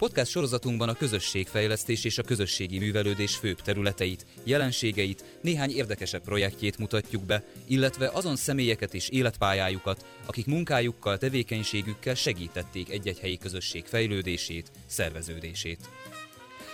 Podcast 0.00 0.30
sorozatunkban 0.30 0.88
a 0.88 0.94
közösségfejlesztés 0.94 2.04
és 2.04 2.18
a 2.18 2.22
közösségi 2.22 2.78
művelődés 2.78 3.36
főbb 3.36 3.60
területeit, 3.60 4.26
jelenségeit, 4.44 5.24
néhány 5.42 5.70
érdekesebb 5.70 6.22
projektjét 6.22 6.78
mutatjuk 6.78 7.22
be, 7.22 7.44
illetve 7.66 8.10
azon 8.12 8.36
személyeket 8.36 8.94
és 8.94 9.08
életpályájukat, 9.08 10.04
akik 10.26 10.46
munkájukkal, 10.46 11.18
tevékenységükkel 11.18 12.14
segítették 12.14 12.90
egy-egy 12.90 13.18
helyi 13.18 13.38
közösség 13.38 13.84
fejlődését, 13.84 14.70
szerveződését. 14.86 15.88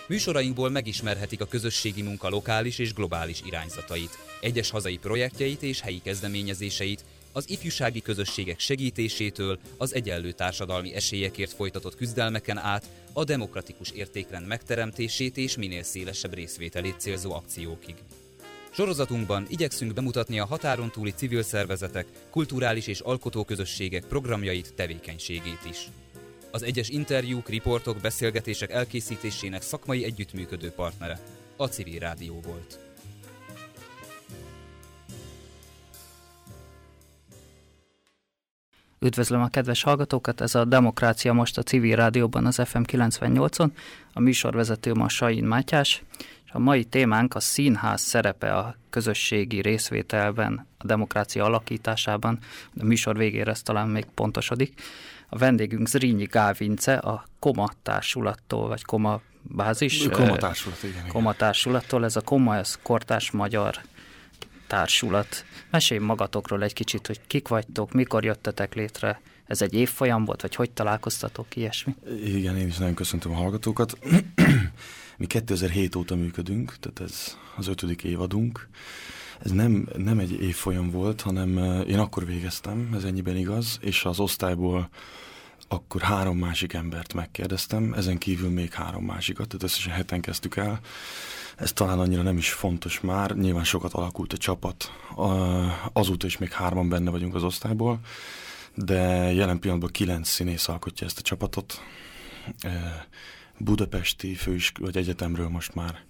Műsorainkból 0.07 0.69
megismerhetik 0.69 1.41
a 1.41 1.45
közösségi 1.45 2.01
munka 2.01 2.29
lokális 2.29 2.79
és 2.79 2.93
globális 2.93 3.41
irányzatait, 3.45 4.17
egyes 4.41 4.69
hazai 4.69 4.97
projektjeit 4.97 5.61
és 5.61 5.81
helyi 5.81 6.01
kezdeményezéseit, 6.03 7.05
az 7.37 7.49
ifjúsági 7.49 8.01
közösségek 8.01 8.59
segítésétől 8.59 9.59
az 9.77 9.93
egyenlő 9.93 10.31
társadalmi 10.31 10.93
esélyekért 10.93 11.53
folytatott 11.53 11.95
küzdelmeken 11.95 12.57
át 12.57 12.89
a 13.13 13.23
demokratikus 13.23 13.91
értékrend 13.91 14.47
megteremtését 14.47 15.37
és 15.37 15.57
minél 15.57 15.83
szélesebb 15.83 16.33
részvételét 16.33 16.99
célzó 16.99 17.33
akciókig. 17.33 17.95
Sorozatunkban 18.71 19.45
igyekszünk 19.49 19.93
bemutatni 19.93 20.39
a 20.39 20.45
határon 20.45 20.91
túli 20.91 21.11
civil 21.11 21.43
szervezetek, 21.43 22.07
kulturális 22.29 22.87
és 22.87 22.99
alkotóközösségek 22.99 24.05
programjait, 24.05 24.73
tevékenységét 24.73 25.65
is. 25.69 25.87
Az 26.51 26.63
egyes 26.63 26.89
interjúk, 26.89 27.49
riportok, 27.49 27.97
beszélgetések 27.97 28.71
elkészítésének 28.71 29.61
szakmai 29.61 30.03
együttműködő 30.03 30.69
partnere 30.69 31.19
a 31.55 31.67
Civil 31.67 31.99
Rádió 31.99 32.39
volt. 32.45 32.86
Üdvözlöm 38.99 39.41
a 39.41 39.47
kedves 39.47 39.83
hallgatókat, 39.83 40.41
ez 40.41 40.55
a 40.55 40.65
Demokrácia 40.65 41.33
most 41.33 41.57
a 41.57 41.63
civil 41.63 41.95
rádióban 41.95 42.45
az 42.45 42.61
FM 42.65 42.81
98-on, 42.91 43.69
a 44.13 44.19
műsorvezető 44.19 44.93
ma 44.93 45.09
Sain 45.09 45.43
Mátyás, 45.43 46.03
és 46.45 46.51
a 46.51 46.59
mai 46.59 46.83
témánk 46.83 47.35
a 47.35 47.39
színház 47.39 48.01
szerepe 48.01 48.53
a 48.53 48.75
közösségi 48.89 49.61
részvételben, 49.61 50.67
a 50.77 50.85
demokrácia 50.85 51.43
alakításában, 51.43 52.39
a 52.79 52.83
műsor 52.83 53.17
végére 53.17 53.51
ez 53.51 53.61
talán 53.61 53.87
még 53.87 54.05
pontosodik. 54.05 54.81
A 55.29 55.37
vendégünk 55.37 55.87
Zrínyi 55.87 56.25
Gávince, 56.25 56.93
a 56.93 57.23
Koma 57.39 57.69
társulattól, 57.83 58.67
vagy 58.67 58.83
Koma 58.83 59.21
bázis? 59.41 60.07
Koma 60.07 60.37
társulat, 60.37 60.83
igen. 60.83 61.07
Koma 61.07 61.33
társulattól, 61.33 62.03
ez 62.03 62.15
a 62.15 62.21
Koma, 62.21 62.55
ez 62.55 62.79
kortás 62.81 63.31
magyar 63.31 63.81
társulat. 64.67 65.45
Mesélj 65.71 65.99
magatokról 65.99 66.63
egy 66.63 66.73
kicsit, 66.73 67.07
hogy 67.07 67.19
kik 67.27 67.47
vagytok, 67.47 67.91
mikor 67.91 68.23
jöttetek 68.23 68.73
létre, 68.73 69.21
ez 69.47 69.61
egy 69.61 69.73
évfolyam 69.73 70.25
volt, 70.25 70.41
vagy 70.41 70.55
hogy 70.55 70.71
találkoztatok, 70.71 71.55
ilyesmi? 71.55 71.95
Igen, 72.23 72.57
én 72.57 72.67
is 72.67 72.77
nagyon 72.77 72.93
köszöntöm 72.93 73.31
a 73.31 73.35
hallgatókat. 73.35 73.97
Mi 75.17 75.25
2007 75.25 75.95
óta 75.95 76.15
működünk, 76.15 76.75
tehát 76.79 77.11
ez 77.11 77.37
az 77.55 77.67
ötödik 77.67 78.03
évadunk. 78.03 78.67
Ez 79.39 79.51
nem, 79.51 79.87
nem 79.97 80.19
egy 80.19 80.41
évfolyam 80.41 80.91
volt, 80.91 81.21
hanem 81.21 81.57
én 81.87 81.99
akkor 81.99 82.25
végeztem, 82.25 82.89
ez 82.95 83.03
ennyiben 83.03 83.35
igaz, 83.35 83.77
és 83.81 84.05
az 84.05 84.19
osztályból 84.19 84.89
akkor 85.67 86.01
három 86.01 86.37
másik 86.37 86.73
embert 86.73 87.13
megkérdeztem, 87.13 87.93
ezen 87.93 88.17
kívül 88.17 88.49
még 88.49 88.73
három 88.73 89.05
másikat, 89.05 89.47
tehát 89.47 89.63
összesen 89.63 89.93
heten 89.93 90.21
kezdtük 90.21 90.55
el. 90.55 90.79
Ez 91.57 91.73
talán 91.73 91.99
annyira 91.99 92.21
nem 92.21 92.37
is 92.37 92.51
fontos 92.51 92.99
már, 92.99 93.35
nyilván 93.35 93.63
sokat 93.63 93.93
alakult 93.93 94.33
a 94.33 94.37
csapat, 94.37 94.91
azóta 95.93 96.25
is 96.25 96.37
még 96.37 96.51
hárman 96.51 96.89
benne 96.89 97.09
vagyunk 97.09 97.35
az 97.35 97.43
osztályból, 97.43 97.99
de 98.73 99.31
jelen 99.33 99.59
pillanatban 99.59 99.91
kilenc 99.91 100.29
színész 100.29 100.67
alkotja 100.67 101.07
ezt 101.07 101.17
a 101.17 101.21
csapatot. 101.21 101.81
Budapesti 103.57 104.33
főis, 104.33 104.71
vagy 104.79 104.97
egyetemről 104.97 105.49
most 105.49 105.75
már 105.75 106.03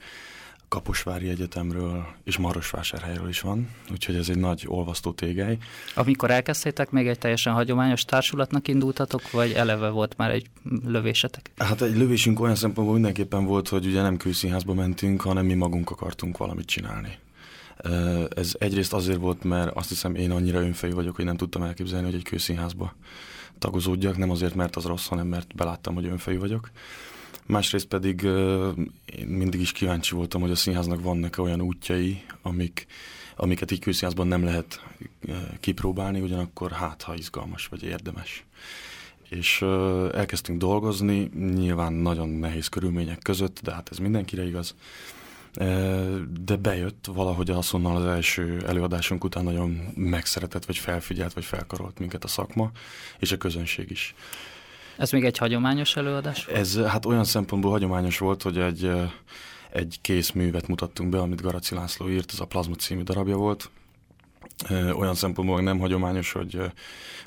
Kaposvári 0.69 1.29
Egyetemről 1.29 2.05
és 2.23 2.37
Marosvásárhelyről 2.37 3.29
is 3.29 3.41
van, 3.41 3.69
úgyhogy 3.91 4.15
ez 4.15 4.29
egy 4.29 4.37
nagy 4.37 4.63
olvasztó 4.67 5.11
tégely. 5.11 5.57
Amikor 5.95 6.31
elkezdtétek, 6.31 6.89
még 6.91 7.07
egy 7.07 7.19
teljesen 7.19 7.53
hagyományos 7.53 8.05
társulatnak 8.05 8.67
indultatok, 8.67 9.31
vagy 9.31 9.51
eleve 9.51 9.89
volt 9.89 10.17
már 10.17 10.31
egy 10.31 10.49
lövésetek? 10.85 11.51
Hát 11.57 11.81
egy 11.81 11.97
lövésünk 11.97 12.39
olyan 12.39 12.55
szempontból 12.55 12.95
mindenképpen 12.95 13.45
volt, 13.45 13.67
hogy 13.67 13.85
ugye 13.85 14.01
nem 14.01 14.17
külszínházba 14.17 14.73
mentünk, 14.73 15.21
hanem 15.21 15.45
mi 15.45 15.53
magunk 15.53 15.89
akartunk 15.89 16.37
valamit 16.37 16.65
csinálni. 16.65 17.17
Ez 18.35 18.55
egyrészt 18.59 18.93
azért 18.93 19.19
volt, 19.19 19.43
mert 19.43 19.75
azt 19.75 19.89
hiszem 19.89 20.15
én 20.15 20.31
annyira 20.31 20.61
önfejű 20.61 20.93
vagyok, 20.93 21.15
hogy 21.15 21.25
nem 21.25 21.37
tudtam 21.37 21.63
elképzelni, 21.63 22.05
hogy 22.05 22.15
egy 22.15 22.23
kőszínházba 22.23 22.93
tagozódjak, 23.59 24.17
nem 24.17 24.29
azért, 24.29 24.55
mert 24.55 24.75
az 24.75 24.85
rossz, 24.85 25.07
hanem 25.07 25.27
mert 25.27 25.55
beláttam, 25.55 25.93
hogy 25.93 26.05
önfejű 26.05 26.37
vagyok. 26.37 26.69
Másrészt 27.47 27.87
pedig 27.87 28.21
én 29.05 29.27
mindig 29.27 29.59
is 29.61 29.71
kíváncsi 29.71 30.15
voltam, 30.15 30.41
hogy 30.41 30.51
a 30.51 30.55
színháznak 30.55 31.01
vannak 31.01 31.37
olyan 31.37 31.61
útjai, 31.61 32.23
amik, 32.41 32.87
amiket 33.35 33.71
így 33.71 33.79
külszínházban 33.79 34.27
nem 34.27 34.43
lehet 34.43 34.83
kipróbálni, 35.59 36.21
ugyanakkor 36.21 36.71
hát, 36.71 37.01
ha 37.01 37.15
izgalmas 37.15 37.67
vagy 37.67 37.83
érdemes. 37.83 38.45
És 39.29 39.61
elkezdtünk 40.13 40.59
dolgozni, 40.59 41.31
nyilván 41.35 41.93
nagyon 41.93 42.29
nehéz 42.29 42.67
körülmények 42.67 43.19
között, 43.19 43.59
de 43.63 43.73
hát 43.73 43.89
ez 43.91 43.97
mindenkire 43.97 44.47
igaz. 44.47 44.75
De 46.41 46.55
bejött 46.61 47.05
valahogy 47.13 47.49
azonnal 47.49 47.95
az 47.95 48.05
első 48.05 48.63
előadásunk 48.65 49.23
után 49.23 49.43
nagyon 49.43 49.69
megszeretett, 49.95 50.65
vagy 50.65 50.77
felfigyelt, 50.77 51.33
vagy 51.33 51.45
felkarolt 51.45 51.99
minket 51.99 52.23
a 52.23 52.27
szakma, 52.27 52.71
és 53.19 53.31
a 53.31 53.37
közönség 53.37 53.91
is. 53.91 54.15
Ez 54.97 55.11
még 55.11 55.25
egy 55.25 55.37
hagyományos 55.37 55.95
előadás 55.95 56.45
volt? 56.45 56.59
Ez 56.59 56.79
hát 56.79 57.05
olyan 57.05 57.23
szempontból 57.23 57.71
hagyományos 57.71 58.17
volt, 58.17 58.41
hogy 58.41 58.57
egy, 58.57 58.91
egy 59.71 59.97
kész 60.01 60.31
művet 60.31 60.67
mutattunk 60.67 61.09
be, 61.09 61.19
amit 61.19 61.41
Garaci 61.41 61.75
László 61.75 62.09
írt, 62.09 62.31
ez 62.33 62.39
a 62.39 62.45
Plazma 62.45 62.75
című 62.75 63.01
darabja 63.01 63.35
volt. 63.35 63.69
Olyan 64.93 65.15
szempontból 65.15 65.61
nem 65.61 65.79
hagyományos, 65.79 66.31
hogy, 66.31 66.61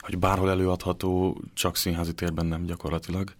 hogy 0.00 0.18
bárhol 0.18 0.50
előadható, 0.50 1.40
csak 1.54 1.76
színházi 1.76 2.14
térben 2.14 2.46
nem 2.46 2.64
gyakorlatilag. 2.64 3.34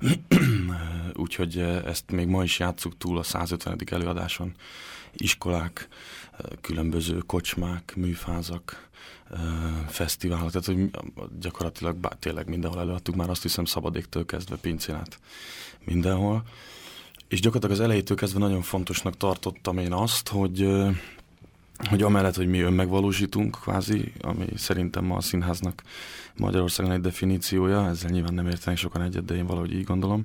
Úgyhogy 1.14 1.58
ezt 1.84 2.10
még 2.10 2.26
ma 2.26 2.42
is 2.42 2.58
játsszuk 2.58 2.98
túl 2.98 3.18
a 3.18 3.22
150. 3.22 3.78
előadáson. 3.90 4.54
Iskolák, 5.12 5.88
különböző 6.60 7.18
kocsmák, 7.18 7.92
műfázak, 7.96 8.88
fesztiválok, 9.88 10.50
tehát 10.50 10.66
hogy 10.66 10.90
gyakorlatilag 11.40 11.96
bár, 11.96 12.14
tényleg 12.14 12.48
mindenhol 12.48 12.80
előadtuk, 12.80 13.14
már 13.14 13.30
azt 13.30 13.42
hiszem 13.42 13.64
szabadéktől 13.64 14.26
kezdve 14.26 14.56
pincén 14.56 14.94
át 14.94 15.18
mindenhol. 15.84 16.42
És 17.28 17.40
gyakorlatilag 17.40 17.76
az 17.76 17.84
elejétől 17.84 18.16
kezdve 18.16 18.38
nagyon 18.38 18.62
fontosnak 18.62 19.16
tartottam 19.16 19.78
én 19.78 19.92
azt, 19.92 20.28
hogy 20.28 20.68
hogy 21.84 22.02
amellett, 22.02 22.36
hogy 22.36 22.46
mi 22.46 22.60
önmegvalósítunk 22.60 23.58
kvázi, 23.60 24.12
ami 24.20 24.46
szerintem 24.56 25.04
ma 25.04 25.16
a 25.16 25.20
színháznak 25.20 25.82
Magyarországon 26.36 26.92
egy 26.92 27.00
definíciója, 27.00 27.88
ezzel 27.88 28.10
nyilván 28.10 28.34
nem 28.34 28.46
értenek 28.46 28.78
sokan 28.78 29.02
egyet, 29.02 29.24
de 29.24 29.34
én 29.34 29.46
valahogy 29.46 29.74
így 29.74 29.84
gondolom, 29.84 30.24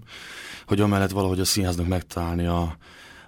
hogy 0.65 0.81
amellett 0.81 1.11
valahogy 1.11 1.39
a 1.39 1.45
színháznak 1.45 1.87
megtalálni 1.87 2.45
a, 2.45 2.77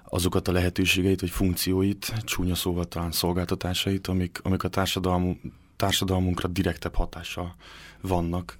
azokat 0.09 0.47
a 0.47 0.51
lehetőségeit, 0.51 1.21
vagy 1.21 1.29
funkcióit, 1.29 2.13
csúnya 2.23 2.55
szóval 2.55 2.85
talán 2.85 3.11
szolgáltatásait, 3.11 4.07
amik, 4.07 4.39
amik 4.43 4.63
a 4.63 4.67
társadalmunk, 4.67 5.39
társadalmunkra 5.75 6.47
direktebb 6.47 6.95
hatással 6.95 7.55
vannak, 8.01 8.57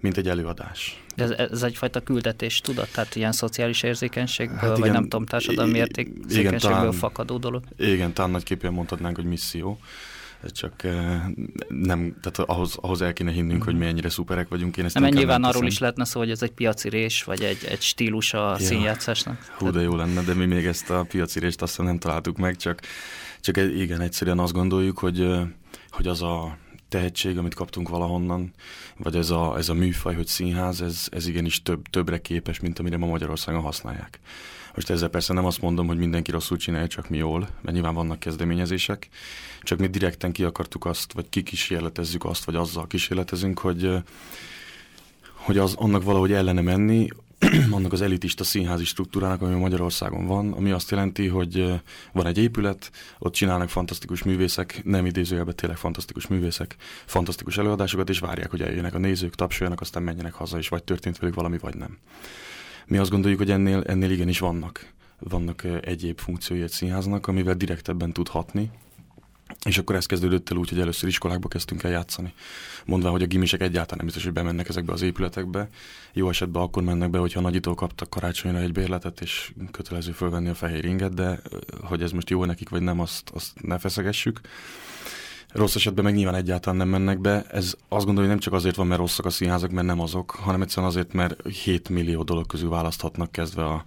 mint 0.00 0.16
egy 0.16 0.28
előadás. 0.28 1.02
De 1.16 1.24
ez, 1.24 1.30
ez 1.30 1.62
egyfajta 1.62 2.00
küldetés, 2.00 2.60
tudat? 2.60 2.92
Tehát 2.92 3.16
ilyen 3.16 3.32
szociális 3.32 3.82
érzékenységből, 3.82 4.56
hát 4.56 4.68
igen, 4.68 4.80
vagy 4.80 4.90
nem 4.90 5.02
tudom, 5.02 5.26
társadalmi 5.26 5.78
értékségből 5.78 6.92
fakadó 6.92 7.38
dolog? 7.38 7.62
Igen, 7.76 8.12
talán 8.12 8.30
nagyképpen 8.30 8.72
mondhatnánk, 8.72 9.16
hogy 9.16 9.24
misszió 9.24 9.78
csak 10.46 10.82
eh, 10.82 11.22
nem, 11.68 12.16
tehát 12.20 12.50
ahhoz, 12.50 12.76
ahhoz 12.80 13.02
el 13.02 13.12
kéne 13.12 13.30
hinnünk, 13.30 13.62
hogy 13.62 13.78
mi 13.78 13.86
ennyire 13.86 14.08
szuperek 14.08 14.48
vagyunk. 14.48 14.76
Én 14.76 14.84
ezt 14.84 14.98
nem, 14.98 15.10
nyilván 15.10 15.44
arról 15.44 15.66
is 15.66 15.78
lehetne 15.78 16.04
szó, 16.04 16.18
hogy 16.20 16.30
ez 16.30 16.42
egy 16.42 16.50
piaci 16.50 16.88
rés, 16.88 17.22
vagy 17.22 17.42
egy, 17.42 17.64
egy 17.68 17.80
stílus 17.80 18.34
a 18.34 18.56
ja. 18.58 18.64
színjátszásnak. 18.64 19.54
Hú, 19.58 19.70
de 19.70 19.80
jó 19.80 19.96
lenne, 19.96 20.22
de 20.22 20.34
mi 20.34 20.44
még 20.44 20.66
ezt 20.66 20.90
a 20.90 21.04
piaci 21.08 21.38
rést 21.38 21.62
aztán 21.62 21.86
nem 21.86 21.98
találtuk 21.98 22.36
meg, 22.36 22.56
csak, 22.56 22.80
csak 23.40 23.56
igen, 23.56 24.00
egyszerűen 24.00 24.38
azt 24.38 24.52
gondoljuk, 24.52 24.98
hogy, 24.98 25.20
eh, 25.20 25.46
hogy 25.90 26.06
az 26.06 26.22
a 26.22 26.56
tehetség, 26.88 27.38
amit 27.38 27.54
kaptunk 27.54 27.88
valahonnan, 27.88 28.52
vagy 28.96 29.16
ez 29.16 29.30
a, 29.30 29.56
ez 29.56 29.68
a 29.68 29.74
műfaj, 29.74 30.14
hogy 30.14 30.26
színház, 30.26 30.82
ez, 30.82 31.06
ez 31.10 31.26
igenis 31.26 31.62
több, 31.62 31.88
többre 31.90 32.20
képes, 32.20 32.60
mint 32.60 32.78
amire 32.78 32.96
ma 32.96 33.06
Magyarországon 33.06 33.62
használják. 33.62 34.20
Most 34.74 34.90
ezzel 34.90 35.08
persze 35.08 35.32
nem 35.32 35.44
azt 35.44 35.60
mondom, 35.60 35.86
hogy 35.86 35.98
mindenki 35.98 36.30
rosszul 36.30 36.56
csinálja, 36.56 36.86
csak 36.86 37.08
mi 37.08 37.16
jól, 37.16 37.40
mert 37.60 37.72
nyilván 37.74 37.94
vannak 37.94 38.18
kezdeményezések, 38.18 39.08
csak 39.62 39.78
mi 39.78 39.86
direkten 39.86 40.32
ki 40.32 40.44
akartuk 40.44 40.84
azt, 40.84 41.12
vagy 41.12 41.28
kikísérletezzük 41.28 42.24
azt, 42.24 42.44
vagy 42.44 42.54
azzal 42.54 42.86
kísérletezünk, 42.86 43.58
hogy, 43.58 43.90
hogy 45.32 45.58
az, 45.58 45.74
annak 45.74 46.02
valahogy 46.02 46.32
ellene 46.32 46.60
menni, 46.60 47.08
annak 47.70 47.92
az 47.92 48.02
elitista 48.02 48.44
színházi 48.44 48.84
struktúrának, 48.84 49.42
ami 49.42 49.54
Magyarországon 49.54 50.26
van, 50.26 50.52
ami 50.52 50.70
azt 50.70 50.90
jelenti, 50.90 51.26
hogy 51.26 51.80
van 52.12 52.26
egy 52.26 52.38
épület, 52.38 52.90
ott 53.18 53.32
csinálnak 53.32 53.68
fantasztikus 53.68 54.22
művészek, 54.22 54.80
nem 54.84 55.06
idézőjelben 55.06 55.54
tényleg 55.56 55.78
fantasztikus 55.78 56.26
művészek, 56.26 56.76
fantasztikus 57.04 57.58
előadásokat, 57.58 58.08
és 58.08 58.18
várják, 58.18 58.50
hogy 58.50 58.62
eljönnek 58.62 58.94
a 58.94 58.98
nézők, 58.98 59.34
tapsoljanak, 59.34 59.80
aztán 59.80 60.02
menjenek 60.02 60.32
haza, 60.32 60.58
és 60.58 60.68
vagy 60.68 60.84
történt 60.84 61.18
velük 61.18 61.34
valami, 61.34 61.58
vagy 61.58 61.76
nem. 61.76 61.98
Mi 62.86 62.98
azt 62.98 63.10
gondoljuk, 63.10 63.38
hogy 63.38 63.50
ennél, 63.50 63.82
ennél 63.86 64.10
igenis 64.10 64.38
vannak, 64.38 64.92
vannak 65.18 65.64
egyéb 65.80 66.18
funkciói 66.18 66.62
egy 66.62 66.70
színháznak, 66.70 67.26
amivel 67.26 67.54
direktebben 67.54 68.12
tud 68.12 68.28
hatni, 68.28 68.70
és 69.64 69.78
akkor 69.78 69.96
ez 69.96 70.06
kezdődött 70.06 70.50
el 70.50 70.56
úgy, 70.56 70.68
hogy 70.68 70.80
először 70.80 71.08
iskolákba 71.08 71.48
kezdtünk 71.48 71.82
el 71.82 71.90
játszani. 71.90 72.32
Mondván, 72.84 73.12
hogy 73.12 73.22
a 73.22 73.26
gimisek 73.26 73.60
egyáltalán 73.60 73.96
nem 73.96 74.04
biztos, 74.04 74.24
hogy 74.24 74.32
bemennek 74.32 74.68
ezekbe 74.68 74.92
az 74.92 75.02
épületekbe. 75.02 75.68
Jó 76.12 76.28
esetben 76.28 76.62
akkor 76.62 76.82
mennek 76.82 77.10
be, 77.10 77.18
hogyha 77.18 77.40
nagyítól 77.40 77.74
kaptak 77.74 78.10
karácsonyra 78.10 78.58
egy 78.58 78.72
bérletet, 78.72 79.20
és 79.20 79.52
kötelező 79.70 80.12
fölvenni 80.12 80.48
a 80.48 80.54
fehér 80.54 80.84
inget, 80.84 81.14
de 81.14 81.40
hogy 81.82 82.02
ez 82.02 82.10
most 82.10 82.30
jó 82.30 82.44
nekik 82.44 82.68
vagy 82.68 82.82
nem, 82.82 83.00
azt, 83.00 83.30
azt 83.34 83.62
ne 83.62 83.78
feszegessük. 83.78 84.40
Rossz 85.52 85.74
esetben 85.74 86.04
meg 86.04 86.14
nyilván 86.14 86.34
egyáltalán 86.34 86.78
nem 86.78 86.88
mennek 86.88 87.20
be. 87.20 87.42
Ez 87.42 87.74
azt 87.88 88.04
gondolom, 88.04 88.16
hogy 88.16 88.28
nem 88.28 88.38
csak 88.38 88.52
azért 88.52 88.76
van, 88.76 88.86
mert 88.86 89.00
rosszak 89.00 89.26
a 89.26 89.30
színházak, 89.30 89.70
mert 89.70 89.86
nem 89.86 90.00
azok, 90.00 90.30
hanem 90.30 90.62
egyszerűen 90.62 90.90
azért, 90.90 91.12
mert 91.12 91.48
7 91.48 91.88
millió 91.88 92.22
dolog 92.22 92.46
közül 92.46 92.68
választhatnak 92.68 93.32
kezdve 93.32 93.64
a 93.64 93.84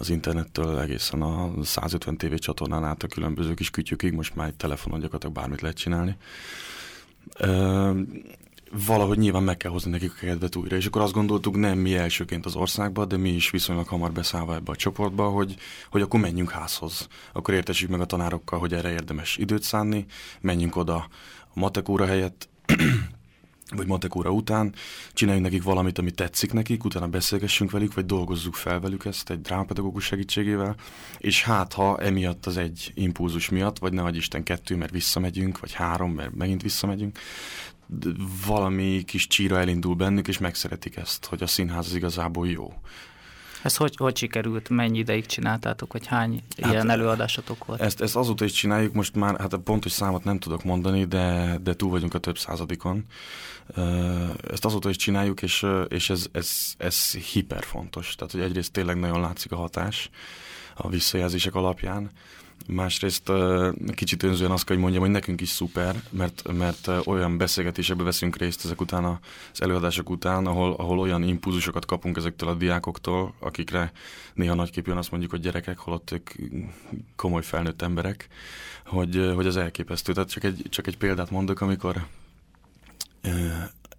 az 0.00 0.10
internettől 0.10 0.78
egészen 0.78 1.22
a 1.22 1.64
150 1.64 2.16
TV 2.16 2.34
csatornán 2.34 2.84
át 2.84 3.02
a 3.02 3.06
különböző 3.06 3.54
kis 3.54 3.70
kütyükig, 3.70 4.12
most 4.12 4.34
már 4.34 4.48
egy 4.48 4.54
telefonon 4.54 5.00
gyakorlatilag 5.00 5.34
bármit 5.34 5.60
lehet 5.60 5.76
csinálni. 5.76 6.16
Ö, 7.38 8.00
valahogy 8.86 9.18
nyilván 9.18 9.42
meg 9.42 9.56
kell 9.56 9.70
hozni 9.70 9.90
nekik 9.90 10.10
a 10.10 10.18
kedvet 10.20 10.56
újra, 10.56 10.76
és 10.76 10.86
akkor 10.86 11.02
azt 11.02 11.12
gondoltuk, 11.12 11.56
nem 11.56 11.78
mi 11.78 11.96
elsőként 11.96 12.46
az 12.46 12.56
országba, 12.56 13.04
de 13.04 13.16
mi 13.16 13.30
is 13.30 13.50
viszonylag 13.50 13.86
hamar 13.86 14.12
beszállva 14.12 14.54
ebbe 14.54 14.70
a 14.70 14.76
csoportba, 14.76 15.28
hogy, 15.28 15.56
hogy 15.90 16.02
akkor 16.02 16.20
menjünk 16.20 16.50
házhoz. 16.50 17.08
Akkor 17.32 17.54
értesük 17.54 17.88
meg 17.88 18.00
a 18.00 18.06
tanárokkal, 18.06 18.58
hogy 18.58 18.74
erre 18.74 18.90
érdemes 18.90 19.36
időt 19.36 19.62
szánni, 19.62 20.06
menjünk 20.40 20.76
oda 20.76 20.94
a 21.54 21.58
matekóra 21.60 22.06
helyett, 22.06 22.48
vagy 23.76 23.86
matek 23.86 24.14
óra 24.14 24.30
után, 24.30 24.74
csináljunk 25.12 25.46
nekik 25.46 25.62
valamit, 25.62 25.98
ami 25.98 26.10
tetszik 26.10 26.52
nekik, 26.52 26.84
utána 26.84 27.08
beszélgessünk 27.08 27.70
velük, 27.70 27.94
vagy 27.94 28.06
dolgozzuk 28.06 28.54
fel 28.54 28.80
velük 28.80 29.04
ezt 29.04 29.30
egy 29.30 29.40
drámapedagógus 29.40 30.04
segítségével, 30.04 30.76
és 31.18 31.42
hát 31.42 31.72
ha 31.72 31.98
emiatt 31.98 32.46
az 32.46 32.56
egy 32.56 32.92
impulzus 32.94 33.48
miatt, 33.48 33.78
vagy 33.78 33.92
ne 33.92 34.10
Isten 34.10 34.42
kettő, 34.42 34.76
mert 34.76 34.92
visszamegyünk, 34.92 35.60
vagy 35.60 35.72
három, 35.72 36.12
mert 36.12 36.34
megint 36.34 36.62
visszamegyünk, 36.62 37.18
valami 38.46 39.02
kis 39.06 39.26
csíra 39.26 39.58
elindul 39.58 39.94
bennük, 39.94 40.28
és 40.28 40.38
megszeretik 40.38 40.96
ezt, 40.96 41.26
hogy 41.26 41.42
a 41.42 41.46
színház 41.46 41.86
az 41.86 41.94
igazából 41.94 42.48
jó. 42.48 42.72
Ez 43.62 43.76
hogy, 43.76 43.96
hogy 43.96 44.16
sikerült? 44.16 44.68
Mennyi 44.68 44.98
ideig 44.98 45.26
csináltátok, 45.26 45.92
vagy 45.92 46.06
hány 46.06 46.42
hát, 46.60 46.72
ilyen 46.72 46.90
előadásotok 46.90 47.64
volt? 47.64 47.80
Ezt, 47.80 48.00
ezt 48.00 48.16
azóta 48.16 48.44
is 48.44 48.52
csináljuk, 48.52 48.92
most 48.92 49.14
már 49.14 49.40
hát 49.40 49.52
a 49.52 49.58
pontos 49.58 49.92
számot 49.92 50.24
nem 50.24 50.38
tudok 50.38 50.64
mondani, 50.64 51.04
de, 51.04 51.58
de 51.62 51.74
túl 51.74 51.90
vagyunk 51.90 52.14
a 52.14 52.18
több 52.18 52.38
századikon. 52.38 53.04
Ezt 54.50 54.64
azóta 54.64 54.88
is 54.88 54.96
csináljuk, 54.96 55.42
és, 55.42 55.66
és 55.88 56.10
ez, 56.10 56.26
ez, 56.32 56.50
ez 56.78 57.12
hiper 57.12 57.64
fontos. 57.64 58.14
Tehát, 58.14 58.32
hogy 58.32 58.42
egyrészt 58.42 58.72
tényleg 58.72 58.98
nagyon 58.98 59.20
látszik 59.20 59.52
a 59.52 59.56
hatás 59.56 60.10
a 60.74 60.88
visszajelzések 60.88 61.54
alapján, 61.54 62.10
Másrészt 62.66 63.32
kicsit 63.94 64.22
önzően 64.22 64.50
azt 64.50 64.64
kell, 64.64 64.74
hogy 64.74 64.84
mondjam, 64.84 65.02
hogy 65.04 65.12
nekünk 65.12 65.40
is 65.40 65.48
szuper, 65.48 66.02
mert, 66.10 66.52
mert 66.52 66.88
olyan 67.04 67.38
beszélgetésekbe 67.38 68.02
veszünk 68.02 68.36
részt 68.36 68.64
ezek 68.64 68.80
után 68.80 69.04
az 69.04 69.62
előadások 69.62 70.10
után, 70.10 70.46
ahol, 70.46 70.72
ahol 70.72 70.98
olyan 70.98 71.22
impulzusokat 71.22 71.86
kapunk 71.86 72.16
ezektől 72.16 72.48
a 72.48 72.54
diákoktól, 72.54 73.34
akikre 73.38 73.92
néha 74.34 74.54
nagyképűen 74.54 74.96
azt 74.96 75.10
mondjuk, 75.10 75.30
hogy 75.30 75.40
gyerekek, 75.40 75.78
holott 75.78 76.10
ők 76.10 76.30
komoly 77.16 77.42
felnőtt 77.42 77.82
emberek, 77.82 78.28
hogy, 78.86 79.32
hogy 79.34 79.46
az 79.46 79.56
elképesztő. 79.56 80.12
Tehát 80.12 80.30
csak 80.30 80.44
egy, 80.44 80.66
csak 80.68 80.86
egy 80.86 80.96
példát 80.96 81.30
mondok, 81.30 81.60
amikor 81.60 82.06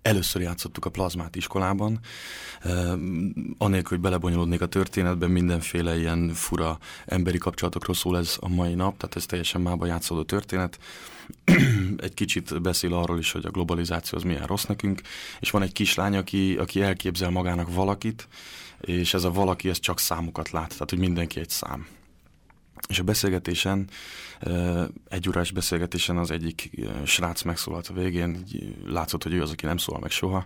Először 0.02 0.42
játszottuk 0.42 0.86
a 0.86 0.90
plazmát 0.90 1.36
iskolában, 1.36 2.00
anélkül, 3.58 3.90
hogy 3.90 4.00
belebonyolódnék 4.00 4.62
a 4.62 4.66
történetben, 4.66 5.30
mindenféle 5.30 5.98
ilyen 5.98 6.34
fura 6.34 6.78
emberi 7.06 7.38
kapcsolatokról 7.38 7.96
szól 7.96 8.18
ez 8.18 8.38
a 8.40 8.48
mai 8.48 8.74
nap, 8.74 8.98
tehát 8.98 9.16
ez 9.16 9.26
teljesen 9.26 9.62
mába 9.62 9.86
játszódó 9.86 10.24
történet. 10.24 10.80
egy 11.98 12.14
kicsit 12.14 12.62
beszél 12.62 12.94
arról 12.94 13.18
is, 13.18 13.32
hogy 13.32 13.46
a 13.46 13.52
globalizáció 13.52 14.18
az 14.18 14.24
milyen 14.24 14.46
rossz 14.46 14.66
nekünk, 14.66 15.02
és 15.40 15.52
van 15.52 15.62
egy 15.62 15.74
kislány, 15.74 16.16
aki, 16.16 16.56
aki 16.58 16.82
elképzel 16.82 17.30
magának 17.30 17.74
valakit, 17.74 18.28
és 18.82 19.14
ez 19.14 19.24
a 19.24 19.32
valaki, 19.32 19.70
ez 19.70 19.80
csak 19.80 20.00
számokat 20.00 20.50
lát, 20.50 20.70
tehát 20.70 20.90
hogy 20.90 21.00
mindenki 21.00 21.40
egy 21.40 21.50
szám. 21.50 21.88
És 22.88 23.00
a 23.00 23.04
beszélgetésen, 23.04 23.90
egy 25.08 25.28
órás 25.28 25.52
beszélgetésen 25.52 26.18
az 26.18 26.32
egyik 26.32 26.70
srác 27.06 27.42
megszólalt 27.42 27.88
a 27.88 27.94
végén, 27.94 28.44
látszott, 28.86 29.24
hogy 29.24 29.34
ő 29.34 29.42
az, 29.42 29.52
aki 29.52 29.66
nem 29.66 29.78
szól 29.78 30.00
meg 30.00 30.12
soha, 30.12 30.46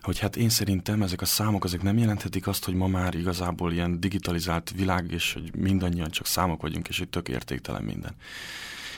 hogy 0.00 0.18
hát 0.18 0.36
én 0.36 0.48
szerintem 0.48 1.02
ezek 1.02 1.20
a 1.20 1.24
számok, 1.24 1.64
ezek 1.64 1.82
nem 1.82 1.98
jelenthetik 1.98 2.46
azt, 2.46 2.64
hogy 2.64 2.74
ma 2.74 2.86
már 2.86 3.14
igazából 3.14 3.72
ilyen 3.72 4.00
digitalizált 4.00 4.72
világ, 4.76 5.10
és 5.10 5.32
hogy 5.32 5.54
mindannyian 5.56 6.10
csak 6.10 6.26
számok 6.26 6.62
vagyunk, 6.62 6.88
és 6.88 6.98
hogy 6.98 7.08
tök 7.08 7.28
értéktelen 7.28 7.82
minden. 7.82 8.14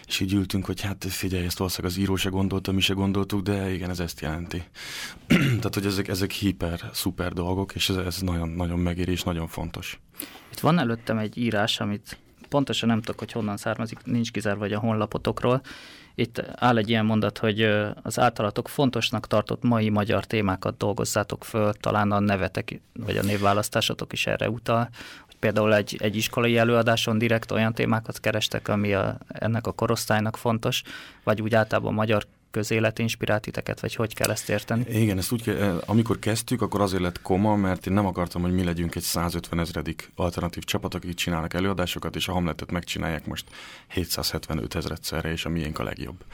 És 0.07 0.21
így 0.21 0.33
ültünk, 0.33 0.65
hogy 0.65 0.81
hát 0.81 1.05
figyelj, 1.09 1.45
ezt 1.45 1.59
valószínűleg 1.59 1.97
az 1.97 2.03
író 2.03 2.17
se 2.17 2.29
gondolta, 2.29 2.73
mi 2.73 2.81
se 2.81 2.95
gondoltuk, 2.95 3.43
de 3.43 3.73
igen, 3.73 3.91
ez 3.91 4.01
ezt 4.01 4.21
jelenti. 4.21 4.63
Tehát, 5.27 5.75
hogy 5.75 5.87
ezek, 5.87 6.09
ezek 6.09 6.31
hiper, 6.31 6.91
szuper 6.93 7.33
dolgok, 7.33 7.75
és 7.75 7.89
ez, 7.89 7.97
ez 7.97 8.19
nagyon, 8.19 8.49
nagyon 8.49 8.79
megéri, 8.79 9.13
és 9.13 9.23
nagyon 9.23 9.47
fontos. 9.49 10.01
Itt 10.53 10.61
van 10.61 10.79
előttem 10.79 11.19
egy 11.19 11.39
írás, 11.39 11.81
amit 11.81 12.19
pontosan 12.55 12.89
nem 12.89 13.01
tudok, 13.01 13.19
hogy 13.19 13.33
honnan 13.33 13.57
származik, 13.57 13.99
nincs 14.05 14.31
kizárva 14.31 14.59
vagy 14.59 14.73
a 14.73 14.79
honlapotokról. 14.79 15.61
Itt 16.15 16.43
áll 16.55 16.77
egy 16.77 16.89
ilyen 16.89 17.05
mondat, 17.05 17.39
hogy 17.39 17.63
az 18.03 18.19
általatok 18.19 18.69
fontosnak 18.69 19.27
tartott 19.27 19.63
mai 19.63 19.89
magyar 19.89 20.25
témákat 20.25 20.77
dolgozzátok 20.77 21.45
föl, 21.45 21.73
talán 21.73 22.13
a 22.13 22.19
nevetek, 22.19 22.81
vagy 22.93 23.17
a 23.17 23.23
névválasztásotok 23.23 24.13
is 24.13 24.27
erre 24.27 24.51
utal, 24.51 24.89
hogy 25.27 25.37
például 25.39 25.75
egy, 25.75 25.97
egy 26.01 26.17
iskolai 26.17 26.57
előadáson 26.57 27.19
direkt 27.19 27.51
olyan 27.51 27.75
témákat 27.75 28.21
kerestek, 28.21 28.69
ami 28.69 28.93
a, 28.93 29.19
ennek 29.29 29.67
a 29.67 29.73
korosztálynak 29.73 30.37
fontos, 30.37 30.83
vagy 31.25 31.43
úgy 31.43 31.55
általában 31.55 31.95
magyar 31.95 32.27
közélet 32.55 32.99
inspirált 32.99 33.43
titeket, 33.43 33.81
vagy 33.81 33.95
hogy 33.95 34.15
kell 34.15 34.31
ezt 34.31 34.49
érteni? 34.49 34.85
Igen, 34.89 35.19
ezt 35.19 35.33
úgy 35.33 35.49
eh, 35.49 35.77
amikor 35.87 36.19
kezdtük, 36.19 36.63
akkor 36.63 36.81
azért 36.81 37.03
lett 37.03 37.23
koma, 37.23 37.57
mert 37.57 37.87
én 37.87 37.93
nem 37.93 38.07
akartam, 38.07 38.43
hogy 38.43 38.53
mi 38.53 38.65
legyünk 38.65 38.95
egy 38.95 39.03
150 39.03 39.59
ezredik 39.59 40.11
alternatív 40.17 40.65
csapat, 40.65 40.95
akik 40.95 41.15
csinálnak 41.15 41.55
előadásokat, 41.55 42.17
és 42.17 42.29
a 42.29 42.33
Hamletet 42.33 42.71
megcsinálják 42.71 43.27
most 43.27 43.45
775 43.89 44.75
ezredszerre, 44.75 45.31
és 45.33 45.45
a 45.45 45.49
miénk 45.49 45.79
a 45.79 45.83
legjobb. 45.83 46.25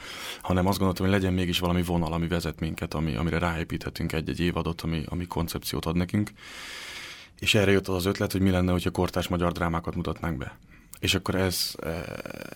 Hanem 0.41 0.67
azt 0.67 0.77
gondoltam, 0.77 1.05
hogy 1.05 1.15
legyen 1.15 1.33
mégis 1.33 1.59
valami 1.59 1.83
vonal, 1.83 2.13
ami 2.13 2.27
vezet 2.27 2.59
minket, 2.59 2.93
ami, 2.93 3.15
amire 3.15 3.37
ráépíthetünk 3.37 4.13
egy-egy 4.13 4.39
évadot, 4.39 4.81
ami, 4.81 5.03
ami 5.05 5.27
koncepciót 5.27 5.85
ad 5.85 5.95
nekünk. 5.95 6.31
És 7.39 7.55
erre 7.55 7.71
jött 7.71 7.87
az 7.87 7.95
az 7.95 8.05
ötlet, 8.05 8.31
hogy 8.31 8.41
mi 8.41 8.49
lenne, 8.49 8.71
hogyha 8.71 8.91
kortás 8.91 9.27
magyar 9.27 9.51
drámákat 9.51 9.95
mutatnánk 9.95 10.37
be. 10.37 10.57
És 11.01 11.15
akkor 11.15 11.35
ez, 11.35 11.75
e, 11.83 12.03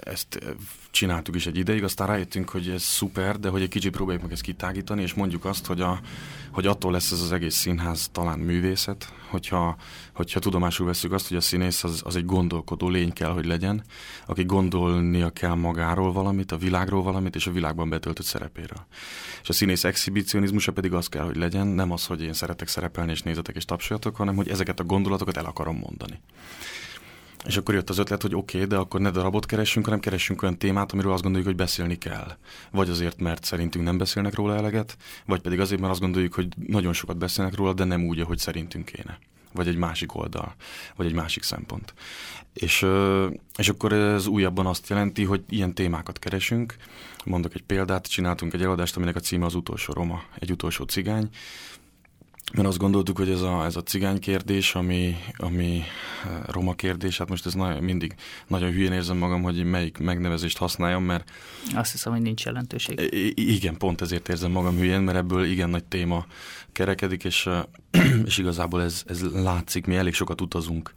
ezt 0.04 0.40
csináltuk 0.92 1.36
is 1.36 1.46
egy 1.48 1.58
ideig, 1.58 1.84
aztán 1.84 2.08
rájöttünk, 2.08 2.50
hogy 2.50 2.70
ez 2.70 2.82
szuper, 2.82 3.40
de 3.40 3.50
hogy 3.50 3.62
egy 3.62 3.70
kicsit 3.70 3.92
próbáljuk 3.92 4.24
meg 4.24 4.32
ezt 4.32 4.42
kitágítani, 4.42 5.02
és 5.02 5.14
mondjuk 5.14 5.46
azt, 5.46 5.66
hogy, 5.66 5.82
a, 5.82 6.00
hogy 6.52 6.68
attól 6.68 6.92
lesz 6.92 7.12
ez 7.12 7.22
az 7.22 7.32
egész 7.32 7.56
színház 7.56 8.10
talán 8.12 8.40
művészet, 8.40 9.14
hogyha, 9.30 9.76
hogyha 10.14 10.40
tudomásul 10.40 10.86
veszük 10.86 11.12
azt, 11.12 11.28
hogy 11.28 11.38
a 11.38 11.42
színész 11.42 11.84
az, 11.84 12.02
az 12.06 12.16
egy 12.16 12.26
gondolkodó 12.26 12.90
lény 12.90 13.14
kell, 13.14 13.32
hogy 13.32 13.46
legyen, 13.46 13.84
aki 14.26 14.44
gondolnia 14.44 15.30
kell 15.30 15.54
magáról 15.54 16.12
valamit, 16.12 16.52
a 16.52 16.58
világról 16.58 17.04
valamit, 17.04 17.36
és 17.36 17.48
a 17.48 17.52
világban 17.52 17.90
betöltött 17.90 18.26
szerepéről. 18.26 18.86
És 19.42 19.50
a 19.50 19.54
színész 19.54 19.84
exhibicionizmusa 19.84 20.72
pedig 20.72 20.94
az 20.94 21.08
kell, 21.08 21.24
hogy 21.24 21.36
legyen, 21.36 21.68
nem 21.68 21.92
az, 21.92 22.06
hogy 22.06 22.22
én 22.22 22.34
szeretek 22.34 22.68
szerepelni, 22.68 23.12
és 23.12 23.22
nézetek 23.22 23.56
és 23.56 23.66
tapsoljatok, 23.66 24.16
hanem 24.16 24.36
hogy 24.36 24.50
ezeket 24.50 24.80
a 24.80 24.84
gondolatokat 24.84 25.38
el 25.38 25.46
akarom 25.46 25.78
mondani. 25.78 26.20
És 27.46 27.58
akkor 27.58 27.74
jött 27.74 27.90
az 27.90 27.98
ötlet, 27.98 28.22
hogy 28.22 28.36
oké, 28.36 28.58
okay, 28.58 28.70
de 28.70 28.76
akkor 28.76 29.00
ne 29.00 29.10
darabot 29.10 29.46
keressünk, 29.46 29.86
hanem 29.86 30.00
keressünk 30.00 30.42
olyan 30.42 30.58
témát, 30.58 30.92
amiről 30.92 31.12
azt 31.12 31.22
gondoljuk, 31.22 31.50
hogy 31.50 31.58
beszélni 31.58 31.98
kell. 31.98 32.38
Vagy 32.72 32.90
azért, 32.90 33.20
mert 33.20 33.44
szerintünk 33.44 33.86
nem 33.86 33.98
beszélnek 33.98 34.36
róla 34.36 34.56
eleget, 34.56 34.98
vagy 35.26 35.42
pedig 35.42 35.60
azért, 35.60 35.80
mert 35.80 35.92
azt 35.92 36.02
gondoljuk, 36.02 36.34
hogy 36.34 36.48
nagyon 36.68 36.94
sokat 36.94 37.18
beszélnek 37.18 37.56
róla, 37.56 37.74
de 37.74 37.84
nem 37.84 38.04
úgy, 38.04 38.20
ahogy 38.20 38.38
szerintünk 38.38 38.86
kéne. 38.86 39.20
Vagy 39.54 39.68
egy 39.68 39.78
másik 39.78 40.16
oldal, 40.16 40.56
vagy 40.96 41.06
egy 41.06 41.14
másik 41.14 41.44
szempont. 41.44 41.94
És, 42.54 42.86
és 43.58 43.70
akkor 43.70 43.94
ez 43.94 44.28
újabban 44.28 44.66
azt 44.66 44.90
jelenti, 44.90 45.24
hogy 45.24 45.44
ilyen 45.50 45.74
témákat 45.74 46.20
keresünk. 46.20 46.76
Mondok 47.26 47.54
egy 47.54 47.64
példát, 47.64 48.08
csináltunk 48.08 48.54
egy 48.54 48.62
eladást, 48.62 48.96
aminek 48.96 49.16
a 49.16 49.20
címe 49.20 49.46
az 49.46 49.56
utolsó 49.56 49.94
roma, 49.94 50.24
egy 50.40 50.52
utolsó 50.52 50.84
cigány, 50.84 51.30
mert 52.54 52.68
azt 52.68 52.78
gondoltuk, 52.78 53.18
hogy 53.18 53.30
ez 53.30 53.42
a, 53.42 53.66
ez 53.66 53.76
a 53.76 53.84
cigány 53.84 54.20
kérdés, 54.20 54.76
ami, 54.76 55.16
ami 55.38 55.84
eh, 56.26 56.42
roma 56.46 56.74
kérdés, 56.74 57.18
hát 57.18 57.30
most 57.30 57.46
ez 57.46 57.54
nagyon, 57.54 57.84
mindig 57.84 58.16
nagyon 58.48 58.72
hülyén 58.72 58.92
érzem 58.92 59.18
magam, 59.18 59.42
hogy 59.42 59.64
melyik 59.64 59.98
megnevezést 59.98 60.58
használjam, 60.58 61.04
mert... 61.04 61.32
Azt 61.74 61.92
hiszem, 61.92 62.12
hogy 62.12 62.22
nincs 62.22 62.46
jelentőség. 62.46 63.10
Igen, 63.36 63.78
pont 63.78 64.02
ezért 64.02 64.30
érzem 64.30 64.52
magam 64.52 64.78
hülyén, 64.78 65.02
mert 65.02 65.18
ebből 65.18 65.46
igen 65.46 65.70
nagy 65.70 65.84
téma 65.84 66.26
kerekedik, 66.76 67.24
és, 67.24 67.50
és 68.26 68.38
igazából 68.38 68.82
ez, 68.82 69.04
ez 69.08 69.22
látszik, 69.34 69.86
mi 69.86 69.96
elég 69.96 70.14
sokat 70.14 70.42
utazunk 70.42 70.94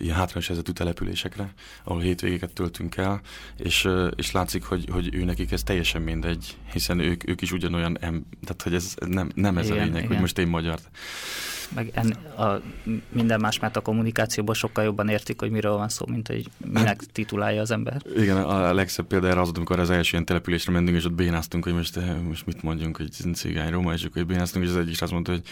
ilyen 0.00 0.14
hátrányos 0.14 0.46
helyzetű 0.46 0.72
településekre, 0.72 1.52
ahol 1.84 2.00
hétvégéket 2.00 2.52
töltünk 2.52 2.96
el, 2.96 3.20
és, 3.56 3.88
és 4.16 4.32
látszik, 4.32 4.64
hogy, 4.64 4.88
hogy 4.92 5.14
ő 5.14 5.24
nekik 5.24 5.52
ez 5.52 5.62
teljesen 5.62 6.02
mindegy, 6.02 6.56
hiszen 6.72 6.98
ők, 6.98 7.28
ők 7.28 7.40
is 7.40 7.52
ugyanolyan, 7.52 7.98
em, 8.00 8.24
tehát 8.42 8.62
hogy 8.62 8.74
ez 8.74 8.94
nem, 9.06 9.30
nem 9.34 9.58
ez 9.58 9.66
igen, 9.66 9.78
a 9.78 9.84
lényeg, 9.84 9.96
igen. 9.96 10.08
hogy 10.08 10.20
most 10.20 10.38
én 10.38 10.48
magyar. 10.48 10.78
Meg 11.74 11.90
en, 11.94 12.10
a, 12.36 12.60
minden 13.08 13.40
más, 13.40 13.58
mert 13.58 13.76
a 13.76 13.80
kommunikációban 13.80 14.54
sokkal 14.54 14.84
jobban 14.84 15.08
értik, 15.08 15.40
hogy 15.40 15.50
miről 15.50 15.76
van 15.76 15.88
szó, 15.88 16.06
mint 16.08 16.26
hogy 16.26 16.46
minek 16.72 17.02
titulálja 17.12 17.60
az 17.60 17.70
ember. 17.70 18.02
Igen, 18.16 18.36
a 18.36 18.74
legszebb 18.74 19.06
példa 19.06 19.28
erre 19.28 19.40
az, 19.40 19.50
amikor 19.54 19.78
az 19.78 19.90
első 19.90 20.10
ilyen 20.12 20.24
településre 20.24 20.72
mentünk, 20.72 20.96
és 20.96 21.04
ott 21.04 21.12
bénáztunk, 21.12 21.64
hogy 21.64 21.74
most, 21.74 21.96
eh, 21.96 22.16
most 22.28 22.46
mit 22.46 22.62
mondjunk, 22.62 22.96
hogy 22.96 23.10
cigány 23.34 23.70
roma, 23.70 23.92
és 23.92 24.04
akkor 24.04 24.26
bénáztunk, 24.26 24.64
és 24.64 24.70
az 24.70 24.76
egyik 24.76 25.02
azt 25.02 25.12
mondta, 25.12 25.32
hogy 25.32 25.42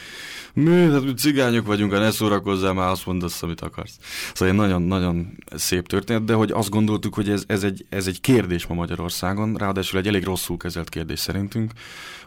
mi, 0.52 0.90
hát 0.90 1.18
cigányok 1.18 1.66
vagyunk, 1.66 1.92
ha 1.92 1.98
ne 1.98 2.10
szórakozzál, 2.10 2.72
már 2.72 2.88
azt 2.88 3.06
mondasz, 3.06 3.42
amit 3.42 3.60
akarsz. 3.60 3.98
Szóval 4.34 4.54
egy 4.54 4.60
nagyon-nagyon 4.60 5.36
szép 5.54 5.86
történet, 5.86 6.24
de 6.24 6.32
hogy 6.32 6.50
azt 6.50 6.70
gondoltuk, 6.70 7.14
hogy 7.14 7.30
ez, 7.30 7.44
ez, 7.46 7.64
egy, 7.64 7.86
ez 7.88 8.06
egy 8.06 8.20
kérdés 8.20 8.66
ma 8.66 8.74
Magyarországon, 8.74 9.54
ráadásul 9.54 9.98
egy 9.98 10.06
elég 10.06 10.24
rosszul 10.24 10.56
kezelt 10.56 10.88
kérdés 10.88 11.18
szerintünk, 11.18 11.72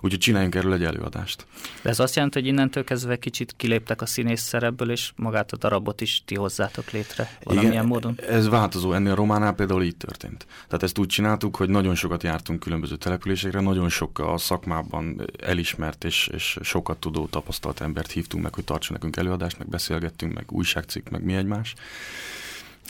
úgyhogy 0.01 0.19
csináljunk 0.19 0.55
erről 0.55 0.73
egy 0.73 0.83
előadást. 0.83 1.45
De 1.81 1.89
ez 1.89 1.99
azt 1.99 2.15
jelenti, 2.15 2.39
hogy 2.39 2.47
innentől 2.47 2.83
kezdve 2.83 3.19
kicsit 3.19 3.53
kiléptek 3.57 4.01
a 4.01 4.05
színész 4.05 4.41
szerepből, 4.41 4.91
és 4.91 5.11
magát 5.15 5.51
a 5.51 5.57
darabot 5.57 6.01
is 6.01 6.21
ti 6.25 6.35
hozzátok 6.35 6.91
létre 6.91 7.37
valamilyen 7.43 7.73
Igen, 7.73 7.85
módon? 7.85 8.19
Ez 8.29 8.47
változó, 8.47 8.93
ennél 8.93 9.11
a 9.11 9.15
románál 9.15 9.53
például 9.53 9.83
így 9.83 9.97
történt. 9.97 10.45
Tehát 10.67 10.83
ezt 10.83 10.97
úgy 10.97 11.07
csináltuk, 11.07 11.55
hogy 11.55 11.69
nagyon 11.69 11.95
sokat 11.95 12.23
jártunk 12.23 12.59
különböző 12.59 12.95
településekre, 12.95 13.59
nagyon 13.59 13.89
sok 13.89 14.19
a 14.19 14.37
szakmában 14.37 15.21
elismert 15.41 16.03
és, 16.03 16.29
és 16.33 16.57
sokat 16.61 16.97
tudó, 16.97 17.27
tapasztalt 17.27 17.81
embert 17.81 18.11
hívtunk 18.11 18.43
meg, 18.43 18.53
hogy 18.53 18.63
tartson 18.63 18.93
nekünk 18.93 19.15
előadást, 19.15 19.57
meg 19.57 19.69
beszélgettünk, 19.69 20.33
meg 20.33 20.51
újságcikk, 20.51 21.09
meg 21.09 21.23
mi 21.23 21.35
egymás 21.35 21.75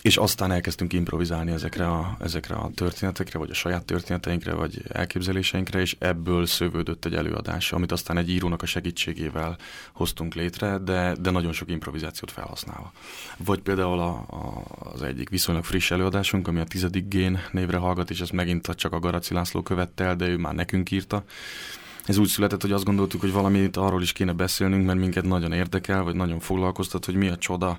és 0.01 0.17
aztán 0.17 0.51
elkezdtünk 0.51 0.93
improvizálni 0.93 1.51
ezekre 1.51 1.87
a, 1.87 2.17
ezekre 2.19 2.55
a 2.55 2.69
történetekre, 2.75 3.39
vagy 3.39 3.49
a 3.49 3.53
saját 3.53 3.85
történeteinkre, 3.85 4.53
vagy 4.53 4.81
elképzeléseinkre, 4.87 5.79
és 5.79 5.95
ebből 5.99 6.45
szövődött 6.45 7.05
egy 7.05 7.13
előadás, 7.13 7.71
amit 7.71 7.91
aztán 7.91 8.17
egy 8.17 8.29
írónak 8.29 8.61
a 8.61 8.65
segítségével 8.65 9.57
hoztunk 9.93 10.33
létre, 10.33 10.77
de, 10.77 11.15
de 11.21 11.29
nagyon 11.29 11.51
sok 11.51 11.69
improvizációt 11.69 12.31
felhasználva. 12.31 12.91
Vagy 13.37 13.59
például 13.59 13.99
a, 13.99 14.09
a, 14.09 14.63
az 14.93 15.01
egyik 15.01 15.29
viszonylag 15.29 15.63
friss 15.63 15.91
előadásunk, 15.91 16.47
ami 16.47 16.59
a 16.59 16.63
tizedik 16.63 17.07
gén 17.07 17.39
névre 17.51 17.77
hallgat, 17.77 18.09
és 18.09 18.21
ezt 18.21 18.31
megint 18.31 18.67
csak 18.67 18.93
a 18.93 18.99
Garaci 18.99 19.33
László 19.33 19.61
követte 19.61 20.03
el, 20.03 20.15
de 20.15 20.27
ő 20.27 20.37
már 20.37 20.53
nekünk 20.53 20.91
írta. 20.91 21.23
Ez 22.05 22.17
úgy 22.17 22.27
született, 22.27 22.61
hogy 22.61 22.71
azt 22.71 22.83
gondoltuk, 22.85 23.21
hogy 23.21 23.31
valamit 23.31 23.77
arról 23.77 24.01
is 24.01 24.11
kéne 24.11 24.33
beszélnünk, 24.33 24.85
mert 24.85 24.99
minket 24.99 25.23
nagyon 25.23 25.51
érdekel, 25.51 26.03
vagy 26.03 26.15
nagyon 26.15 26.39
foglalkoztat, 26.39 27.05
hogy 27.05 27.15
mi 27.15 27.27
a 27.27 27.37
csoda 27.37 27.77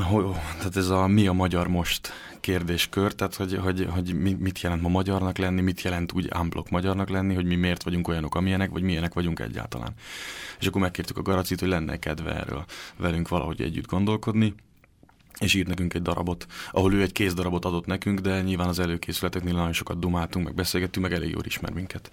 hogy, 0.00 0.24
tehát 0.56 0.76
ez 0.76 0.88
a 0.88 1.06
mi 1.06 1.26
a 1.26 1.32
magyar 1.32 1.68
most 1.68 2.12
kérdéskör, 2.40 3.12
tehát 3.12 3.34
hogy, 3.34 3.58
hogy, 3.62 3.86
hogy 3.90 4.14
mit 4.38 4.60
jelent 4.60 4.82
ma 4.82 4.88
magyarnak 4.88 5.38
lenni, 5.38 5.60
mit 5.60 5.82
jelent 5.82 6.12
úgy 6.12 6.26
ámblok 6.30 6.70
magyarnak 6.70 7.08
lenni, 7.08 7.34
hogy 7.34 7.44
mi 7.44 7.54
miért 7.54 7.82
vagyunk 7.82 8.08
olyanok, 8.08 8.34
amilyenek, 8.34 8.70
vagy 8.70 8.82
milyenek 8.82 9.14
vagyunk 9.14 9.40
egyáltalán. 9.40 9.92
És 10.60 10.66
akkor 10.66 10.80
megkértük 10.80 11.18
a 11.18 11.22
Garacit, 11.22 11.60
hogy 11.60 11.68
lenne 11.68 11.96
kedve 11.96 12.34
erről 12.34 12.64
velünk 12.96 13.28
valahogy 13.28 13.62
együtt 13.62 13.86
gondolkodni, 13.86 14.54
és 15.40 15.54
írt 15.54 15.68
nekünk 15.68 15.94
egy 15.94 16.02
darabot, 16.02 16.46
ahol 16.70 16.94
ő 16.94 17.02
egy 17.02 17.12
kézdarabot 17.12 17.64
adott 17.64 17.86
nekünk, 17.86 18.20
de 18.20 18.42
nyilván 18.42 18.68
az 18.68 18.78
előkészületeknél 18.78 19.54
nagyon 19.54 19.72
sokat 19.72 19.98
dumáltunk, 19.98 20.44
meg 20.44 20.54
beszélgettünk, 20.54 21.06
meg 21.06 21.14
elég 21.14 21.30
jól 21.30 21.44
ismer 21.44 21.72
minket. 21.72 22.12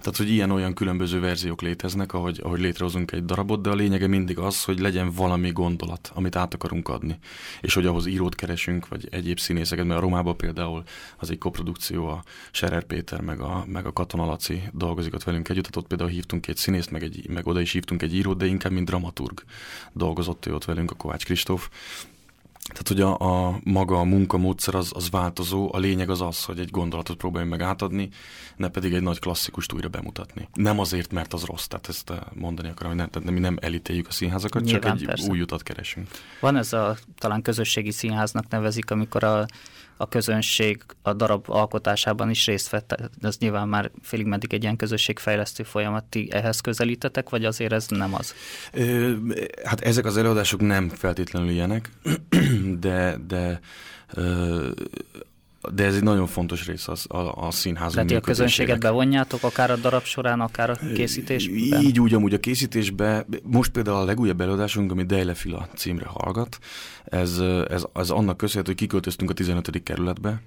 Tehát, 0.00 0.16
hogy 0.16 0.30
ilyen-olyan 0.30 0.74
különböző 0.74 1.20
verziók 1.20 1.62
léteznek, 1.62 2.12
ahogy, 2.12 2.40
ahogy 2.42 2.60
létrehozunk 2.60 3.12
egy 3.12 3.24
darabot, 3.24 3.62
de 3.62 3.70
a 3.70 3.74
lényege 3.74 4.06
mindig 4.06 4.38
az, 4.38 4.64
hogy 4.64 4.78
legyen 4.78 5.10
valami 5.10 5.50
gondolat, 5.50 6.10
amit 6.14 6.36
át 6.36 6.54
akarunk 6.54 6.88
adni. 6.88 7.18
És 7.60 7.74
hogy 7.74 7.86
ahhoz 7.86 8.06
írót 8.06 8.34
keresünk, 8.34 8.88
vagy 8.88 9.08
egyéb 9.10 9.38
színészeket, 9.38 9.86
mert 9.86 9.98
a 9.98 10.02
Romában 10.02 10.36
például 10.36 10.82
az 11.16 11.30
egy 11.30 11.38
koprodukció, 11.38 12.06
a 12.06 12.22
Serer 12.50 12.84
Péter, 12.84 13.20
meg 13.20 13.40
a, 13.40 13.64
meg 13.66 13.86
a 13.86 13.92
Katona 13.92 14.24
Laci 14.24 14.62
dolgozik 14.72 15.14
ott 15.14 15.24
velünk 15.24 15.48
együtt, 15.48 15.76
ott 15.76 15.86
például 15.86 16.10
hívtunk 16.10 16.42
két 16.42 16.56
színészt, 16.56 16.90
meg, 16.90 17.02
egy, 17.02 17.28
meg 17.28 17.46
oda 17.46 17.60
is 17.60 17.72
hívtunk 17.72 18.02
egy 18.02 18.14
írót, 18.14 18.36
de 18.36 18.46
inkább 18.46 18.72
mint 18.72 18.86
dramaturg 18.86 19.42
dolgozott 19.92 20.46
ő 20.46 20.54
ott 20.54 20.64
velünk, 20.64 20.90
a 20.90 20.94
Kovács 20.94 21.24
Kristóf 21.24 21.68
tehát, 22.68 22.88
hogy 22.88 23.00
a, 23.00 23.46
a 23.46 23.60
maga 23.64 23.98
a 23.98 24.04
munkamódszer 24.04 24.74
az, 24.74 24.90
az 24.94 25.10
változó, 25.10 25.70
a 25.72 25.78
lényeg 25.78 26.10
az 26.10 26.20
az, 26.20 26.44
hogy 26.44 26.58
egy 26.58 26.70
gondolatot 26.70 27.16
próbáljunk 27.16 27.58
meg 27.58 27.68
átadni, 27.68 28.08
ne 28.56 28.68
pedig 28.68 28.92
egy 28.92 29.02
nagy 29.02 29.18
klasszikust 29.18 29.72
újra 29.72 29.88
bemutatni. 29.88 30.48
Nem 30.54 30.78
azért, 30.78 31.12
mert 31.12 31.32
az 31.32 31.44
rossz, 31.44 31.66
tehát 31.66 31.88
ezt 31.88 32.10
eh, 32.10 32.16
mondani 32.34 32.68
akarom, 32.68 32.88
hogy 32.88 33.00
nem, 33.00 33.08
tehát 33.08 33.30
mi 33.30 33.40
nem 33.40 33.56
elítéljük 33.60 34.06
a 34.08 34.12
színházakat, 34.12 34.62
Nyilván, 34.62 34.80
csak 34.80 35.00
egy 35.00 35.06
persze. 35.06 35.30
új 35.30 35.40
utat 35.40 35.62
keresünk. 35.62 36.08
Van 36.40 36.56
ez 36.56 36.72
a 36.72 36.96
talán 37.18 37.42
közösségi 37.42 37.90
színháznak 37.90 38.48
nevezik, 38.48 38.90
amikor 38.90 39.24
a 39.24 39.46
a 40.02 40.08
közönség 40.08 40.82
a 41.02 41.12
darab 41.12 41.44
alkotásában 41.48 42.30
is 42.30 42.46
részt 42.46 42.70
vett. 42.70 43.10
Ez 43.20 43.38
nyilván 43.38 43.68
már 43.68 43.90
félig 44.02 44.26
meddig 44.26 44.54
egy 44.54 44.62
ilyen 44.62 44.76
közösségfejlesztő 44.76 45.62
folyamat. 45.62 46.04
Ti 46.04 46.28
ehhez 46.32 46.60
közelítetek, 46.60 47.30
vagy 47.30 47.44
azért 47.44 47.72
ez 47.72 47.86
nem 47.88 48.14
az? 48.14 48.34
Ö, 48.72 49.12
hát 49.64 49.80
ezek 49.80 50.04
az 50.04 50.16
előadások 50.16 50.60
nem 50.60 50.88
feltétlenül 50.88 51.48
ilyenek, 51.48 51.90
de, 52.80 53.16
de 53.26 53.60
ö, 54.14 54.70
de 55.70 55.84
ez 55.84 55.94
egy 55.94 56.02
nagyon 56.02 56.26
fontos 56.26 56.66
rész 56.66 56.88
az, 56.88 57.04
a, 57.08 57.46
a 57.46 57.50
színház 57.50 57.92
Tehát 57.92 58.10
a 58.10 58.20
közönséget 58.20 58.80
bevonjátok, 58.80 59.42
akár 59.42 59.70
a 59.70 59.76
darab 59.76 60.04
során, 60.04 60.40
akár 60.40 60.70
a 60.70 60.76
készítésben? 60.94 61.82
Így 61.82 62.00
úgy, 62.00 62.14
amúgy 62.14 62.34
a 62.34 62.38
készítésben. 62.38 63.26
Most 63.42 63.70
például 63.70 63.96
a 63.96 64.04
legújabb 64.04 64.40
előadásunk, 64.40 64.90
ami 64.90 65.02
Dejle 65.02 65.34
Fila 65.34 65.68
címre 65.74 66.06
hallgat, 66.06 66.58
ez, 67.04 67.38
ez, 67.68 67.84
ez 67.94 68.10
annak 68.10 68.36
köszönhető, 68.36 68.70
hogy 68.70 68.80
kiköltöztünk 68.80 69.30
a 69.30 69.34
15. 69.34 69.82
kerületbe, 69.82 70.42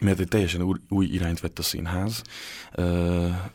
mert 0.00 0.20
egy 0.20 0.28
teljesen 0.28 0.62
új, 0.62 0.78
új 0.88 1.06
irányt 1.06 1.40
vett 1.40 1.58
a 1.58 1.62
színház, 1.62 2.22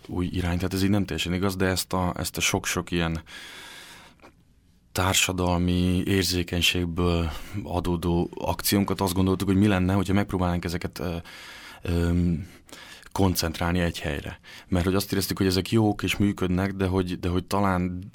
új 0.07 0.29
irányt, 0.31 0.57
tehát 0.57 0.73
ez 0.73 0.83
így 0.83 0.89
nem 0.89 1.05
teljesen 1.05 1.33
igaz, 1.33 1.55
de 1.55 1.65
ezt 1.65 1.93
a, 1.93 2.13
ezt 2.17 2.37
a 2.37 2.41
sok-sok 2.41 2.91
ilyen 2.91 3.21
társadalmi 4.91 6.03
érzékenységből 6.05 7.31
adódó 7.63 8.29
akciónkat 8.35 9.01
azt 9.01 9.13
gondoltuk, 9.13 9.47
hogy 9.47 9.57
mi 9.57 9.67
lenne, 9.67 9.93
hogyha 9.93 10.13
megpróbálnánk 10.13 10.65
ezeket 10.65 10.99
ö, 10.99 11.15
ö, 11.81 12.11
koncentrálni 13.11 13.79
egy 13.79 13.99
helyre. 13.99 14.39
Mert 14.67 14.85
hogy 14.85 14.95
azt 14.95 15.11
éreztük, 15.11 15.37
hogy 15.37 15.47
ezek 15.47 15.71
jók 15.71 16.03
és 16.03 16.17
működnek, 16.17 16.73
de 16.73 16.85
hogy, 16.85 17.19
de 17.19 17.29
hogy 17.29 17.45
talán 17.45 18.09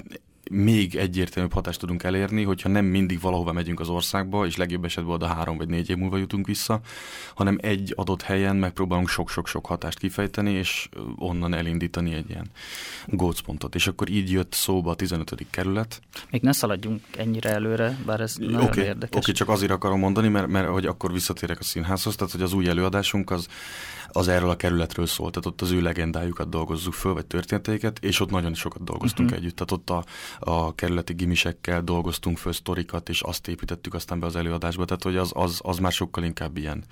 még 0.51 0.95
egyértelműbb 0.95 1.53
hatást 1.53 1.79
tudunk 1.79 2.03
elérni, 2.03 2.43
hogyha 2.43 2.69
nem 2.69 2.85
mindig 2.85 3.21
valahova 3.21 3.51
megyünk 3.51 3.79
az 3.79 3.89
országba, 3.89 4.45
és 4.45 4.55
legjobb 4.55 4.85
esetben 4.85 5.13
oda 5.13 5.27
három 5.27 5.57
vagy 5.57 5.67
négy 5.67 5.89
év 5.89 5.97
múlva 5.97 6.17
jutunk 6.17 6.47
vissza, 6.47 6.79
hanem 7.35 7.57
egy 7.61 7.93
adott 7.95 8.21
helyen 8.21 8.55
megpróbálunk 8.55 9.09
sok-sok-sok 9.09 9.65
hatást 9.65 9.99
kifejteni, 9.99 10.51
és 10.51 10.89
onnan 11.15 11.53
elindítani 11.53 12.13
egy 12.13 12.29
ilyen 12.29 12.47
gócpontot. 13.05 13.75
És 13.75 13.87
akkor 13.87 14.09
így 14.09 14.31
jött 14.31 14.53
szóba 14.53 14.91
a 14.91 14.95
15. 14.95 15.45
kerület. 15.49 16.01
Még 16.31 16.41
ne 16.41 16.51
szaladjunk 16.51 17.01
ennyire 17.17 17.49
előre, 17.49 17.97
bár 18.05 18.21
ez 18.21 18.35
nagyon 18.35 18.61
okay, 18.61 18.83
érdekes. 18.83 19.07
Oké, 19.07 19.17
okay, 19.17 19.33
csak 19.33 19.49
azért 19.49 19.71
akarom 19.71 19.99
mondani, 19.99 20.27
mert, 20.27 20.47
mert 20.47 20.67
hogy 20.67 20.85
akkor 20.85 21.11
visszatérek 21.11 21.59
a 21.59 21.63
színházhoz, 21.63 22.15
tehát 22.15 22.33
hogy 22.33 22.41
az 22.41 22.53
új 22.53 22.67
előadásunk 22.67 23.31
az 23.31 23.47
az 24.11 24.27
erről 24.27 24.49
a 24.49 24.55
kerületről 24.55 25.05
szólt, 25.05 25.31
tehát 25.31 25.45
ott 25.45 25.61
az 25.61 25.71
ő 25.71 25.81
legendájukat 25.81 26.49
dolgozzuk 26.49 26.93
föl, 26.93 27.13
vagy 27.13 27.25
történeteiket, 27.25 27.99
és 27.99 28.19
ott 28.19 28.29
nagyon 28.29 28.53
sokat 28.53 28.83
dolgoztunk 28.83 29.29
uh-huh. 29.29 29.43
együtt. 29.43 29.55
Tehát 29.55 29.71
ott 29.71 29.89
a, 29.89 30.03
a 30.51 30.75
kerületi 30.75 31.13
gimisekkel 31.13 31.81
dolgoztunk 31.81 32.37
föl 32.37 32.53
sztorikat, 32.53 33.09
és 33.09 33.21
azt 33.21 33.47
építettük 33.47 33.93
aztán 33.93 34.19
be 34.19 34.25
az 34.25 34.35
előadásba, 34.35 34.85
tehát 34.85 35.03
hogy 35.03 35.17
az, 35.17 35.31
az, 35.33 35.59
az 35.63 35.77
már 35.77 35.91
sokkal 35.91 36.23
inkább 36.23 36.57
ilyen, 36.57 36.83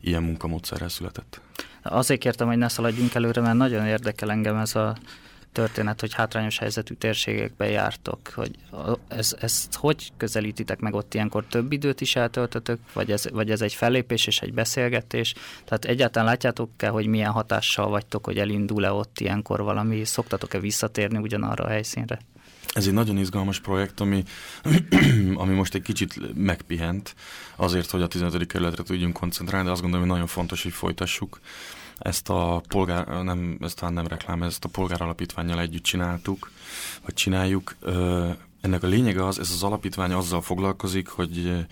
ilyen 0.00 0.22
munkamódszerrel 0.22 0.88
született. 0.88 1.40
Azért 1.82 2.20
kértem, 2.20 2.46
hogy 2.46 2.58
ne 2.58 2.68
szaladjunk 2.68 3.14
előre, 3.14 3.40
mert 3.40 3.56
nagyon 3.56 3.86
érdekel 3.86 4.30
engem 4.30 4.56
ez 4.56 4.74
a 4.74 4.96
történet, 5.58 6.00
hogy 6.00 6.14
hátrányos 6.14 6.58
helyzetű 6.58 6.94
térségekbe 6.94 7.68
jártok, 7.68 8.18
hogy 8.34 8.50
ez, 9.08 9.36
ezt 9.40 9.74
hogy 9.74 10.12
közelítitek 10.16 10.80
meg 10.80 10.94
ott 10.94 11.14
ilyenkor 11.14 11.44
több 11.46 11.72
időt 11.72 12.00
is 12.00 12.16
eltöltötök, 12.16 12.78
vagy 12.92 13.10
ez, 13.10 13.30
vagy 13.30 13.50
ez 13.50 13.60
egy 13.60 13.74
fellépés 13.74 14.26
és 14.26 14.40
egy 14.40 14.54
beszélgetés? 14.54 15.34
Tehát 15.64 15.84
egyáltalán 15.84 16.28
látjátok-e, 16.28 16.88
hogy 16.88 17.06
milyen 17.06 17.30
hatással 17.30 17.88
vagytok, 17.88 18.24
hogy 18.24 18.38
elindul-e 18.38 18.92
ott 18.92 19.20
ilyenkor 19.20 19.62
valami, 19.62 20.04
szoktatok-e 20.04 20.58
visszatérni 20.58 21.18
ugyanarra 21.18 21.64
a 21.64 21.68
helyszínre? 21.68 22.18
Ez 22.74 22.86
egy 22.86 22.92
nagyon 22.92 23.18
izgalmas 23.18 23.60
projekt, 23.60 24.00
ami, 24.00 24.24
ami 25.42 25.54
most 25.54 25.74
egy 25.74 25.82
kicsit 25.82 26.34
megpihent, 26.34 27.14
azért, 27.56 27.90
hogy 27.90 28.02
a 28.02 28.06
15. 28.06 28.46
kerületre 28.46 28.82
tudjunk 28.82 29.14
koncentrálni, 29.14 29.66
de 29.66 29.72
azt 29.72 29.80
gondolom, 29.80 30.06
hogy 30.06 30.14
nagyon 30.14 30.30
fontos, 30.30 30.62
hogy 30.62 30.72
folytassuk. 30.72 31.40
Ezt 31.98 32.28
a 32.28 32.62
polgár, 32.68 33.22
nem, 33.22 33.58
ezt 33.60 33.78
talán 33.78 33.94
nem 33.94 34.06
reklám, 34.06 34.42
ezt 34.42 34.64
a 34.64 34.68
polgáralapítványjal 34.68 35.60
együtt 35.60 35.82
csináltuk, 35.82 36.50
vagy 37.04 37.14
csináljuk. 37.14 37.76
Ennek 38.60 38.82
a 38.82 38.86
lényege 38.86 39.26
az, 39.26 39.38
ez 39.38 39.50
az 39.50 39.62
alapítvány 39.62 40.12
azzal 40.12 40.40
foglalkozik, 40.40 41.08
hogy, 41.08 41.66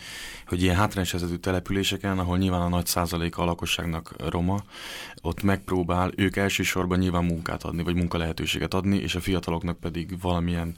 hogy 0.46 0.62
ilyen 0.62 0.76
hátrányos 0.76 1.10
helyzetű 1.10 1.36
településeken, 1.36 2.18
ahol 2.18 2.38
nyilván 2.38 2.60
a 2.60 2.68
nagy 2.68 2.86
százaléka 2.86 3.42
a 3.42 3.44
lakosságnak 3.44 4.14
roma, 4.28 4.62
ott 5.22 5.42
megpróbál 5.42 6.12
ők 6.16 6.36
elsősorban 6.36 6.98
nyilván 6.98 7.24
munkát 7.24 7.62
adni, 7.62 7.82
vagy 7.82 7.94
munkalehetőséget 7.94 8.74
adni, 8.74 8.96
és 8.96 9.14
a 9.14 9.20
fiataloknak 9.20 9.80
pedig 9.80 10.20
valamilyen 10.20 10.76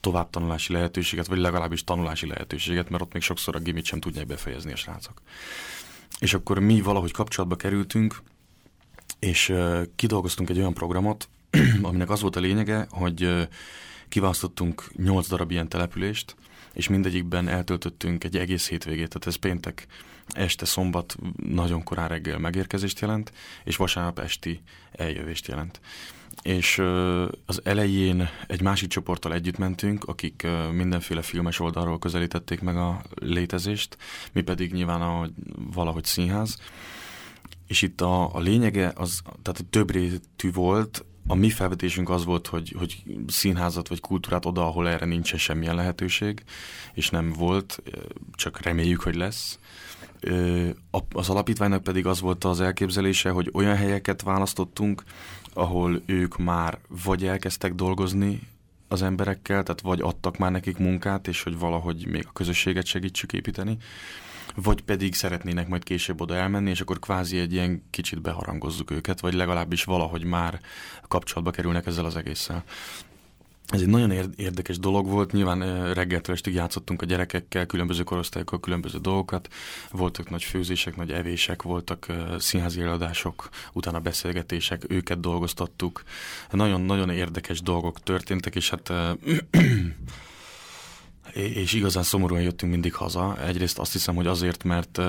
továbbtanulási 0.00 0.72
lehetőséget, 0.72 1.26
vagy 1.26 1.38
legalábbis 1.38 1.84
tanulási 1.84 2.26
lehetőséget, 2.26 2.90
mert 2.90 3.02
ott 3.02 3.12
még 3.12 3.22
sokszor 3.22 3.56
a 3.56 3.58
gimit 3.58 3.84
sem 3.84 4.00
tudják 4.00 4.26
befejezni 4.26 4.72
a 4.72 4.76
srácok. 4.76 5.22
És 6.18 6.34
akkor 6.34 6.58
mi 6.58 6.80
valahogy 6.80 7.12
kapcsolatba 7.12 7.56
kerültünk, 7.56 8.22
és 9.18 9.54
kidolgoztunk 9.96 10.50
egy 10.50 10.58
olyan 10.58 10.74
programot, 10.74 11.28
aminek 11.82 12.10
az 12.10 12.20
volt 12.20 12.36
a 12.36 12.40
lényege, 12.40 12.86
hogy 12.90 13.48
kiválasztottunk 14.08 14.90
8 14.96 15.28
darab 15.28 15.50
ilyen 15.50 15.68
települést, 15.68 16.36
és 16.72 16.88
mindegyikben 16.88 17.48
eltöltöttünk 17.48 18.24
egy 18.24 18.36
egész 18.36 18.68
hétvégét, 18.68 19.08
tehát 19.08 19.26
ez 19.26 19.34
péntek 19.34 19.86
este 20.28 20.64
szombat 20.64 21.16
nagyon 21.36 21.82
korán 21.82 22.08
reggel 22.08 22.38
megérkezést 22.38 23.00
jelent, 23.00 23.32
és 23.64 23.76
vasárnap 23.76 24.18
esti 24.18 24.60
eljövést 24.92 25.48
jelent. 25.48 25.80
És 26.42 26.78
az 27.46 27.60
elején 27.64 28.28
egy 28.46 28.60
másik 28.60 28.88
csoporttal 28.88 29.32
együtt 29.32 29.58
mentünk, 29.58 30.04
akik 30.04 30.46
mindenféle 30.72 31.22
filmes 31.22 31.60
oldalról 31.60 31.98
közelítették 31.98 32.60
meg 32.60 32.76
a 32.76 33.02
létezést, 33.14 33.96
mi 34.32 34.40
pedig 34.40 34.72
nyilván 34.72 35.02
a, 35.02 35.28
valahogy 35.72 36.04
színház. 36.04 36.58
És 37.66 37.82
itt 37.82 38.00
a, 38.00 38.34
a 38.34 38.38
lényege, 38.38 38.92
az, 38.94 39.20
tehát 39.42 39.64
több 39.70 39.90
rétű 39.90 40.52
volt, 40.52 41.04
a 41.26 41.34
mi 41.34 41.50
felvetésünk 41.50 42.10
az 42.10 42.24
volt, 42.24 42.46
hogy, 42.46 42.74
hogy 42.78 43.02
színházat 43.26 43.88
vagy 43.88 44.00
kultúrát 44.00 44.46
oda, 44.46 44.66
ahol 44.66 44.88
erre 44.88 45.06
nincsen 45.06 45.38
semmilyen 45.38 45.74
lehetőség, 45.74 46.44
és 46.94 47.10
nem 47.10 47.32
volt, 47.32 47.82
csak 48.32 48.60
reméljük, 48.62 49.00
hogy 49.00 49.14
lesz. 49.14 49.58
Az 51.12 51.28
alapítványnak 51.28 51.82
pedig 51.82 52.06
az 52.06 52.20
volt 52.20 52.44
az 52.44 52.60
elképzelése, 52.60 53.30
hogy 53.30 53.50
olyan 53.52 53.76
helyeket 53.76 54.22
választottunk, 54.22 55.02
ahol 55.52 56.02
ők 56.06 56.36
már 56.36 56.78
vagy 57.04 57.26
elkezdtek 57.26 57.74
dolgozni 57.74 58.40
az 58.88 59.02
emberekkel, 59.02 59.62
tehát 59.62 59.80
vagy 59.80 60.00
adtak 60.00 60.38
már 60.38 60.50
nekik 60.50 60.78
munkát, 60.78 61.28
és 61.28 61.42
hogy 61.42 61.58
valahogy 61.58 62.06
még 62.06 62.24
a 62.28 62.32
közösséget 62.32 62.86
segítsük 62.86 63.32
építeni, 63.32 63.76
vagy 64.56 64.82
pedig 64.82 65.14
szeretnének 65.14 65.68
majd 65.68 65.82
később 65.82 66.20
oda 66.20 66.34
elmenni, 66.34 66.70
és 66.70 66.80
akkor 66.80 66.98
kvázi 66.98 67.38
egy 67.38 67.52
ilyen 67.52 67.82
kicsit 67.90 68.20
beharangozzuk 68.20 68.90
őket, 68.90 69.20
vagy 69.20 69.34
legalábbis 69.34 69.84
valahogy 69.84 70.24
már 70.24 70.60
kapcsolatba 71.08 71.50
kerülnek 71.50 71.86
ezzel 71.86 72.04
az 72.04 72.16
egésszel. 72.16 72.64
Ez 73.66 73.80
egy 73.80 73.88
nagyon 73.88 74.10
érdekes 74.36 74.78
dolog 74.78 75.06
volt, 75.08 75.32
nyilván 75.32 75.92
reggeltől 75.94 76.34
estig 76.34 76.54
játszottunk 76.54 77.02
a 77.02 77.06
gyerekekkel, 77.06 77.66
különböző 77.66 78.02
korosztályokkal 78.02 78.60
különböző 78.60 78.98
dolgokat, 78.98 79.48
voltak 79.90 80.30
nagy 80.30 80.44
főzések, 80.44 80.96
nagy 80.96 81.10
evések, 81.12 81.62
voltak 81.62 82.06
színházi 82.38 82.80
előadások, 82.80 83.48
utána 83.72 84.00
beszélgetések, 84.00 84.84
őket 84.88 85.20
dolgoztattuk. 85.20 86.02
Nagyon-nagyon 86.50 87.10
érdekes 87.10 87.60
dolgok 87.60 88.02
történtek, 88.02 88.54
és 88.54 88.70
hát 88.70 88.92
és 91.32 91.72
igazán 91.72 92.02
szomorúan 92.02 92.42
jöttünk 92.42 92.72
mindig 92.72 92.94
haza. 92.94 93.36
Egyrészt 93.46 93.78
azt 93.78 93.92
hiszem, 93.92 94.14
hogy 94.14 94.26
azért, 94.26 94.64
mert 94.64 95.00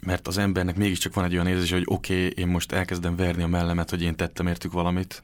mert 0.00 0.28
az 0.28 0.38
embernek 0.38 0.76
mégiscsak 0.76 1.14
van 1.14 1.24
egy 1.24 1.32
olyan 1.32 1.46
érzés, 1.46 1.70
hogy 1.70 1.82
oké, 1.84 2.26
okay, 2.26 2.42
én 2.42 2.48
most 2.48 2.72
elkezdem 2.72 3.16
verni 3.16 3.42
a 3.42 3.46
mellemet, 3.46 3.90
hogy 3.90 4.02
én 4.02 4.16
tettem 4.16 4.46
értük 4.46 4.72
valamit, 4.72 5.22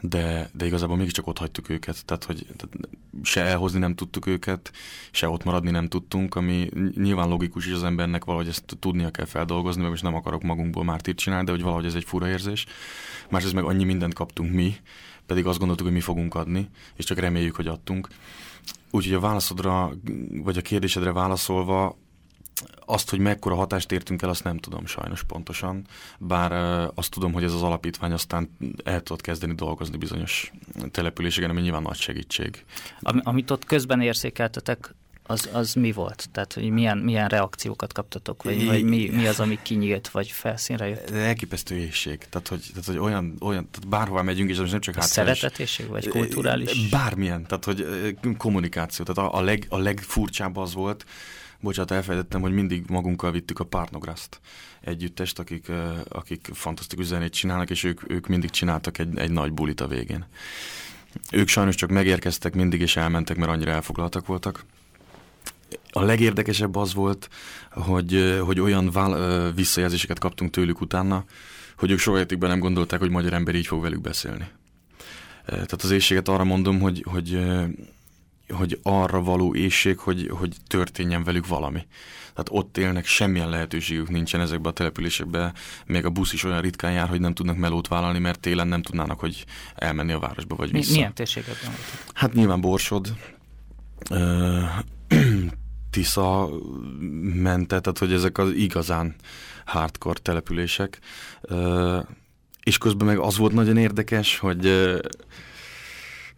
de, 0.00 0.50
de 0.52 0.66
igazából 0.66 0.96
mégiscsak 0.96 1.26
ott 1.26 1.38
hagytuk 1.38 1.68
őket, 1.68 2.04
tehát 2.04 2.24
hogy 2.24 2.46
tehát 2.56 2.88
se 3.22 3.40
elhozni 3.42 3.78
nem 3.78 3.94
tudtuk 3.94 4.26
őket, 4.26 4.70
se 5.10 5.28
ott 5.28 5.44
maradni 5.44 5.70
nem 5.70 5.88
tudtunk, 5.88 6.34
ami 6.34 6.68
nyilván 6.94 7.28
logikus, 7.28 7.64
hogy 7.64 7.74
az 7.74 7.84
embernek 7.84 8.24
valahogy 8.24 8.48
ezt 8.48 8.76
tudnia 8.78 9.10
kell 9.10 9.24
feldolgozni, 9.24 9.80
mert 9.80 9.92
most 9.92 10.02
nem 10.02 10.14
akarok 10.14 10.42
magunkból 10.42 10.84
már 10.84 11.00
csinálni, 11.00 11.44
de 11.44 11.50
hogy 11.50 11.62
valahogy 11.62 11.84
ez 11.84 11.94
egy 11.94 12.04
fura 12.04 12.28
érzés. 12.28 12.66
Másrészt 13.30 13.54
meg 13.54 13.64
annyi 13.64 13.84
mindent 13.84 14.14
kaptunk 14.14 14.52
mi, 14.52 14.76
pedig 15.26 15.46
azt 15.46 15.58
gondoltuk, 15.58 15.86
hogy 15.86 15.94
mi 15.94 16.02
fogunk 16.02 16.34
adni, 16.34 16.68
és 16.96 17.04
csak 17.04 17.18
reméljük, 17.18 17.56
hogy 17.56 17.66
adtunk. 17.66 18.08
Úgyhogy 18.90 19.14
a 19.14 19.20
válaszodra, 19.20 19.92
vagy 20.42 20.56
a 20.56 20.62
kérdésedre 20.62 21.12
válaszolva, 21.12 21.96
azt, 22.86 23.10
hogy 23.10 23.18
mekkora 23.18 23.54
hatást 23.54 23.92
értünk 23.92 24.22
el, 24.22 24.28
azt 24.28 24.44
nem 24.44 24.58
tudom 24.58 24.86
sajnos 24.86 25.22
pontosan, 25.22 25.86
bár 26.18 26.52
azt 26.94 27.10
tudom, 27.10 27.32
hogy 27.32 27.44
ez 27.44 27.52
az 27.52 27.62
alapítvány 27.62 28.12
aztán 28.12 28.50
el 28.84 29.02
tudott 29.02 29.22
kezdeni 29.22 29.54
dolgozni 29.54 29.96
bizonyos 29.96 30.52
településeken, 30.90 31.50
ami 31.50 31.60
nyilván 31.60 31.82
nagy 31.82 31.96
segítség. 31.96 32.64
Am, 33.00 33.20
amit 33.24 33.50
ott 33.50 33.64
közben 33.64 34.00
érzékeltetek, 34.00 34.94
az, 35.26 35.48
az 35.52 35.74
mi 35.74 35.92
volt? 35.92 36.28
Tehát, 36.32 36.52
hogy 36.52 36.70
milyen, 36.70 36.98
milyen 36.98 37.28
reakciókat 37.28 37.92
kaptatok, 37.92 38.42
vagy, 38.42 38.66
vagy 38.66 38.84
mi, 38.84 39.08
mi 39.08 39.26
az, 39.26 39.40
ami 39.40 39.58
kinyílt, 39.62 40.08
vagy 40.08 40.30
felszínre 40.30 40.88
jött? 40.88 41.10
Elképesztő 41.10 41.76
éjség. 41.76 42.18
Tehát, 42.18 42.48
hogy, 42.48 42.64
tehát, 42.70 42.84
hogy 42.86 42.98
olyan, 42.98 43.36
olyan 43.40 43.68
tehát 43.70 43.88
bárhová 43.88 44.22
megyünk, 44.22 44.50
és 44.50 44.56
nem 44.56 44.80
csak 44.80 44.94
hát. 44.94 45.04
Szeretetésség, 45.04 45.86
vagy 45.86 46.08
kulturális? 46.08 46.88
Bármilyen, 46.88 47.46
tehát, 47.46 47.64
hogy 47.64 47.86
kommunikáció. 48.36 49.04
Tehát 49.04 49.32
a, 49.32 49.38
a, 49.38 49.40
leg, 49.40 49.66
a 49.68 49.78
legfurcsább 49.78 50.56
az 50.56 50.74
volt, 50.74 51.04
bocsánat, 51.60 51.90
elfelejtettem, 51.90 52.40
hogy 52.40 52.52
mindig 52.52 52.84
magunkkal 52.88 53.30
vittük 53.32 53.58
a 53.58 53.64
Párnograszt 53.64 54.40
együttest, 54.80 55.38
akik, 55.38 55.72
akik 56.08 56.48
fantasztikus 56.52 57.04
zenét 57.04 57.32
csinálnak, 57.32 57.70
és 57.70 57.84
ők, 57.84 58.10
ők 58.10 58.26
mindig 58.26 58.50
csináltak 58.50 58.98
egy, 58.98 59.18
egy 59.18 59.30
nagy 59.30 59.52
bulit 59.52 59.80
a 59.80 59.86
végén. 59.86 60.26
Ők 61.30 61.48
sajnos 61.48 61.74
csak 61.74 61.90
megérkeztek 61.90 62.54
mindig, 62.54 62.80
és 62.80 62.96
elmentek, 62.96 63.36
mert 63.36 63.50
annyira 63.50 63.70
elfoglaltak 63.70 64.26
voltak. 64.26 64.64
A 65.90 66.02
legérdekesebb 66.02 66.76
az 66.76 66.94
volt, 66.94 67.28
hogy, 67.70 68.38
hogy 68.44 68.60
olyan 68.60 68.90
vál, 68.90 69.52
visszajelzéseket 69.52 70.18
kaptunk 70.18 70.50
tőlük 70.50 70.80
utána, 70.80 71.24
hogy 71.78 71.90
ők 71.90 71.98
soha 71.98 72.24
nem 72.38 72.58
gondolták, 72.58 72.98
hogy 73.00 73.10
magyar 73.10 73.32
ember 73.32 73.54
így 73.54 73.66
fog 73.66 73.82
velük 73.82 74.00
beszélni. 74.00 74.48
Tehát 75.46 75.82
az 75.82 75.90
éjséget 75.90 76.28
arra 76.28 76.44
mondom, 76.44 76.80
hogy, 76.80 77.04
hogy 77.10 77.38
hogy 78.48 78.78
arra 78.82 79.22
való 79.22 79.54
éjség, 79.54 79.98
hogy, 79.98 80.30
hogy 80.30 80.56
történjen 80.66 81.24
velük 81.24 81.46
valami. 81.46 81.86
Tehát 82.30 82.48
ott 82.50 82.76
élnek, 82.76 83.06
semmilyen 83.06 83.48
lehetőségük 83.48 84.08
nincsen 84.08 84.40
ezekben 84.40 84.70
a 84.70 84.74
településekben, 84.74 85.54
még 85.86 86.04
a 86.04 86.10
busz 86.10 86.32
is 86.32 86.44
olyan 86.44 86.60
ritkán 86.60 86.92
jár, 86.92 87.08
hogy 87.08 87.20
nem 87.20 87.34
tudnak 87.34 87.56
melót 87.56 87.88
vállalni, 87.88 88.18
mert 88.18 88.40
télen 88.40 88.68
nem 88.68 88.82
tudnának, 88.82 89.20
hogy 89.20 89.44
elmenni 89.74 90.12
a 90.12 90.18
városba 90.18 90.56
vagy 90.56 90.72
vissza. 90.72 90.92
milyen 90.92 91.14
térségekben 91.14 91.70
voltak? 91.70 92.12
Hát 92.14 92.32
nyilván 92.32 92.60
Borsod, 92.60 93.12
Tisza 95.96 96.48
mente, 97.34 97.80
tehát 97.80 97.98
hogy 97.98 98.12
ezek 98.12 98.38
az 98.38 98.50
igazán 98.50 99.14
hardcore 99.64 100.20
települések. 100.22 100.98
És 102.62 102.78
közben 102.78 103.06
meg 103.06 103.18
az 103.18 103.36
volt 103.36 103.52
nagyon 103.52 103.76
érdekes, 103.76 104.38
hogy 104.38 104.90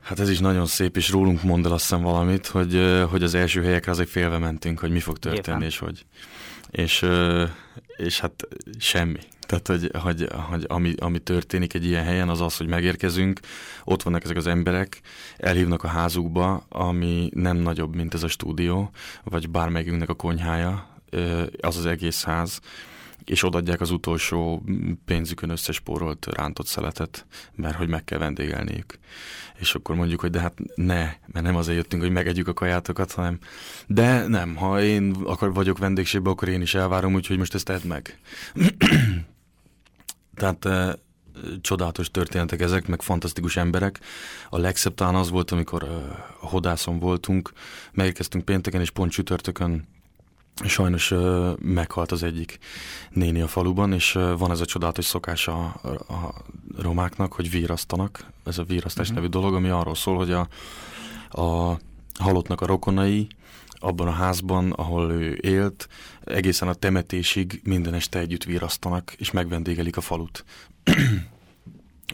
Hát 0.00 0.20
ez 0.20 0.30
is 0.30 0.38
nagyon 0.38 0.66
szép, 0.66 0.96
és 0.96 1.10
rólunk 1.10 1.42
mond 1.42 1.66
el 1.66 1.72
azt 1.72 1.82
hiszem 1.82 2.02
valamit, 2.02 2.46
hogy, 2.46 3.02
hogy 3.10 3.22
az 3.22 3.34
első 3.34 3.62
helyekre 3.62 3.90
azért 3.90 4.08
félve 4.08 4.38
mentünk, 4.38 4.78
hogy 4.78 4.90
mi 4.90 5.00
fog 5.00 5.18
történni, 5.18 5.56
Éppen. 5.56 5.62
és 5.62 5.78
hogy. 5.78 6.04
És, 6.70 7.06
és 7.96 8.20
hát 8.20 8.48
semmi. 8.78 9.18
Tehát, 9.48 9.66
hogy, 9.66 9.90
hogy, 10.02 10.28
hogy 10.48 10.64
ami, 10.68 10.94
ami 10.98 11.18
történik 11.18 11.74
egy 11.74 11.84
ilyen 11.84 12.04
helyen, 12.04 12.28
az 12.28 12.40
az, 12.40 12.56
hogy 12.56 12.66
megérkezünk, 12.66 13.40
ott 13.84 14.02
vannak 14.02 14.24
ezek 14.24 14.36
az 14.36 14.46
emberek, 14.46 15.00
elhívnak 15.36 15.84
a 15.84 15.88
házukba, 15.88 16.66
ami 16.68 17.30
nem 17.34 17.56
nagyobb, 17.56 17.94
mint 17.94 18.14
ez 18.14 18.22
a 18.22 18.28
stúdió, 18.28 18.90
vagy 19.24 19.50
bármelyikünknek 19.50 20.08
a 20.08 20.14
konyhája, 20.14 20.88
az 21.60 21.76
az 21.76 21.86
egész 21.86 22.24
ház, 22.24 22.60
és 23.24 23.44
odaadják 23.44 23.80
az 23.80 23.90
utolsó 23.90 24.62
pénzükön 25.04 25.50
összespórolt 25.50 26.26
rántott 26.26 26.66
szeletet, 26.66 27.26
mert 27.54 27.76
hogy 27.76 27.88
meg 27.88 28.04
kell 28.04 28.18
vendégelniük. 28.18 28.98
És 29.58 29.74
akkor 29.74 29.94
mondjuk, 29.94 30.20
hogy 30.20 30.30
de 30.30 30.40
hát 30.40 30.58
ne, 30.74 31.02
mert 31.26 31.46
nem 31.46 31.56
azért 31.56 31.76
jöttünk, 31.76 32.02
hogy 32.02 32.12
megegyük 32.12 32.48
a 32.48 32.52
kajátokat, 32.52 33.12
hanem 33.12 33.38
de 33.86 34.26
nem, 34.26 34.56
ha 34.56 34.82
én 34.82 35.14
akar 35.24 35.52
vagyok 35.52 35.78
vendégségben, 35.78 36.32
akkor 36.32 36.48
én 36.48 36.60
is 36.60 36.74
elvárom, 36.74 37.14
úgyhogy 37.14 37.38
most 37.38 37.54
ezt 37.54 37.64
tedd 37.64 37.86
meg. 37.86 38.18
Tehát 40.38 40.64
e, 40.64 40.98
csodálatos 41.60 42.10
történetek 42.10 42.60
ezek, 42.60 42.86
meg 42.86 43.02
fantasztikus 43.02 43.56
emberek. 43.56 44.00
A 44.50 44.58
legszebb 44.58 44.94
talán 44.94 45.14
az 45.14 45.30
volt, 45.30 45.50
amikor 45.50 45.82
e, 45.82 45.88
hodászon 46.40 46.98
voltunk, 46.98 47.52
megérkeztünk 47.92 48.44
pénteken, 48.44 48.80
és 48.80 48.90
pont 48.90 49.12
csütörtökön 49.12 49.86
sajnos 50.64 51.10
uh, 51.10 51.58
meghalt 51.58 52.12
az 52.12 52.22
egyik 52.22 52.58
néni 53.10 53.40
a 53.40 53.46
faluban, 53.46 53.92
és 53.92 54.14
uh, 54.14 54.38
van 54.38 54.50
ez 54.50 54.60
a 54.60 54.64
csodálatos 54.66 55.04
szokás 55.04 55.48
a, 55.48 55.64
a 56.08 56.34
romáknak, 56.78 57.32
hogy 57.32 57.50
vírasztanak. 57.50 58.24
Ez 58.44 58.58
a 58.58 58.64
vírasztás 58.64 59.08
uh-huh. 59.08 59.22
nevű 59.22 59.28
dolog, 59.28 59.54
ami 59.54 59.68
arról 59.68 59.94
szól, 59.94 60.16
hogy 60.16 60.32
a, 60.32 60.48
a 61.42 61.78
halottnak 62.18 62.60
a 62.60 62.66
rokonai 62.66 63.26
abban 63.80 64.06
a 64.06 64.12
házban, 64.12 64.70
ahol 64.70 65.10
ő 65.10 65.38
élt, 65.40 65.88
egészen 66.28 66.68
a 66.68 66.74
temetésig 66.74 67.60
minden 67.64 67.94
este 67.94 68.18
együtt 68.18 68.44
vírasztanak, 68.44 69.12
és 69.16 69.30
megvendégelik 69.30 69.96
a 69.96 70.00
falut. 70.00 70.44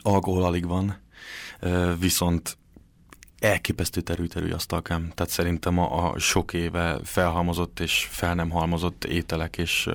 Alkohol 0.03 0.45
alig 0.45 0.67
van, 0.67 1.01
viszont 1.99 2.57
elképesztő 3.45 4.01
terű-terű 4.01 4.51
asztalkám. 4.51 5.13
Tehát 5.15 5.33
szerintem 5.33 5.79
a, 5.79 6.13
a 6.13 6.19
sok 6.19 6.53
éve 6.53 6.99
felhalmozott 7.05 7.81
és 7.81 8.09
fel 8.11 8.35
nem 8.35 8.51
halmozott 8.51 9.05
ételek 9.05 9.57
és, 9.59 9.89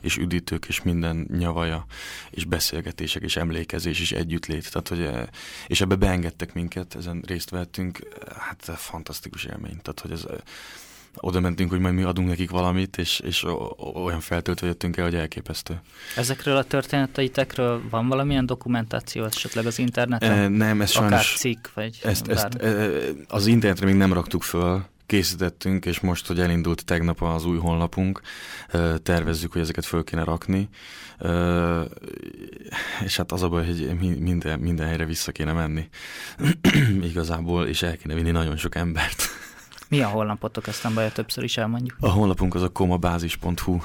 és 0.00 0.16
üdítők 0.16 0.66
és 0.68 0.82
minden 0.82 1.28
nyavaja 1.38 1.86
és 2.30 2.44
beszélgetések 2.44 3.22
és 3.22 3.36
emlékezés 3.36 4.00
és 4.00 4.12
együttlét. 4.12 4.72
Tehát, 4.72 4.88
hogy, 4.88 5.30
és 5.66 5.80
ebbe 5.80 5.94
beengedtek 5.94 6.54
minket, 6.54 6.94
ezen 6.94 7.22
részt 7.26 7.50
vettünk. 7.50 7.98
Hát 8.38 8.78
fantasztikus 8.78 9.44
élmény. 9.44 9.78
Tehát, 9.82 10.00
hogy 10.00 10.10
ez 10.10 10.24
oda 11.16 11.40
mentünk, 11.40 11.70
hogy 11.70 11.80
majd 11.80 11.94
mi 11.94 12.02
adunk 12.02 12.28
nekik 12.28 12.50
valamit, 12.50 12.98
és, 12.98 13.20
és 13.20 13.46
olyan 13.94 14.20
feltöltve 14.20 14.66
jöttünk 14.66 14.96
el, 14.96 15.04
hogy 15.04 15.14
elképesztő. 15.14 15.80
Ezekről 16.16 16.56
a 16.56 16.64
történeteitekről 16.64 17.82
van 17.90 18.08
valamilyen 18.08 18.46
dokumentáció 18.46 19.24
esetleg 19.24 19.66
az 19.66 19.78
interneten? 19.78 20.32
E, 20.32 20.48
nem, 20.48 20.80
ez 20.80 20.94
Akár 20.94 21.08
sajnos... 21.08 21.36
cikk, 21.36 21.66
vagy 21.74 21.98
ezt, 22.02 22.28
ezt, 22.28 22.54
e, 22.54 22.90
az 23.28 23.46
internetre 23.46 23.86
még 23.86 23.94
nem 23.94 24.12
raktuk 24.12 24.42
föl, 24.42 24.84
készítettünk, 25.10 25.86
és 25.86 26.00
most, 26.00 26.26
hogy 26.26 26.40
elindult 26.40 26.84
tegnap 26.84 27.22
az 27.22 27.44
új 27.44 27.58
honlapunk, 27.58 28.20
tervezzük, 29.02 29.52
hogy 29.52 29.60
ezeket 29.60 29.84
föl 29.84 30.04
kéne 30.04 30.24
rakni, 30.24 30.68
és 33.04 33.16
hát 33.16 33.32
az 33.32 33.42
a 33.42 33.48
baj, 33.48 33.66
hogy 33.66 33.96
minden, 34.18 34.58
minden 34.58 34.86
helyre 34.86 35.04
vissza 35.04 35.32
kéne 35.32 35.52
menni 35.52 35.88
igazából, 37.10 37.66
és 37.66 37.82
el 37.82 37.96
kéne 37.96 38.14
vinni 38.14 38.30
nagyon 38.30 38.56
sok 38.56 38.74
embert. 38.74 39.28
Mi 39.90 40.00
a 40.00 40.08
honlapotok, 40.08 40.66
ezt 40.66 40.94
baj, 40.94 41.12
többször 41.12 41.44
is 41.44 41.56
elmondjuk. 41.56 41.96
A 42.00 42.08
honlapunk 42.08 42.54
az 42.54 42.62
a 42.62 42.72
komabázis.hu 42.72 43.78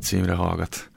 címre 0.00 0.34
hallgat. 0.34 0.90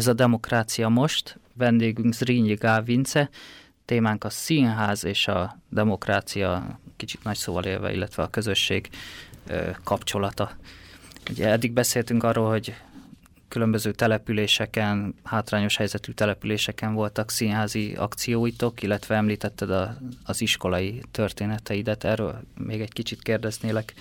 Ez 0.00 0.06
a 0.06 0.12
Demokrácia 0.12 0.88
Most, 0.88 1.38
vendégünk 1.54 2.14
Zrínyi 2.14 2.54
Gál 2.54 2.82
Vince, 2.82 3.30
témánk 3.84 4.24
a 4.24 4.30
színház 4.30 5.04
és 5.04 5.28
a 5.28 5.58
demokrácia, 5.68 6.80
kicsit 6.96 7.24
nagy 7.24 7.36
szóval 7.36 7.64
élve, 7.64 7.92
illetve 7.92 8.22
a 8.22 8.30
közösség 8.30 8.88
kapcsolata. 9.84 10.50
Ugye 11.30 11.48
eddig 11.48 11.72
beszéltünk 11.72 12.22
arról, 12.22 12.48
hogy 12.50 12.74
különböző 13.48 13.92
településeken, 13.92 15.14
hátrányos 15.24 15.76
helyzetű 15.76 16.12
településeken 16.12 16.94
voltak 16.94 17.30
színházi 17.30 17.94
akcióitok, 17.94 18.82
illetve 18.82 19.14
említetted 19.14 19.70
a, 19.70 19.96
az 20.24 20.40
iskolai 20.40 21.02
történeteidet. 21.10 22.04
Erről 22.04 22.40
még 22.58 22.80
egy 22.80 22.92
kicsit 22.92 23.22
kérdeznélek. 23.22 23.94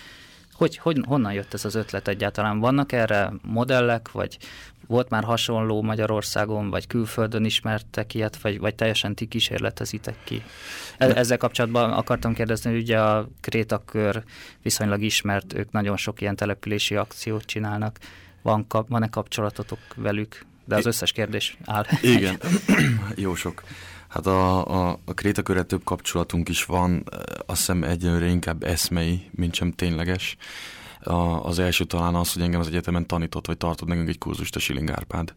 Hogy, 0.59 0.77
hogy, 0.77 0.97
honnan 1.07 1.33
jött 1.33 1.53
ez 1.53 1.65
az 1.65 1.75
ötlet 1.75 2.07
egyáltalán? 2.07 2.59
Vannak 2.59 2.91
erre 2.91 3.31
modellek, 3.41 4.11
vagy 4.11 4.37
volt 4.87 5.09
már 5.09 5.23
hasonló 5.23 5.81
Magyarországon, 5.81 6.69
vagy 6.69 6.87
külföldön 6.87 7.45
ismertek 7.45 8.13
ilyet, 8.13 8.41
vagy, 8.41 8.59
vagy 8.59 8.75
teljesen 8.75 9.15
ti 9.15 9.25
kísérletezitek 9.25 10.15
ki? 10.23 10.43
E- 10.97 11.15
ezzel 11.15 11.37
kapcsolatban 11.37 11.91
akartam 11.91 12.33
kérdezni, 12.33 12.71
hogy 12.71 12.79
ugye 12.79 13.01
a 13.01 13.27
Krétakör 13.41 14.23
viszonylag 14.61 15.01
ismert, 15.01 15.53
ők 15.53 15.71
nagyon 15.71 15.97
sok 15.97 16.21
ilyen 16.21 16.35
települési 16.35 16.95
akciót 16.95 17.45
csinálnak. 17.45 17.97
Van, 18.41 18.65
van-e 18.87 19.07
kapcsolatotok 19.07 19.79
velük? 19.95 20.45
De 20.65 20.75
az 20.75 20.85
összes 20.85 21.11
kérdés 21.11 21.57
áll. 21.65 21.85
Igen, 22.01 22.37
jó 23.15 23.35
sok. 23.35 23.63
Hát 24.09 24.25
a, 24.25 24.65
a, 24.67 24.99
a 25.05 25.13
Krétakörre 25.13 25.63
több 25.63 25.83
kapcsolatunk 25.83 26.49
is 26.49 26.65
van, 26.65 27.03
azt 27.45 27.59
hiszem 27.59 27.83
egyelőre 27.83 28.25
inkább 28.25 28.63
eszmei, 28.63 29.29
mint 29.31 29.53
sem 29.53 29.71
tényleges. 29.71 30.37
A, 30.99 31.13
az 31.45 31.59
első 31.59 31.83
talán 31.83 32.15
az, 32.15 32.33
hogy 32.33 32.41
engem 32.41 32.59
az 32.59 32.67
egyetemen 32.67 33.07
tanított, 33.07 33.47
vagy 33.47 33.57
tartott 33.57 33.87
nekünk 33.87 34.09
egy 34.09 34.17
kurzust 34.17 34.55
a 34.55 34.59
Schilling 34.59 34.89
Árpád, 34.89 35.33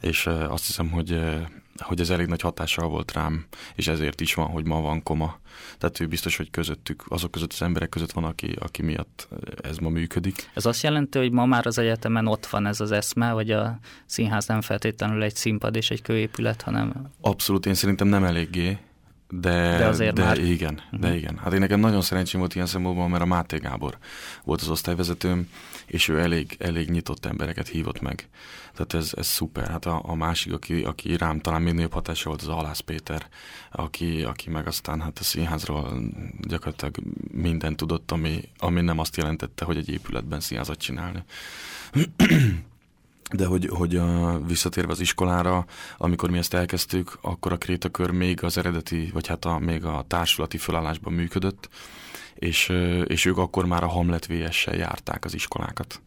és 0.00 0.26
azt 0.26 0.66
hiszem, 0.66 0.90
hogy 0.90 1.20
hogy 1.82 2.00
ez 2.00 2.10
elég 2.10 2.26
nagy 2.26 2.40
hatással 2.40 2.88
volt 2.88 3.12
rám, 3.12 3.46
és 3.74 3.88
ezért 3.88 4.20
is 4.20 4.34
van, 4.34 4.46
hogy 4.46 4.66
ma 4.66 4.80
van 4.80 5.02
koma. 5.02 5.38
Tehát 5.78 6.00
ő 6.00 6.06
biztos, 6.06 6.36
hogy 6.36 6.50
közöttük, 6.50 7.04
azok 7.08 7.30
között 7.30 7.52
az 7.52 7.62
emberek 7.62 7.88
között 7.88 8.12
van, 8.12 8.24
aki, 8.24 8.56
aki 8.58 8.82
miatt 8.82 9.28
ez 9.62 9.76
ma 9.76 9.88
működik. 9.88 10.50
Ez 10.54 10.66
azt 10.66 10.82
jelenti, 10.82 11.18
hogy 11.18 11.32
ma 11.32 11.46
már 11.46 11.66
az 11.66 11.78
egyetemen 11.78 12.26
ott 12.26 12.46
van 12.46 12.66
ez 12.66 12.80
az 12.80 12.90
eszme, 12.90 13.32
vagy 13.32 13.50
a 13.50 13.78
színház 14.06 14.46
nem 14.46 14.60
feltétlenül 14.60 15.22
egy 15.22 15.34
színpad 15.34 15.76
és 15.76 15.90
egy 15.90 16.02
kőépület, 16.02 16.62
hanem... 16.62 17.10
Abszolút, 17.20 17.66
én 17.66 17.74
szerintem 17.74 18.08
nem 18.08 18.24
eléggé, 18.24 18.78
de, 19.40 19.76
de 19.78 19.86
azért 19.86 20.14
de 20.14 20.24
már. 20.24 20.38
igen, 20.38 20.74
uh-huh. 20.74 21.00
de 21.00 21.16
igen. 21.16 21.38
Hát 21.38 21.52
én 21.52 21.60
nekem 21.60 21.80
nagyon 21.80 22.02
szerencsém 22.02 22.40
volt 22.40 22.54
ilyen 22.54 22.66
szempontból, 22.66 23.08
mert 23.08 23.22
a 23.22 23.26
Máté 23.26 23.56
Gábor 23.56 23.98
volt 24.44 24.60
az 24.60 24.68
osztályvezetőm, 24.68 25.48
és 25.86 26.08
ő 26.08 26.20
elég, 26.20 26.56
elég 26.58 26.90
nyitott 26.90 27.26
embereket 27.26 27.68
hívott 27.68 28.00
meg. 28.00 28.28
Tehát 28.72 28.94
ez, 28.94 29.12
ez 29.16 29.26
szuper. 29.26 29.68
Hát 29.68 29.86
a, 29.86 30.02
a 30.04 30.14
másik, 30.14 30.52
aki, 30.52 30.82
aki 30.82 31.16
rám 31.16 31.40
talán 31.40 31.62
még 31.62 31.74
nagyobb 31.74 31.92
hatása 31.92 32.28
volt, 32.28 32.42
az 32.42 32.48
Alász 32.48 32.80
Péter, 32.80 33.26
aki, 33.70 34.22
aki 34.22 34.50
meg 34.50 34.66
aztán 34.66 35.00
hát 35.00 35.18
a 35.18 35.22
színházról 35.22 36.02
gyakorlatilag 36.40 36.96
mindent 37.30 37.76
tudott, 37.76 38.10
ami, 38.10 38.48
ami 38.58 38.80
nem 38.80 38.98
azt 38.98 39.16
jelentette, 39.16 39.64
hogy 39.64 39.76
egy 39.76 39.88
épületben 39.88 40.40
színházat 40.40 40.78
csinálni. 40.78 41.22
De 43.32 43.46
hogy, 43.46 43.68
hogy 43.72 43.96
uh, 43.96 44.46
visszatérve 44.46 44.92
az 44.92 45.00
iskolára, 45.00 45.64
amikor 45.96 46.30
mi 46.30 46.38
ezt 46.38 46.54
elkezdtük, 46.54 47.18
akkor 47.20 47.52
a 47.52 47.58
Krétakör 47.58 48.10
még 48.10 48.44
az 48.44 48.58
eredeti, 48.58 49.10
vagy 49.12 49.26
hát 49.26 49.44
a, 49.44 49.58
még 49.58 49.84
a 49.84 50.04
társulati 50.08 50.58
felállásban 50.58 51.12
működött, 51.12 51.68
és, 52.34 52.72
és 53.04 53.24
ők 53.24 53.36
akkor 53.36 53.66
már 53.66 53.82
a 53.82 53.88
Hamlet 53.88 54.26
VS-sel 54.26 54.74
járták 54.74 55.24
az 55.24 55.34
iskolákat. 55.34 56.00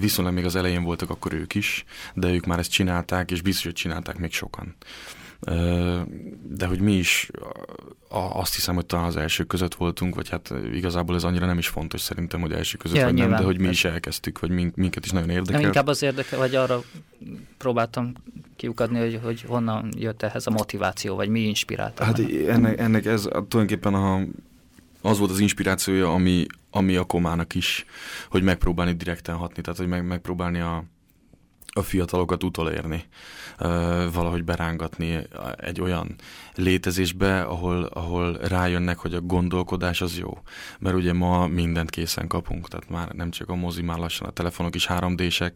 Viszonylag 0.00 0.34
még 0.34 0.44
az 0.44 0.56
elején 0.56 0.82
voltak 0.82 1.10
akkor 1.10 1.32
ők 1.32 1.54
is, 1.54 1.84
de 2.14 2.28
ők 2.28 2.46
már 2.46 2.58
ezt 2.58 2.70
csinálták, 2.70 3.30
és 3.30 3.42
biztos, 3.42 3.64
hogy 3.64 3.72
csinálták 3.72 4.18
még 4.18 4.32
sokan 4.32 4.76
de 6.48 6.66
hogy 6.66 6.80
mi 6.80 6.92
is 6.92 7.30
azt 8.32 8.54
hiszem, 8.54 8.74
hogy 8.74 8.86
talán 8.86 9.06
az 9.06 9.16
első 9.16 9.44
között 9.44 9.74
voltunk, 9.74 10.14
vagy 10.14 10.28
hát 10.28 10.54
igazából 10.72 11.14
ez 11.14 11.24
annyira 11.24 11.46
nem 11.46 11.58
is 11.58 11.68
fontos 11.68 12.00
szerintem, 12.00 12.40
hogy 12.40 12.52
első 12.52 12.76
között 12.76 12.96
ja, 12.96 13.04
vagy 13.04 13.14
nem, 13.14 13.30
de 13.30 13.42
hogy 13.42 13.58
mi 13.60 13.68
is 13.68 13.84
elkezdtük, 13.84 14.38
vagy 14.38 14.50
minket 14.74 15.04
is 15.04 15.10
nagyon 15.10 15.30
érdekel. 15.30 15.60
Nem, 15.60 15.66
inkább 15.66 15.86
az 15.86 16.02
érdekel, 16.02 16.38
vagy 16.38 16.54
arra 16.54 16.82
próbáltam 17.58 18.12
kiukadni, 18.56 18.98
hogy, 18.98 19.20
hogy 19.22 19.44
honnan 19.46 19.88
jött 19.96 20.22
ehhez 20.22 20.46
a 20.46 20.50
motiváció, 20.50 21.14
vagy 21.14 21.28
mi 21.28 21.40
inspirálta? 21.40 22.04
Hát 22.04 22.18
ennek, 22.48 22.78
ennek 22.78 23.04
ez 23.04 23.22
tulajdonképpen 23.22 23.94
a, 23.94 24.20
az 25.02 25.18
volt 25.18 25.30
az 25.30 25.38
inspirációja, 25.38 26.12
ami, 26.12 26.46
ami 26.70 26.96
a 26.96 27.04
komának 27.04 27.54
is, 27.54 27.84
hogy 28.30 28.42
megpróbálni 28.42 28.92
direkten 28.92 29.34
hatni, 29.34 29.62
tehát 29.62 29.78
hogy 29.78 29.88
meg, 29.88 30.06
megpróbálni 30.06 30.60
a, 30.60 30.84
a 31.66 31.82
fiatalokat 31.82 32.44
utolérni, 32.44 33.04
valahogy 34.12 34.44
berángatni 34.44 35.18
egy 35.56 35.80
olyan 35.80 36.14
létezésbe, 36.54 37.40
ahol, 37.40 37.84
ahol 37.84 38.38
rájönnek, 38.42 38.98
hogy 38.98 39.14
a 39.14 39.20
gondolkodás 39.20 40.00
az 40.00 40.18
jó. 40.18 40.38
Mert 40.78 40.96
ugye 40.96 41.12
ma 41.12 41.46
mindent 41.46 41.90
készen 41.90 42.26
kapunk, 42.26 42.68
tehát 42.68 42.90
már 42.90 43.08
nem 43.08 43.30
csak 43.30 43.48
a 43.48 43.54
mozi, 43.54 43.82
már 43.82 43.98
lassan 43.98 44.28
a 44.28 44.30
telefonok 44.30 44.74
is 44.74 44.86
3D-sek, 44.90 45.52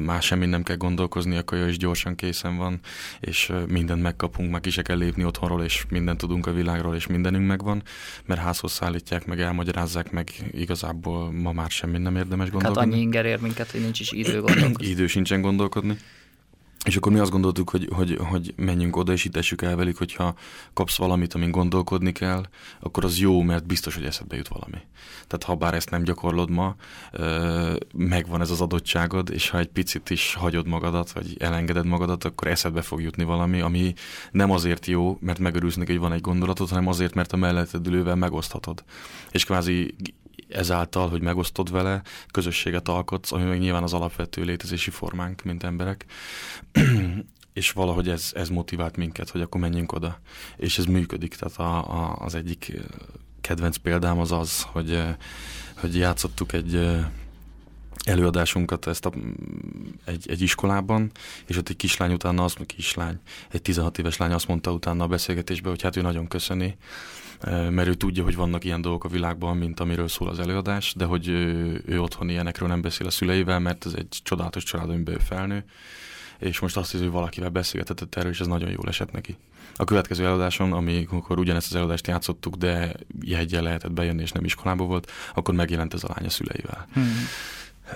már 0.00 0.22
semmi 0.22 0.46
nem 0.46 0.62
kell 0.62 0.76
gondolkozni, 0.76 1.36
a 1.36 1.44
kaja 1.44 1.68
is 1.68 1.78
gyorsan 1.78 2.14
készen 2.14 2.56
van, 2.56 2.80
és 3.20 3.52
mindent 3.68 4.02
megkapunk, 4.02 4.50
meg 4.50 4.66
is 4.66 4.74
kell 4.82 4.96
lépni 4.96 5.24
otthonról, 5.24 5.62
és 5.62 5.84
mindent 5.88 6.18
tudunk 6.18 6.46
a 6.46 6.52
világról, 6.52 6.94
és 6.94 7.06
mindenünk 7.06 7.46
megvan, 7.46 7.82
mert 8.24 8.40
házhoz 8.40 8.72
szállítják, 8.72 9.26
meg 9.26 9.40
elmagyarázzák, 9.40 10.10
meg 10.10 10.30
igazából 10.52 11.32
ma 11.32 11.52
már 11.52 11.70
semmi 11.70 11.98
nem 11.98 12.16
érdemes 12.16 12.50
gondolkodni. 12.50 12.84
Hát 12.84 12.92
annyi 12.92 13.02
inger 13.02 13.24
ér 13.24 13.40
minket, 13.40 13.70
hogy 13.70 13.80
nincs 13.80 14.00
is 14.00 14.12
idő 14.12 14.40
gondolkozni. 14.46 14.90
idő 14.90 15.06
sincsen 15.06 15.40
gondolkodni. 15.40 15.96
És 16.86 16.96
akkor 16.96 17.12
mi 17.12 17.18
azt 17.18 17.30
gondoltuk, 17.30 17.70
hogy, 17.70 17.88
hogy, 17.92 18.18
hogy 18.20 18.52
menjünk 18.56 18.96
oda, 18.96 19.12
és 19.12 19.24
itt 19.24 19.62
el 19.62 19.76
velük, 19.76 19.96
hogyha 19.96 20.34
kapsz 20.72 20.96
valamit, 20.96 21.34
amin 21.34 21.50
gondolkodni 21.50 22.12
kell, 22.12 22.44
akkor 22.80 23.04
az 23.04 23.18
jó, 23.18 23.42
mert 23.42 23.66
biztos, 23.66 23.94
hogy 23.94 24.04
eszedbe 24.04 24.36
jut 24.36 24.48
valami. 24.48 24.78
Tehát 25.26 25.42
ha 25.44 25.54
bár 25.54 25.74
ezt 25.74 25.90
nem 25.90 26.02
gyakorlod 26.02 26.50
ma, 26.50 26.76
megvan 27.94 28.40
ez 28.40 28.50
az 28.50 28.60
adottságod, 28.60 29.30
és 29.30 29.48
ha 29.48 29.58
egy 29.58 29.68
picit 29.68 30.10
is 30.10 30.34
hagyod 30.34 30.66
magadat, 30.66 31.12
vagy 31.12 31.36
elengeded 31.38 31.86
magadat, 31.86 32.24
akkor 32.24 32.48
eszedbe 32.48 32.82
fog 32.82 33.02
jutni 33.02 33.24
valami, 33.24 33.60
ami 33.60 33.94
nem 34.30 34.50
azért 34.50 34.86
jó, 34.86 35.18
mert 35.20 35.38
megörülsz 35.38 35.76
neki, 35.76 35.92
hogy 35.92 36.00
van 36.00 36.12
egy 36.12 36.20
gondolatod, 36.20 36.68
hanem 36.68 36.86
azért, 36.86 37.14
mert 37.14 37.32
a 37.32 37.36
melletted 37.36 37.86
ülővel 37.86 38.16
megoszthatod. 38.16 38.84
És 39.30 39.44
kvázi 39.44 39.94
ezáltal, 40.48 41.08
hogy 41.08 41.20
megosztod 41.20 41.70
vele, 41.70 42.02
közösséget 42.30 42.88
alkotsz, 42.88 43.32
ami 43.32 43.44
meg 43.44 43.58
nyilván 43.58 43.82
az 43.82 43.92
alapvető 43.92 44.42
létezési 44.42 44.90
formánk, 44.90 45.42
mint 45.42 45.62
emberek. 45.62 46.04
és 47.52 47.70
valahogy 47.70 48.08
ez, 48.08 48.30
ez 48.34 48.48
motivált 48.48 48.96
minket, 48.96 49.30
hogy 49.30 49.40
akkor 49.40 49.60
menjünk 49.60 49.92
oda. 49.92 50.20
És 50.56 50.78
ez 50.78 50.84
működik. 50.84 51.34
Tehát 51.34 51.56
a, 51.58 51.92
a, 51.92 52.16
az 52.18 52.34
egyik 52.34 52.72
kedvenc 53.40 53.76
példám 53.76 54.18
az 54.18 54.32
az, 54.32 54.62
hogy, 54.62 55.02
hogy 55.76 55.96
játszottuk 55.96 56.52
egy 56.52 56.88
előadásunkat 58.04 58.86
ezt 58.86 59.06
a, 59.06 59.12
egy, 60.04 60.30
egy 60.30 60.40
iskolában, 60.40 61.10
és 61.46 61.56
ott 61.56 61.68
egy 61.68 61.76
kislány 61.76 62.12
utána 62.12 62.44
azt, 62.44 62.66
kislány, 62.66 63.18
egy 63.50 63.62
16 63.62 63.98
éves 63.98 64.16
lány 64.16 64.32
azt 64.32 64.48
mondta 64.48 64.72
utána 64.72 65.04
a 65.04 65.06
beszélgetésben, 65.06 65.70
hogy 65.70 65.82
hát 65.82 65.96
ő 65.96 66.00
nagyon 66.00 66.28
köszöni, 66.28 66.76
mert 67.50 67.88
ő 67.88 67.94
tudja, 67.94 68.24
hogy 68.24 68.36
vannak 68.36 68.64
ilyen 68.64 68.80
dolgok 68.80 69.04
a 69.04 69.08
világban, 69.08 69.56
mint 69.56 69.80
amiről 69.80 70.08
szól 70.08 70.28
az 70.28 70.38
előadás, 70.38 70.94
de 70.96 71.04
hogy 71.04 71.28
ő, 71.28 71.82
ő 71.86 72.00
otthon 72.00 72.28
ilyenekről 72.28 72.68
nem 72.68 72.80
beszél 72.80 73.06
a 73.06 73.10
szüleivel, 73.10 73.58
mert 73.58 73.86
ez 73.86 73.92
egy 73.92 74.18
csodálatos 74.22 74.62
család, 74.62 74.90
amiben 74.90 75.14
ő 75.14 75.18
felnő, 75.18 75.64
és 76.38 76.58
most 76.58 76.76
azt 76.76 76.90
hiszi, 76.90 77.02
hogy 77.02 77.12
valakivel 77.12 77.48
beszélgetett 77.48 78.14
erről, 78.14 78.30
és 78.30 78.40
ez 78.40 78.46
nagyon 78.46 78.70
jól 78.70 78.88
esett 78.88 79.12
neki. 79.12 79.36
A 79.76 79.84
következő 79.84 80.24
előadáson, 80.24 80.72
amikor 80.72 81.38
ugyanezt 81.38 81.66
az 81.66 81.74
előadást 81.74 82.06
játszottuk, 82.06 82.54
de 82.54 82.92
jegyen 83.20 83.62
lehetett 83.62 83.92
bejönni, 83.92 84.22
és 84.22 84.32
nem 84.32 84.44
iskolába 84.44 84.84
volt, 84.84 85.10
akkor 85.34 85.54
megjelent 85.54 85.94
ez 85.94 86.04
a 86.04 86.14
lány 86.14 86.26
a 86.26 86.30
szüleivel. 86.30 86.88
Hmm. 86.92 87.12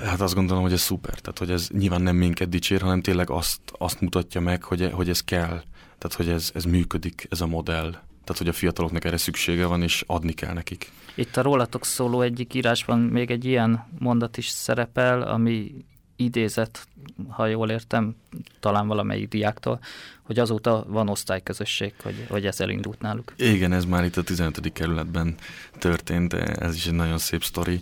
Hát 0.05 0.21
azt 0.21 0.35
gondolom, 0.35 0.63
hogy 0.63 0.73
ez 0.73 0.81
szuper. 0.81 1.21
Tehát, 1.21 1.39
hogy 1.39 1.51
ez 1.51 1.69
nyilván 1.69 2.03
nem 2.03 2.17
minket 2.17 2.49
dicsér, 2.49 2.81
hanem 2.81 3.01
tényleg 3.01 3.31
azt, 3.31 3.61
azt 3.79 4.01
mutatja 4.01 4.41
meg, 4.41 4.63
hogy, 4.63 4.91
hogy 4.93 5.09
ez 5.09 5.21
kell. 5.21 5.63
Tehát, 5.99 6.17
hogy 6.17 6.29
ez, 6.29 6.51
ez 6.55 6.65
működik, 6.65 7.27
ez 7.31 7.41
a 7.41 7.47
modell. 7.47 7.99
Tehát, 8.31 8.45
hogy 8.45 8.55
a 8.55 8.59
fiataloknak 8.59 9.05
erre 9.05 9.17
szüksége 9.17 9.67
van, 9.67 9.83
és 9.83 10.05
adni 10.07 10.33
kell 10.33 10.53
nekik. 10.53 10.91
Itt 11.15 11.37
a 11.37 11.43
rólatok 11.43 11.85
szóló 11.85 12.21
egyik 12.21 12.55
írásban 12.55 12.99
még 12.99 13.31
egy 13.31 13.45
ilyen 13.45 13.87
mondat 13.99 14.37
is 14.37 14.49
szerepel, 14.49 15.23
ami 15.23 15.75
idézett, 16.17 16.89
ha 17.29 17.47
jól 17.47 17.71
értem, 17.71 18.17
talán 18.61 18.87
valamelyik 18.87 19.29
diáktól, 19.29 19.81
hogy 20.23 20.39
azóta 20.39 20.85
van 20.89 21.09
osztályközösség, 21.09 21.95
hogy, 22.03 22.27
hogy 22.29 22.47
ez 22.47 22.61
elindult 22.61 23.01
náluk. 23.01 23.33
Igen, 23.37 23.73
ez 23.73 23.85
már 23.85 24.05
itt 24.05 24.17
a 24.17 24.23
15. 24.23 24.73
kerületben 24.73 25.35
történt, 25.79 26.33
ez 26.35 26.75
is 26.75 26.87
egy 26.87 26.95
nagyon 26.95 27.19
szép 27.19 27.45
sztori. 27.45 27.81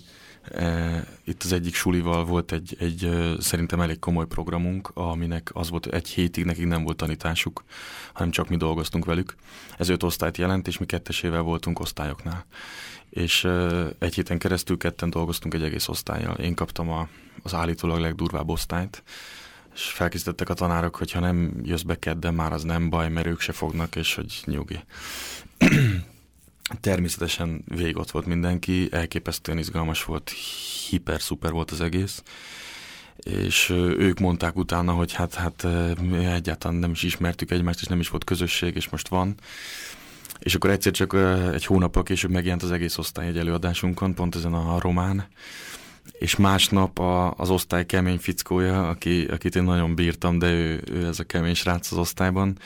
E, 0.53 1.05
itt 1.25 1.43
az 1.43 1.53
egyik 1.53 1.75
sulival 1.75 2.25
volt 2.25 2.53
egy, 2.53 2.77
egy 2.79 3.11
szerintem 3.39 3.81
elég 3.81 3.99
komoly 3.99 4.27
programunk, 4.27 4.91
aminek 4.95 5.51
az 5.53 5.71
volt, 5.71 5.87
egy 5.87 6.09
hétig 6.09 6.45
nekik 6.45 6.67
nem 6.67 6.83
volt 6.83 6.97
tanításuk, 6.97 7.65
hanem 8.13 8.31
csak 8.31 8.49
mi 8.49 8.57
dolgoztunk 8.57 9.05
velük. 9.05 9.35
Ez 9.79 9.89
öt 9.89 10.03
osztályt 10.03 10.37
jelent, 10.37 10.67
és 10.67 10.79
mi 10.79 10.87
kettesével 10.87 11.43
voltunk 11.43 11.81
osztályoknál. 11.81 12.47
És 13.11 13.49
egy 13.99 14.15
héten 14.15 14.39
keresztül 14.39 14.77
ketten 14.77 15.11
dolgoztunk 15.11 15.55
egy 15.55 15.63
egész 15.63 15.89
osztályjal. 15.89 16.35
Én 16.35 16.55
kaptam 16.55 16.91
a, 16.91 17.09
az 17.43 17.55
állítólag 17.55 17.99
legdurvább 17.99 18.49
osztályt, 18.49 19.03
és 19.75 19.83
felkészítettek 19.85 20.49
a 20.49 20.55
tanárok, 20.55 20.97
hogy 20.97 21.13
ha 21.13 21.21
nem 21.21 21.53
jössz 21.63 21.83
be 21.83 21.99
kedden, 21.99 22.35
már 22.35 22.53
az 22.53 22.63
nem 22.63 22.91
baj, 22.91 23.09
mert 23.09 23.27
ők 23.27 23.41
se 23.41 23.53
fognak, 23.53 23.97
és 23.97 24.15
hogy 24.15 24.43
nyugi. 24.45 24.81
Természetesen 26.81 27.65
vég 27.67 27.97
ott 27.97 28.11
volt 28.11 28.27
mindenki, 28.27 28.89
elképesztően 28.91 29.59
izgalmas 29.59 30.05
volt, 30.05 30.33
hiper-szuper 30.89 31.53
volt 31.53 31.71
az 31.71 31.81
egész, 31.81 32.23
és 33.17 33.71
ők 33.99 34.19
mondták 34.19 34.57
utána, 34.57 34.93
hogy 34.93 35.13
hát, 35.13 35.35
hát 35.35 35.67
egyáltalán 36.13 36.77
nem 36.77 36.91
is 36.91 37.03
ismertük 37.03 37.51
egymást, 37.51 37.81
és 37.81 37.87
nem 37.87 38.01
is 38.01 38.09
volt 38.09 38.25
közösség, 38.25 38.77
és 38.77 38.89
most 38.89 39.09
van. 39.09 39.35
És 40.39 40.55
akkor 40.55 40.71
egyszer 40.71 40.93
csak 40.93 41.15
egy 41.53 41.65
hónappal 41.65 42.03
később 42.03 42.31
megjelent 42.31 42.63
az 42.63 42.73
egész 42.73 42.99
osztály 42.99 43.27
egy 43.27 43.39
előadásunkon, 43.39 44.15
pont 44.15 44.35
ezen 44.35 44.55
a 44.55 44.81
román, 44.81 45.27
és 46.13 46.37
másnap 46.37 46.99
a, 46.99 47.35
az 47.35 47.51
osztály 47.51 47.87
kemény 47.87 48.19
fickója, 48.19 48.89
aki, 48.89 49.25
akit 49.25 49.57
én 49.57 49.63
nagyon 49.63 49.95
bírtam, 49.95 50.39
de 50.39 50.51
ő, 50.51 50.83
ő 50.93 51.07
ez 51.07 51.19
a 51.19 51.25
kemény 51.25 51.55
srác 51.55 51.93
az 51.93 51.99
osztályban, 51.99 52.59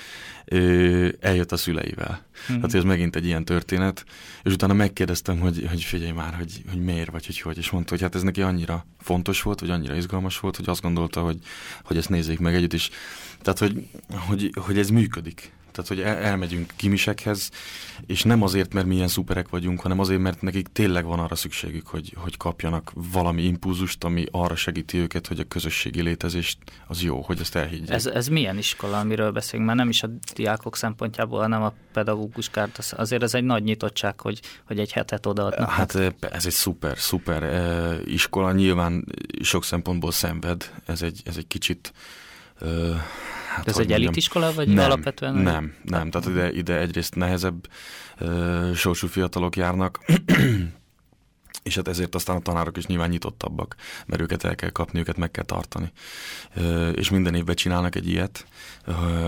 ő 0.44 1.16
eljött 1.20 1.52
a 1.52 1.57
szüleivel. 1.57 2.24
Mm-hmm. 2.50 2.61
Tehát 2.61 2.74
ez 2.74 2.85
megint 2.85 3.16
egy 3.16 3.26
ilyen 3.26 3.44
történet, 3.44 4.05
és 4.42 4.52
utána 4.52 4.72
megkérdeztem, 4.72 5.38
hogy, 5.38 5.66
hogy 5.68 5.83
figyelj 5.83 6.12
már, 6.12 6.35
hogy, 6.35 6.62
hogy 6.70 6.83
miért, 6.83 7.11
vagy 7.11 7.26
hogy 7.26 7.40
hogy, 7.40 7.59
és 7.59 7.70
mondta, 7.70 7.90
hogy 7.90 8.02
hát 8.02 8.14
ez 8.14 8.22
neki 8.22 8.42
annyira 8.42 8.87
fontos 9.00 9.42
volt, 9.42 9.61
vagy 9.61 9.70
annyira 9.70 9.94
izgalmas 9.94 10.40
volt, 10.40 10.57
hogy 10.57 10.68
azt 10.68 10.83
gondolta, 10.83 11.20
hogy, 11.20 11.38
hogy 11.83 11.96
ezt 11.96 12.09
nézzék 12.09 12.38
meg 12.38 12.55
együtt 12.55 12.72
is. 12.72 12.90
Tehát, 13.40 13.59
hogy, 13.59 13.88
hogy, 14.26 14.50
hogy 14.55 14.78
ez 14.78 14.88
működik. 14.88 15.52
Tehát, 15.72 15.88
hogy 15.88 16.00
el, 16.00 16.16
elmegyünk 16.16 16.72
kimisekhez, 16.76 17.50
és 18.06 18.22
nem 18.22 18.42
azért, 18.42 18.72
mert 18.72 18.87
milyen 18.87 19.08
szuperek 19.08 19.48
vagyunk, 19.48 19.80
hanem 19.80 19.98
azért, 19.98 20.20
mert 20.20 20.42
nekik 20.42 20.68
tényleg 20.72 21.04
van 21.04 21.18
arra 21.18 21.35
szükségük, 21.35 21.87
hogy, 21.87 22.14
hogy 22.16 22.37
kapjanak 22.37 22.92
valami 22.94 23.42
impulzust, 23.42 24.04
ami 24.04 24.24
arra 24.30 24.54
segíti 24.54 24.98
őket, 24.98 25.26
hogy 25.26 25.40
a 25.40 25.44
közösségi 25.48 26.02
létezést 26.02 26.58
az 26.87 27.02
jó, 27.02 27.20
hogy 27.20 27.40
ezt 27.40 27.56
elhiggyék. 27.56 27.90
Ez, 27.90 28.06
ez 28.06 28.28
milyen 28.28 28.58
iskola, 28.58 28.98
amiről 28.98 29.30
beszélünk? 29.30 29.66
Már 29.66 29.76
nem 29.76 29.88
is 29.88 30.02
a 30.02 30.08
diákok 30.35 30.76
szempontjából, 30.76 31.40
hanem 31.40 31.62
a 31.62 31.72
pedagógus 31.92 32.50
kárt. 32.50 32.78
Azért 32.96 33.22
ez 33.22 33.35
egy 33.35 33.44
nagy 33.44 33.62
nyitottság, 33.62 34.20
hogy, 34.20 34.40
hogy 34.64 34.78
egy 34.78 34.92
hetet 34.92 35.26
odaadnak. 35.26 35.70
Hát 35.70 35.94
ez 36.20 36.46
egy 36.46 36.52
szuper, 36.52 36.98
szuper 36.98 38.00
iskola. 38.04 38.52
Nyilván 38.52 39.04
sok 39.40 39.64
szempontból 39.64 40.12
szenved. 40.12 40.70
Ez 40.87 41.02
egy, 41.02 41.20
ez 41.24 41.37
egy 41.37 41.46
kicsit 41.46 41.92
Hát, 43.57 43.69
ez 43.69 43.79
egy 43.79 43.93
elitiskola, 43.93 44.53
vagy 44.53 44.69
nem, 44.69 44.85
alapvetően? 44.85 45.35
Nem, 45.35 45.75
nem. 45.83 46.11
Tehát 46.11 46.29
ide, 46.29 46.53
ide 46.53 46.79
egyrészt 46.79 47.15
nehezebb 47.15 47.69
uh, 48.21 48.75
sorsú 48.75 49.07
fiatalok 49.07 49.57
járnak, 49.57 49.99
és 51.62 51.75
hát 51.75 51.88
ezért 51.88 52.14
aztán 52.14 52.37
a 52.37 52.40
tanárok 52.40 52.77
is 52.77 52.87
nyilván 52.87 53.09
nyitottabbak, 53.09 53.77
mert 54.07 54.22
őket 54.22 54.44
el 54.44 54.55
kell 54.55 54.70
kapni, 54.70 54.98
őket 54.98 55.16
meg 55.16 55.31
kell 55.31 55.44
tartani. 55.44 55.92
És 56.94 57.11
minden 57.11 57.35
évben 57.35 57.55
csinálnak 57.55 57.94
egy 57.94 58.09
ilyet, 58.09 58.46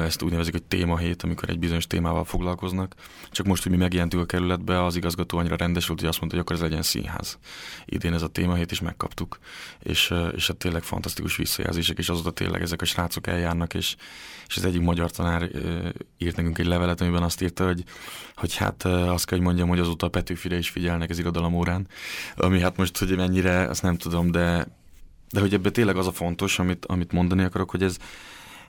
ezt 0.01 0.23
úgy 0.23 0.31
nevezik, 0.31 0.53
hogy 0.53 0.63
témahét, 0.63 1.23
amikor 1.23 1.49
egy 1.49 1.59
bizonyos 1.59 1.87
témával 1.87 2.25
foglalkoznak. 2.25 2.95
Csak 3.31 3.47
most, 3.47 3.63
hogy 3.63 3.73
mi 3.73 3.79
megjelentünk 3.79 4.23
a 4.23 4.27
kerületbe, 4.27 4.85
az 4.85 4.97
igazgató 4.97 5.39
annyira 5.39 5.57
rendes 5.57 5.87
volt, 5.87 6.01
hogy 6.01 6.09
azt 6.09 6.19
mondta, 6.21 6.37
hogy 6.37 6.47
akkor 6.47 6.57
ez 6.57 6.71
legyen 6.71 6.83
színház. 6.83 7.39
Idén 7.85 8.13
ez 8.13 8.23
a 8.23 8.29
témahét 8.29 8.71
is 8.71 8.81
megkaptuk, 8.81 9.39
és, 9.83 10.15
és 10.35 10.47
hát 10.47 10.57
tényleg 10.57 10.83
fantasztikus 10.83 11.37
visszajelzések, 11.37 11.99
és 11.99 12.09
azóta 12.09 12.31
tényleg 12.31 12.63
ezek 12.63 12.83
a 12.83 12.85
srácok 12.85 13.27
eljárnak, 13.27 13.75
és, 13.75 13.97
és 14.47 14.57
az 14.57 14.65
egyik 14.65 14.81
magyar 14.81 15.11
tanár 15.11 15.51
írt 16.19 16.37
nekünk 16.37 16.59
egy 16.59 16.67
levelet, 16.67 17.01
amiben 17.01 17.23
azt 17.23 17.43
írta, 17.43 17.67
hogy, 17.67 17.85
hogy 18.35 18.57
hát 18.57 18.85
azt 18.85 19.27
kell, 19.27 19.39
hogy 19.39 19.47
mondjam, 19.47 19.69
hogy 19.69 19.79
azóta 19.79 20.07
a 20.07 20.11
Petőfire 20.11 20.57
is 20.57 20.69
figyelnek 20.69 21.11
az 21.11 21.19
irodalom 21.19 21.55
órán, 21.55 21.89
ami 22.37 22.61
hát 22.61 22.77
most, 22.77 22.99
hogy 22.99 23.17
mennyire, 23.17 23.69
azt 23.69 23.83
nem 23.83 23.97
tudom, 23.97 24.31
de, 24.31 24.67
de 25.31 25.41
hogy 25.41 25.55
ebben 25.55 25.73
tényleg 25.73 25.97
az 25.97 26.07
a 26.07 26.13
fontos, 26.13 26.59
amit, 26.59 26.87
amit 26.87 27.13
mondani 27.13 27.43
akarok, 27.43 27.71
hogy 27.71 27.83
ez, 27.83 27.97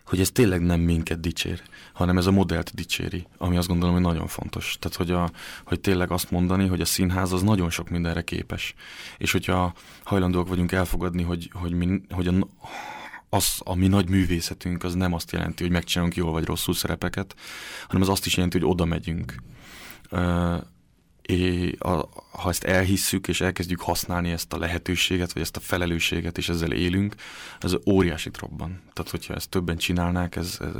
hogy 0.05 0.19
ez 0.19 0.31
tényleg 0.31 0.61
nem 0.61 0.79
minket 0.79 1.19
dicsér, 1.19 1.61
hanem 1.93 2.17
ez 2.17 2.25
a 2.25 2.31
modellt 2.31 2.73
dicséri, 2.73 3.27
ami 3.37 3.57
azt 3.57 3.67
gondolom, 3.67 3.93
hogy 3.95 4.03
nagyon 4.03 4.27
fontos. 4.27 4.77
Tehát, 4.79 4.97
hogy, 4.97 5.11
a, 5.11 5.31
hogy 5.65 5.79
tényleg 5.79 6.11
azt 6.11 6.31
mondani, 6.31 6.67
hogy 6.67 6.81
a 6.81 6.85
színház 6.85 7.31
az 7.31 7.41
nagyon 7.41 7.69
sok 7.69 7.89
mindenre 7.89 8.21
képes. 8.21 8.73
És 9.17 9.31
hogyha 9.31 9.73
hajlandóak 10.03 10.47
vagyunk 10.47 10.71
elfogadni, 10.71 11.23
hogy, 11.23 11.49
hogy, 11.53 11.73
mi, 11.73 12.01
hogy 12.09 12.27
a, 12.27 12.33
az, 13.29 13.61
a 13.63 13.75
mi 13.75 13.87
nagy 13.87 14.09
művészetünk, 14.09 14.83
az 14.83 14.93
nem 14.93 15.13
azt 15.13 15.31
jelenti, 15.31 15.63
hogy 15.63 15.71
megcsinálunk 15.71 16.15
jól 16.15 16.31
vagy 16.31 16.45
rosszul 16.45 16.73
szerepeket, 16.73 17.35
hanem 17.87 18.01
az 18.01 18.09
azt 18.09 18.25
is 18.25 18.35
jelenti, 18.35 18.59
hogy 18.59 18.69
oda 18.69 18.85
megyünk 18.85 19.35
a, 21.79 22.09
ha 22.31 22.49
ezt 22.49 22.63
elhisszük, 22.63 23.27
és 23.27 23.41
elkezdjük 23.41 23.81
használni 23.81 24.31
ezt 24.31 24.53
a 24.53 24.57
lehetőséget, 24.57 25.33
vagy 25.33 25.41
ezt 25.41 25.55
a 25.55 25.59
felelősséget, 25.59 26.37
és 26.37 26.49
ezzel 26.49 26.71
élünk, 26.71 27.15
ez 27.59 27.73
óriási 27.89 28.29
robban. 28.39 28.81
Tehát, 28.93 29.11
hogyha 29.11 29.33
ezt 29.33 29.49
többen 29.49 29.77
csinálnák, 29.77 30.35
ez, 30.35 30.57
ez 30.61 30.71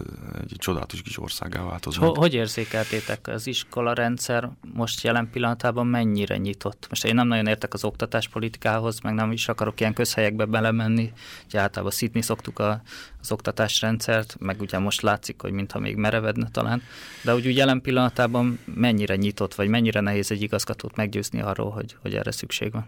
egy 0.50 0.58
csodálatos 0.58 1.02
kis 1.02 1.20
országá 1.20 1.64
változna. 1.64 2.06
Hogy 2.08 2.34
érzékeltétek 2.34 3.28
az 3.28 3.48
iskola 3.48 3.94
rendszer 3.94 4.50
most 4.74 5.04
jelen 5.04 5.30
pillanatában 5.30 5.88
mennyire 5.88 6.38
nyitott? 6.38 6.86
Most 6.90 7.06
én 7.06 7.16
nem 7.16 7.28
nagyon 7.28 7.48
értek 7.48 7.74
az 7.74 7.84
oktatáspolitikához, 7.84 9.00
meg 9.00 9.14
nem 9.14 9.32
is 9.32 9.48
akarok 9.48 9.80
ilyen 9.80 9.94
közhelyekbe 9.94 10.46
belemenni, 10.46 11.12
hogy 11.44 11.58
általában 11.60 11.92
szítni 11.92 12.22
szoktuk 12.22 12.60
a, 12.60 12.82
az 13.26 13.32
oktatásrendszert, 13.32 14.36
meg 14.40 14.62
ugye 14.62 14.78
most 14.78 15.02
látszik, 15.02 15.42
hogy 15.42 15.52
mintha 15.52 15.80
még 15.80 15.96
merevedne 15.96 16.48
talán, 16.52 16.82
de 17.22 17.36
úgy, 17.36 17.48
úgy 17.48 17.56
jelen 17.56 17.82
pillanatában 17.82 18.60
mennyire 18.76 19.16
nyitott, 19.16 19.56
vagy 19.56 19.68
mennyire 19.68 20.00
nehéz 20.00 20.32
egy 20.32 20.42
igazgatót 20.42 20.96
meggyőzni 20.96 21.42
arról, 21.42 21.72
hogy, 21.72 21.96
hogy 22.02 22.16
erre 22.16 22.32
szükség 22.32 22.72
van? 22.72 22.86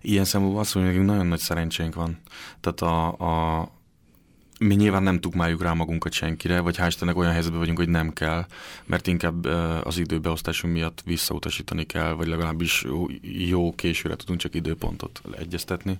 Ilyen 0.00 0.24
szempontból 0.24 0.60
azt 0.60 0.74
mondjuk, 0.74 0.96
hogy 0.96 1.04
nagyon 1.04 1.26
nagy 1.26 1.38
szerencsénk 1.38 1.94
van. 1.94 2.18
Tehát 2.60 2.80
a, 2.80 3.06
a 3.60 3.68
mi 4.58 4.74
nyilván 4.74 5.02
nem 5.02 5.20
tukmáljuk 5.20 5.62
rá 5.62 5.72
magunkat 5.72 6.12
senkire, 6.12 6.60
vagy 6.60 6.76
hál' 6.78 6.86
Istennek 6.86 7.16
olyan 7.16 7.32
helyzetben 7.32 7.60
vagyunk, 7.60 7.78
hogy 7.78 7.88
nem 7.88 8.12
kell, 8.12 8.46
mert 8.84 9.06
inkább 9.06 9.44
az 9.82 9.98
időbeosztásunk 9.98 10.74
miatt 10.74 11.02
visszautasítani 11.04 11.84
kell, 11.84 12.12
vagy 12.12 12.26
legalábbis 12.26 12.84
jó 13.22 13.74
későre 13.74 14.16
tudunk 14.16 14.40
csak 14.40 14.54
időpontot 14.54 15.22
egyeztetni 15.38 15.98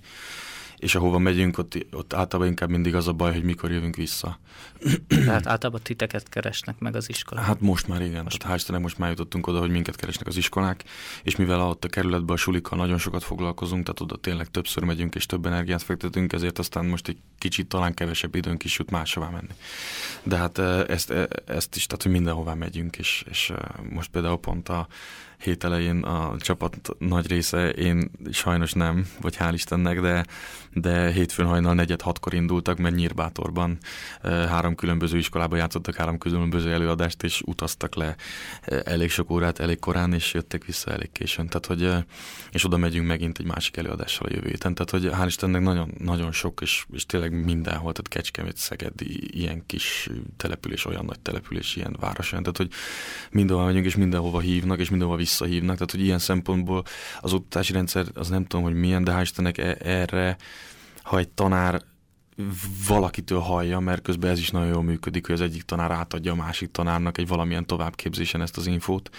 és 0.84 0.94
ahova 0.94 1.18
megyünk, 1.18 1.58
ott, 1.58 1.86
ott 1.92 2.12
általában 2.12 2.50
inkább 2.50 2.68
mindig 2.68 2.94
az 2.94 3.08
a 3.08 3.12
baj, 3.12 3.32
hogy 3.32 3.42
mikor 3.42 3.70
jövünk 3.70 3.96
vissza. 3.96 4.38
Tehát 5.08 5.46
általában 5.46 5.80
titeket 5.82 6.28
keresnek 6.28 6.78
meg 6.78 6.96
az 6.96 7.08
iskolák? 7.08 7.44
Hát 7.44 7.60
most 7.60 7.88
már 7.88 8.02
igen, 8.02 8.22
most. 8.22 8.38
tehát 8.38 8.62
hál' 8.66 8.80
most 8.80 8.98
már 8.98 9.10
jutottunk 9.10 9.46
oda, 9.46 9.58
hogy 9.58 9.70
minket 9.70 9.96
keresnek 9.96 10.26
az 10.26 10.36
iskolák, 10.36 10.84
és 11.22 11.36
mivel 11.36 11.60
ott 11.60 11.84
a 11.84 11.88
kerületben 11.88 12.34
a 12.34 12.38
sulikkal 12.38 12.78
nagyon 12.78 12.98
sokat 12.98 13.22
foglalkozunk, 13.22 13.84
tehát 13.84 14.00
oda 14.00 14.16
tényleg 14.16 14.50
többször 14.50 14.82
megyünk 14.82 15.14
és 15.14 15.26
több 15.26 15.46
energiát 15.46 15.82
fektetünk, 15.82 16.32
ezért 16.32 16.58
aztán 16.58 16.84
most 16.84 17.08
egy 17.08 17.18
kicsit 17.38 17.66
talán 17.66 17.94
kevesebb 17.94 18.34
időnk 18.34 18.64
is 18.64 18.78
jut 18.78 18.90
máshová 18.90 19.28
menni. 19.28 19.54
De 20.22 20.36
hát 20.36 20.58
ezt, 20.88 21.10
ezt 21.46 21.76
is, 21.76 21.86
tehát 21.86 22.02
hogy 22.02 22.12
mindenhová 22.12 22.54
megyünk, 22.54 22.96
és, 22.96 23.24
és 23.30 23.52
most 23.90 24.10
például 24.10 24.38
pont 24.38 24.68
a 24.68 24.86
hét 25.44 25.64
elején 25.64 26.02
a 26.02 26.36
csapat 26.38 26.76
nagy 26.98 27.26
része, 27.26 27.68
én 27.68 28.10
sajnos 28.30 28.72
nem, 28.72 29.06
vagy 29.20 29.36
hál' 29.38 29.50
Istennek, 29.52 30.00
de, 30.00 30.24
de 30.72 31.10
hétfőn 31.10 31.46
hajnal 31.46 31.74
negyed 31.74 32.00
hatkor 32.00 32.34
indultak, 32.34 32.78
mert 32.78 32.94
Nyírbátorban 32.94 33.78
három 34.22 34.74
különböző 34.74 35.18
iskolába 35.18 35.56
játszottak 35.56 35.94
három 35.94 36.18
különböző 36.18 36.72
előadást, 36.72 37.22
és 37.22 37.42
utaztak 37.46 37.94
le 37.94 38.16
elég 38.84 39.10
sok 39.10 39.30
órát, 39.30 39.58
elég 39.58 39.78
korán, 39.78 40.12
és 40.12 40.34
jöttek 40.34 40.64
vissza 40.64 40.90
elég 40.90 41.12
későn. 41.12 41.48
Tehát, 41.48 41.66
hogy, 41.66 42.04
és 42.52 42.64
oda 42.64 42.76
megyünk 42.76 43.06
megint 43.06 43.38
egy 43.38 43.46
másik 43.46 43.76
előadással 43.76 44.26
a 44.26 44.34
jövő 44.34 44.48
héten. 44.48 44.74
Tehát, 44.74 44.90
hogy 44.90 45.20
hál' 45.20 45.26
Istennek 45.26 45.62
nagyon, 45.62 45.94
nagyon 45.98 46.32
sok, 46.32 46.60
és, 46.62 46.86
és 46.92 47.06
tényleg 47.06 47.44
mindenhol, 47.44 47.92
tehát 47.92 48.08
Kecskemét, 48.08 48.56
Szeged, 48.56 48.92
ilyen 49.26 49.62
kis 49.66 50.10
település, 50.36 50.86
olyan 50.86 51.04
nagy 51.04 51.20
település, 51.20 51.76
ilyen 51.76 51.96
város, 52.00 52.32
olyan, 52.32 52.42
tehát, 52.42 52.56
hogy 52.56 52.70
mindenhol 53.30 53.64
megyünk, 53.64 53.84
és 53.84 53.96
mindenhova 53.96 54.40
hívnak, 54.40 54.78
és 54.78 54.90
mindenhova 54.90 55.18
visszahívnak, 55.38 55.74
tehát 55.74 55.90
hogy 55.90 56.00
ilyen 56.00 56.18
szempontból 56.18 56.82
az 57.20 57.32
oktatási 57.32 57.72
rendszer, 57.72 58.06
az 58.14 58.28
nem 58.28 58.44
tudom, 58.44 58.64
hogy 58.64 58.74
milyen, 58.74 59.04
de 59.04 59.12
hál' 59.12 59.22
Istennek 59.22 59.58
e- 59.58 59.76
erre, 59.80 60.36
ha 61.02 61.18
egy 61.18 61.28
tanár 61.28 61.82
valakitől 62.88 63.38
hallja, 63.38 63.78
mert 63.78 64.02
közben 64.02 64.30
ez 64.30 64.38
is 64.38 64.50
nagyon 64.50 64.68
jól 64.68 64.82
működik, 64.82 65.26
hogy 65.26 65.34
az 65.34 65.40
egyik 65.40 65.62
tanár 65.62 65.90
átadja 65.90 66.32
a 66.32 66.34
másik 66.34 66.70
tanárnak 66.70 67.18
egy 67.18 67.28
valamilyen 67.28 67.66
továbbképzésen 67.66 68.40
ezt 68.42 68.56
az 68.56 68.66
infót, 68.66 69.10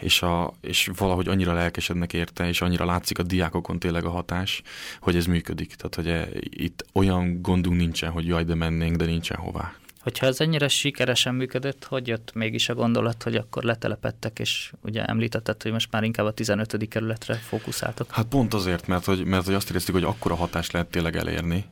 és, 0.00 0.22
a, 0.22 0.52
és 0.60 0.90
valahogy 0.96 1.28
annyira 1.28 1.52
lelkesednek 1.52 2.12
érte, 2.12 2.48
és 2.48 2.60
annyira 2.60 2.84
látszik 2.84 3.18
a 3.18 3.22
diákokon 3.22 3.78
tényleg 3.78 4.04
a 4.04 4.10
hatás, 4.10 4.62
hogy 5.00 5.16
ez 5.16 5.26
működik. 5.26 5.74
Tehát, 5.74 5.94
hogy 5.94 6.08
e, 6.08 6.28
itt 6.40 6.84
olyan 6.92 7.42
gondunk 7.42 7.76
nincsen, 7.76 8.10
hogy 8.10 8.26
jaj, 8.26 8.44
de 8.44 8.54
mennénk, 8.54 8.96
de 8.96 9.04
nincsen 9.04 9.36
hová. 9.36 9.74
Hogyha 10.02 10.26
ez 10.26 10.40
ennyire 10.40 10.68
sikeresen 10.68 11.34
működött, 11.34 11.84
hogy 11.84 12.08
jött 12.08 12.30
mégis 12.34 12.68
a 12.68 12.74
gondolat, 12.74 13.22
hogy 13.22 13.34
akkor 13.34 13.62
letelepettek, 13.62 14.38
és 14.38 14.72
ugye 14.80 15.04
említetted, 15.04 15.62
hogy 15.62 15.72
most 15.72 15.90
már 15.90 16.02
inkább 16.02 16.26
a 16.26 16.32
15. 16.32 16.88
kerületre 16.88 17.34
fókuszáltok? 17.34 18.10
Hát 18.10 18.26
pont 18.26 18.54
azért, 18.54 18.86
mert 18.86 19.04
hogy, 19.04 19.24
mert 19.24 19.44
hogy 19.44 19.54
azt 19.54 19.70
éreztük, 19.70 19.94
hogy 19.94 20.04
akkora 20.04 20.34
hatást 20.34 20.72
lehet 20.72 20.90
tényleg 20.90 21.16
elérni, 21.16 21.64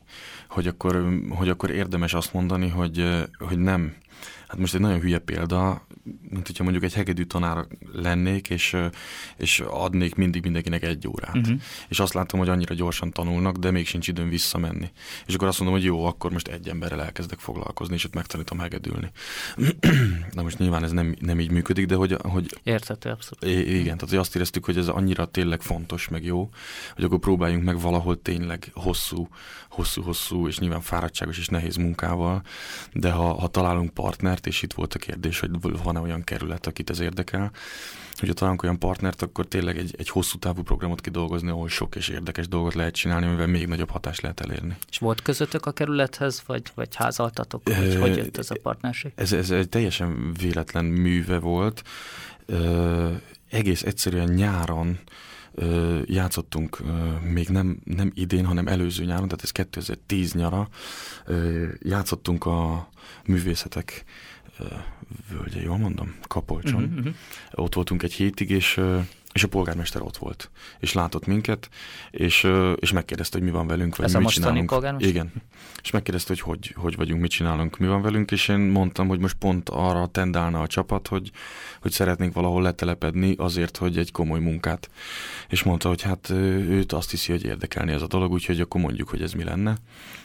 hogy 0.47 0.67
akkor, 0.67 1.19
hogy 1.29 1.49
akkor 1.49 1.69
érdemes 1.69 2.13
azt 2.13 2.33
mondani, 2.33 2.67
hogy, 2.67 3.25
hogy 3.39 3.57
nem, 3.57 3.95
hát 4.47 4.59
most 4.59 4.73
egy 4.73 4.81
nagyon 4.81 4.99
hülye 4.99 5.19
példa, 5.19 5.85
mint 6.29 6.47
hogyha 6.47 6.63
mondjuk 6.63 6.83
egy 6.83 6.93
hegedű 6.93 7.23
tanár 7.23 7.65
lennék, 7.93 8.49
és, 8.49 8.77
és 9.37 9.59
adnék 9.59 10.15
mindig 10.15 10.43
mindenkinek 10.43 10.83
egy 10.83 11.07
órát. 11.07 11.37
Uh-huh. 11.37 11.61
És 11.87 11.99
azt 11.99 12.13
látom, 12.13 12.39
hogy 12.39 12.49
annyira 12.49 12.73
gyorsan 12.73 13.11
tanulnak, 13.11 13.57
de 13.57 13.71
még 13.71 13.87
sincs 13.87 14.07
időm 14.07 14.29
visszamenni. 14.29 14.91
És 15.25 15.33
akkor 15.33 15.47
azt 15.47 15.59
mondom, 15.59 15.77
hogy 15.77 15.87
jó, 15.87 16.05
akkor 16.05 16.31
most 16.31 16.47
egy 16.47 16.67
emberrel 16.67 17.01
elkezdek 17.01 17.39
foglalkozni, 17.39 17.93
és 17.93 18.05
ott 18.05 18.13
megtanítom 18.13 18.59
hegedülni. 18.59 19.11
Na 20.35 20.41
most 20.41 20.57
nyilván 20.57 20.83
ez 20.83 20.91
nem, 20.91 21.15
nem 21.19 21.39
így 21.39 21.51
működik, 21.51 21.85
de 21.85 21.95
hogy... 21.95 22.17
hogy 22.21 22.59
Érthető, 22.63 23.09
abszolút. 23.09 23.57
Igen, 23.67 23.83
tehát 23.83 24.09
hogy 24.09 24.17
azt 24.17 24.35
éreztük, 24.35 24.65
hogy 24.65 24.77
ez 24.77 24.87
annyira 24.87 25.25
tényleg 25.25 25.61
fontos, 25.61 26.07
meg 26.07 26.23
jó, 26.23 26.49
hogy 26.95 27.03
akkor 27.03 27.19
próbáljunk 27.19 27.63
meg 27.63 27.79
valahol 27.79 28.21
tényleg 28.21 28.69
hosszú, 28.73 29.27
hosszú-hosszú, 29.69 30.47
és 30.47 30.59
nyilván 30.59 30.81
fáradtságos 30.81 31.37
és 31.37 31.47
nehéz 31.47 31.75
munkával, 31.75 32.41
de 32.93 33.11
ha, 33.11 33.33
ha 33.33 33.47
találunk 33.47 33.93
partnert, 34.01 34.47
és 34.47 34.61
itt 34.61 34.73
volt 34.73 34.93
a 34.93 34.99
kérdés, 34.99 35.39
hogy 35.39 35.49
van-e 35.83 35.99
olyan 35.99 36.23
kerület, 36.23 36.67
akit 36.67 36.89
ez 36.89 36.99
érdekel, 36.99 37.51
hogyha 38.15 38.33
találunk 38.33 38.63
olyan 38.63 38.79
partnert, 38.79 39.21
akkor 39.21 39.45
tényleg 39.47 39.77
egy, 39.77 39.95
egy 39.97 40.09
hosszú 40.09 40.37
távú 40.37 40.61
programot 40.63 41.01
kidolgozni, 41.01 41.49
ahol 41.49 41.69
sok 41.69 41.95
és 41.95 42.07
érdekes 42.07 42.47
dolgot 42.47 42.73
lehet 42.73 42.93
csinálni, 42.93 43.25
amivel 43.25 43.47
még 43.47 43.67
nagyobb 43.67 43.89
hatást 43.89 44.21
lehet 44.21 44.39
elérni. 44.39 44.77
És 44.89 44.97
volt 44.97 45.21
közöttök 45.21 45.65
a 45.65 45.71
kerülethez, 45.71 46.43
vagy, 46.45 46.63
vagy 46.75 46.95
házaltatok? 46.95 47.61
Vagy 47.63 47.95
hogy 47.95 48.15
jött 48.15 48.37
ez 48.37 48.51
a 48.51 48.55
partnerség? 48.61 49.11
Ez, 49.15 49.31
ez 49.31 49.51
egy 49.51 49.69
teljesen 49.69 50.33
véletlen 50.33 50.85
műve 50.85 51.39
volt. 51.39 51.83
egész 53.49 53.83
egyszerűen 53.83 54.33
nyáron 54.33 54.99
játszottunk 56.05 56.81
még 57.23 57.49
nem, 57.49 57.79
nem 57.83 58.11
idén, 58.13 58.45
hanem 58.45 58.67
előző 58.67 59.03
nyáron, 59.05 59.27
tehát 59.27 59.43
ez 59.43 59.51
2010 59.51 60.33
nyara, 60.33 60.69
játszottunk 61.79 62.45
a 62.45 62.89
művészetek 63.25 64.03
völgye, 65.31 65.61
jól 65.61 65.77
mondom? 65.77 66.15
Kapolcson. 66.21 66.83
Uh-huh, 66.83 66.97
uh-huh. 66.97 67.13
Ott 67.51 67.75
voltunk 67.75 68.03
egy 68.03 68.13
hétig, 68.13 68.49
és 68.49 68.79
és 69.33 69.43
a 69.43 69.47
polgármester 69.47 70.01
ott 70.01 70.17
volt, 70.17 70.49
és 70.79 70.93
látott 70.93 71.25
minket, 71.25 71.69
és, 72.11 72.47
és 72.75 72.91
megkérdezte, 72.91 73.37
hogy 73.37 73.47
mi 73.47 73.53
van 73.53 73.67
velünk, 73.67 73.95
vagy 73.95 74.05
Ez 74.05 74.13
mit 74.13 74.29
csinálunk. 74.29 74.69
Polgármester? 74.69 75.09
Igen. 75.09 75.31
És 75.81 75.91
megkérdezte, 75.91 76.35
hogy, 76.43 76.69
hogy 76.69 76.91
hogy 76.91 76.95
vagyunk, 76.99 77.21
mit 77.21 77.31
csinálunk, 77.31 77.77
mi 77.77 77.87
van 77.87 78.01
velünk, 78.01 78.31
és 78.31 78.47
én 78.47 78.57
mondtam, 78.57 79.07
hogy 79.07 79.19
most 79.19 79.35
pont 79.35 79.69
arra 79.69 80.07
tendálna 80.07 80.61
a 80.61 80.67
csapat, 80.67 81.07
hogy, 81.07 81.31
hogy 81.81 81.91
szeretnénk 81.91 82.33
valahol 82.33 82.61
letelepedni 82.61 83.35
azért, 83.37 83.77
hogy 83.77 83.97
egy 83.97 84.11
komoly 84.11 84.39
munkát. 84.39 84.89
És 85.49 85.63
mondta, 85.63 85.87
hogy 85.87 86.01
hát 86.01 86.29
őt 86.29 86.91
azt 86.91 87.09
hiszi, 87.09 87.31
hogy 87.31 87.43
érdekelni 87.43 87.91
ez 87.91 88.01
a 88.01 88.07
dolog, 88.07 88.31
úgyhogy 88.31 88.59
akkor 88.59 88.81
mondjuk, 88.81 89.09
hogy 89.09 89.21
ez 89.21 89.33
mi 89.33 89.43
lenne. 89.43 89.77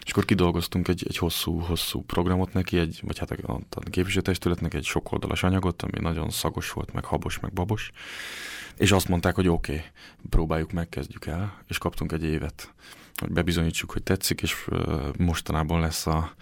És 0.04 0.10
akkor 0.10 0.24
kidolgoztunk 0.24 0.88
egy, 0.88 1.04
egy 1.08 1.18
hosszú, 1.18 1.58
hosszú 1.58 2.02
programot 2.02 2.52
neki, 2.52 2.78
egy, 2.78 3.00
vagy 3.02 3.18
hát 3.18 3.30
a, 3.30 3.60
a 3.70 3.80
képviselőtestületnek 3.90 4.74
egy 4.74 4.84
sokoldalas 4.84 5.42
anyagot, 5.42 5.82
ami 5.82 6.00
nagyon 6.00 6.30
szagos 6.30 6.72
volt, 6.72 6.92
meg 6.92 7.04
habos, 7.04 7.40
meg 7.40 7.52
babos 7.52 7.90
és 8.76 8.92
azt 8.92 9.08
mondták, 9.08 9.34
hogy 9.34 9.48
oké, 9.48 9.72
okay, 9.72 9.84
próbáljuk 10.30 10.72
meg, 10.72 10.88
kezdjük 10.88 11.26
el, 11.26 11.62
és 11.68 11.78
kaptunk 11.78 12.12
egy 12.12 12.24
évet, 12.24 12.74
hogy 13.16 13.30
bebizonyítsuk, 13.30 13.92
hogy 13.92 14.02
tetszik, 14.02 14.42
és 14.42 14.68
mostanában 15.18 15.80
lesz 15.80 16.06
a 16.06 16.34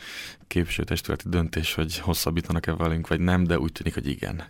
képviselőtestületi 0.46 1.28
döntés, 1.28 1.74
hogy 1.74 1.98
hosszabbítanak-e 1.98 2.74
velünk, 2.74 3.08
vagy 3.08 3.20
nem, 3.20 3.44
de 3.44 3.58
úgy 3.58 3.72
tűnik, 3.72 3.94
hogy 3.94 4.08
igen. 4.08 4.44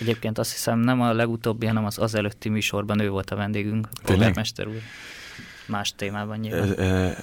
Egyébként 0.00 0.38
azt 0.38 0.52
hiszem 0.52 0.78
nem 0.78 1.00
a 1.00 1.12
legutóbbi, 1.12 1.66
hanem 1.66 1.84
az 1.84 1.98
az 1.98 2.14
előtti 2.14 2.48
műsorban 2.48 3.00
ő 3.00 3.08
volt 3.08 3.30
a 3.30 3.36
vendégünk, 3.36 3.88
polgármester 4.02 4.66
úr. 4.66 4.80
Más 5.66 5.94
témában 5.96 6.38
nyilván. 6.38 7.14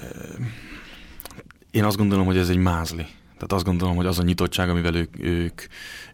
Én 1.72 1.84
azt 1.84 1.98
gondolom, 1.98 2.26
hogy 2.26 2.38
ez 2.38 2.50
egy 2.50 2.58
mázli. 2.58 3.06
Tehát 3.36 3.54
azt 3.54 3.66
gondolom, 3.66 3.96
hogy 3.96 4.06
az 4.06 4.20
a 4.20 4.24
nyitottság, 4.24 4.70
amivel 4.70 4.96
ők, 4.96 5.20
ők, 5.20 5.62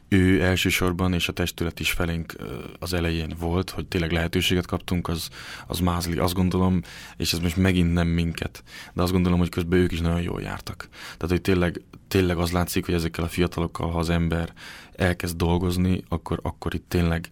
ő 0.08 0.42
elsősorban, 0.42 1.14
és 1.14 1.28
a 1.28 1.34
testület 1.34 1.80
is 1.80 1.92
felénk 1.92 2.36
az 2.80 2.94
elején 2.94 3.34
volt, 3.40 3.70
hogy 3.70 3.88
tényleg 3.88 4.12
lehetőséget 4.12 4.66
kaptunk, 4.66 5.08
az, 5.08 5.30
az 5.68 5.80
mázli, 5.80 6.18
azt 6.18 6.34
gondolom, 6.34 6.82
és 7.18 7.34
ez 7.34 7.40
most 7.40 7.58
megint 7.58 7.94
nem 7.94 8.08
minket, 8.08 8.64
de 8.94 9.02
azt 9.02 9.12
gondolom, 9.12 9.40
hogy 9.40 9.50
közben 9.50 9.80
ők 9.80 9.92
is 9.92 10.00
nagyon 10.00 10.22
jól 10.22 10.42
jártak. 10.42 10.88
Tehát, 10.92 11.30
hogy 11.30 11.42
tényleg, 11.42 11.82
tényleg 12.08 12.38
az 12.38 12.52
látszik, 12.52 12.86
hogy 12.86 12.94
ezekkel 12.94 13.24
a 13.24 13.28
fiatalokkal, 13.28 13.92
ha 13.92 14.00
az 14.00 14.10
ember 14.10 14.54
elkezd 14.96 15.38
dolgozni, 15.38 16.04
akkor, 16.10 16.40
akkor 16.44 16.74
itt 16.74 16.86
tényleg 16.88 17.30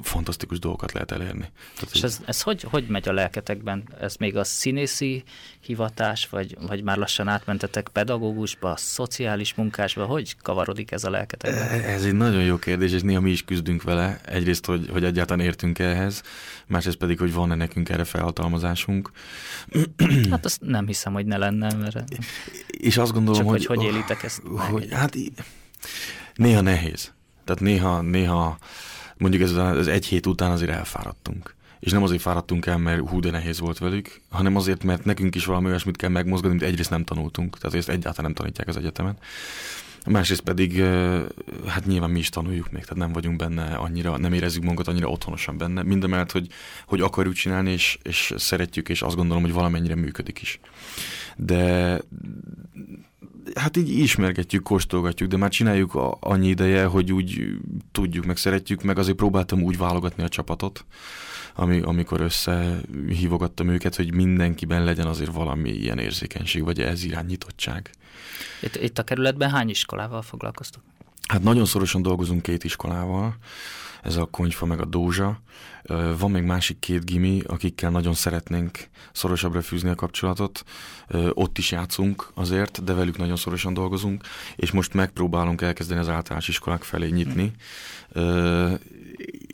fantasztikus 0.00 0.58
dolgokat 0.58 0.92
lehet 0.92 1.10
elérni. 1.10 1.50
Tehát, 1.74 1.94
És 1.94 2.02
ez, 2.02 2.20
ez 2.24 2.42
hogy, 2.42 2.62
hogy 2.62 2.86
megy 2.88 3.08
a 3.08 3.12
lelketekben? 3.12 3.88
Ez 4.00 4.16
még 4.16 4.36
a 4.36 4.44
színészi 4.44 5.22
hivatás, 5.60 6.28
vagy, 6.28 6.56
vagy 6.60 6.82
már 6.82 6.96
lassan 6.96 7.28
átmentetek 7.28 7.88
pedagógusba, 7.88 8.76
szociális 8.76 9.54
munkásba? 9.54 10.04
Hogy 10.04 10.36
kavarodik 10.42 10.90
ez 10.90 11.04
a 11.04 11.10
lelketekben? 11.10 11.68
E, 11.68 11.88
ez 11.88 12.04
egy 12.04 12.14
nagyon 12.14 12.42
jó 12.42 12.56
kérdés, 12.56 12.92
és 12.92 13.02
néha 13.02 13.20
mi 13.20 13.30
is 13.30 13.44
küzdünk 13.44 13.82
vele. 13.82 14.20
Egyrészt, 14.24 14.66
hogy, 14.66 14.88
hogy 14.90 15.04
egyáltalán 15.04 15.46
értünk 15.46 15.78
ehhez, 15.78 16.22
másrészt 16.66 16.96
pedig, 16.96 17.18
hogy 17.18 17.32
van-e 17.32 17.54
nekünk 17.54 17.88
erre 17.88 18.04
felhatalmazásunk. 18.04 19.10
Hát 20.30 20.44
azt 20.44 20.60
nem 20.60 20.86
hiszem, 20.86 21.12
hogy 21.12 21.26
ne 21.26 21.36
lenne. 21.36 21.74
Mert... 21.74 22.04
És 22.66 22.96
azt 22.96 23.12
gondolom, 23.12 23.40
Csak 23.40 23.48
hogy... 23.48 23.66
hogy, 23.66 23.76
hogy 23.76 23.86
élitek 23.86 24.22
ezt? 24.22 24.42
Hogy, 24.70 24.92
hát 24.92 25.16
néha 26.34 26.60
nehéz. 26.60 27.12
Tehát 27.44 27.62
néha, 27.62 28.00
néha 28.00 28.58
mondjuk 29.18 29.42
ez 29.42 29.52
az 29.52 29.88
egy 29.88 30.06
hét 30.06 30.26
után 30.26 30.50
azért 30.50 30.70
elfáradtunk. 30.70 31.56
És 31.80 31.92
nem 31.92 32.02
azért 32.02 32.20
fáradtunk 32.20 32.66
el, 32.66 32.78
mert 32.78 33.08
hú, 33.08 33.20
de 33.20 33.30
nehéz 33.30 33.60
volt 33.60 33.78
velük, 33.78 34.20
hanem 34.30 34.56
azért, 34.56 34.84
mert 34.84 35.04
nekünk 35.04 35.34
is 35.34 35.44
valami 35.44 35.66
olyasmit 35.66 35.96
kell 35.96 36.10
megmozgatni, 36.10 36.56
amit 36.56 36.68
egyrészt 36.70 36.90
nem 36.90 37.04
tanultunk, 37.04 37.58
tehát 37.58 37.76
ezt 37.76 37.88
egyáltalán 37.88 38.24
nem 38.24 38.34
tanítják 38.34 38.68
az 38.68 38.76
egyetemen. 38.76 39.16
Másrészt 40.08 40.40
pedig, 40.40 40.82
hát 41.66 41.86
nyilván 41.86 42.10
mi 42.10 42.18
is 42.18 42.28
tanuljuk 42.28 42.70
még, 42.70 42.82
tehát 42.82 42.98
nem 42.98 43.12
vagyunk 43.12 43.36
benne 43.36 43.74
annyira, 43.74 44.16
nem 44.16 44.32
érezzük 44.32 44.62
magunkat 44.62 44.88
annyira 44.88 45.08
otthonosan 45.08 45.58
benne, 45.58 45.82
mindemellett, 45.82 46.32
hogy, 46.32 46.46
hogy 46.86 47.00
akarjuk 47.00 47.34
csinálni, 47.34 47.70
és, 47.70 47.98
és 48.02 48.34
szeretjük, 48.36 48.88
és 48.88 49.02
azt 49.02 49.16
gondolom, 49.16 49.42
hogy 49.42 49.52
valamennyire 49.52 49.94
működik 49.94 50.40
is. 50.40 50.60
De 51.36 52.00
hát 53.54 53.76
így 53.76 53.88
ismergetjük, 53.88 54.62
kóstolgatjuk, 54.62 55.30
de 55.30 55.36
már 55.36 55.50
csináljuk 55.50 56.16
annyi 56.20 56.48
ideje, 56.48 56.84
hogy 56.84 57.12
úgy 57.12 57.58
tudjuk, 57.92 58.24
meg 58.24 58.36
szeretjük, 58.36 58.82
meg 58.82 58.98
azért 58.98 59.16
próbáltam 59.16 59.62
úgy 59.62 59.78
válogatni 59.78 60.22
a 60.22 60.28
csapatot, 60.28 60.84
ami, 61.54 61.80
amikor 61.80 62.20
összehívogattam 62.20 63.68
őket, 63.68 63.96
hogy 63.96 64.14
mindenkiben 64.14 64.84
legyen 64.84 65.06
azért 65.06 65.32
valami 65.32 65.70
ilyen 65.70 65.98
érzékenység, 65.98 66.64
vagy 66.64 66.80
ez 66.80 67.04
irányítottság. 67.04 67.90
Itt, 68.62 68.76
itt 68.76 68.98
a 68.98 69.04
kerületben 69.04 69.50
hány 69.50 69.68
iskolával 69.68 70.22
foglalkoztok? 70.22 70.82
Hát 71.28 71.42
nagyon 71.42 71.64
szorosan 71.64 72.02
dolgozunk 72.02 72.42
két 72.42 72.64
iskolával, 72.64 73.36
ez 74.02 74.16
a 74.16 74.24
Konyfa 74.24 74.66
meg 74.66 74.80
a 74.80 74.84
Dózsa. 74.84 75.40
Van 76.18 76.30
még 76.30 76.42
másik 76.42 76.78
két 76.78 77.04
gimi, 77.04 77.42
akikkel 77.46 77.90
nagyon 77.90 78.14
szeretnénk 78.14 78.88
szorosabbra 79.12 79.62
fűzni 79.62 79.88
a 79.88 79.94
kapcsolatot. 79.94 80.64
Ott 81.32 81.58
is 81.58 81.70
játszunk 81.70 82.30
azért, 82.34 82.84
de 82.84 82.92
velük 82.92 83.16
nagyon 83.16 83.36
szorosan 83.36 83.74
dolgozunk, 83.74 84.24
és 84.56 84.70
most 84.70 84.94
megpróbálunk 84.94 85.60
elkezdeni 85.60 86.00
az 86.00 86.08
általános 86.08 86.48
iskolák 86.48 86.82
felé 86.82 87.08
nyitni. 87.08 87.52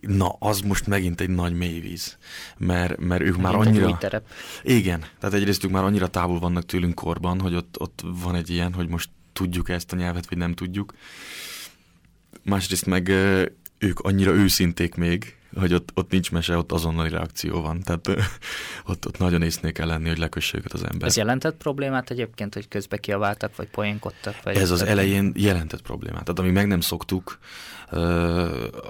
Na, 0.07 0.37
az 0.39 0.61
most 0.61 0.87
megint 0.87 1.21
egy 1.21 1.31
nagy 1.31 1.55
mélyvíz, 1.55 2.19
mert, 2.57 2.99
mert 2.99 3.23
ők 3.23 3.37
megint 3.37 3.43
már 3.43 3.55
annyira... 3.55 3.99
terep. 3.99 4.27
Igen, 4.63 5.05
tehát 5.19 5.35
egyrészt 5.35 5.65
ők 5.65 5.71
már 5.71 5.85
annyira 5.85 6.09
távol 6.09 6.39
vannak 6.39 6.67
tőlünk 6.67 6.95
korban, 6.95 7.41
hogy 7.41 7.55
ott, 7.55 7.81
ott 7.81 8.03
van 8.23 8.35
egy 8.35 8.51
ilyen, 8.51 8.73
hogy 8.73 8.89
most 8.89 9.11
tudjuk 9.33 9.69
ezt 9.69 9.93
a 9.93 9.97
nyelvet, 9.97 10.29
vagy 10.29 10.39
nem 10.39 10.55
tudjuk. 10.55 10.95
Másrészt 12.43 12.87
meg 12.87 13.09
ők 13.79 14.01
annyira 14.01 14.33
őszinték 14.33 14.95
még, 14.95 15.37
hogy 15.59 15.75
ott, 15.75 15.91
ott 15.95 16.11
nincs 16.11 16.33
mese, 16.33 16.57
ott 16.57 16.73
azonnali 16.73 17.09
reakció 17.09 17.61
van. 17.61 17.81
Tehát 17.81 18.09
ott, 18.91 19.07
ott 19.07 19.19
nagyon 19.19 19.43
észnél 19.43 19.73
kell 19.73 19.87
lenni, 19.87 20.09
hogy 20.09 20.19
lekösse 20.19 20.57
őket 20.59 20.73
az 20.73 20.85
ember. 20.85 21.09
Ez 21.09 21.17
jelentett 21.17 21.57
problémát 21.57 22.11
egyébként, 22.11 22.55
hogy 22.55 22.69
közbe 22.69 22.97
kiabáltak, 22.97 23.57
vagy 23.57 23.69
poénkodtak? 23.69 24.43
Vagy 24.43 24.57
Ez 24.57 24.71
az 24.71 24.83
elején 24.83 25.33
jelentett 25.37 25.83
problémát. 25.83 26.25
Tehát 26.25 26.39
amíg 26.39 26.53
meg 26.53 26.67
nem 26.67 26.81
szoktuk, 26.81 27.39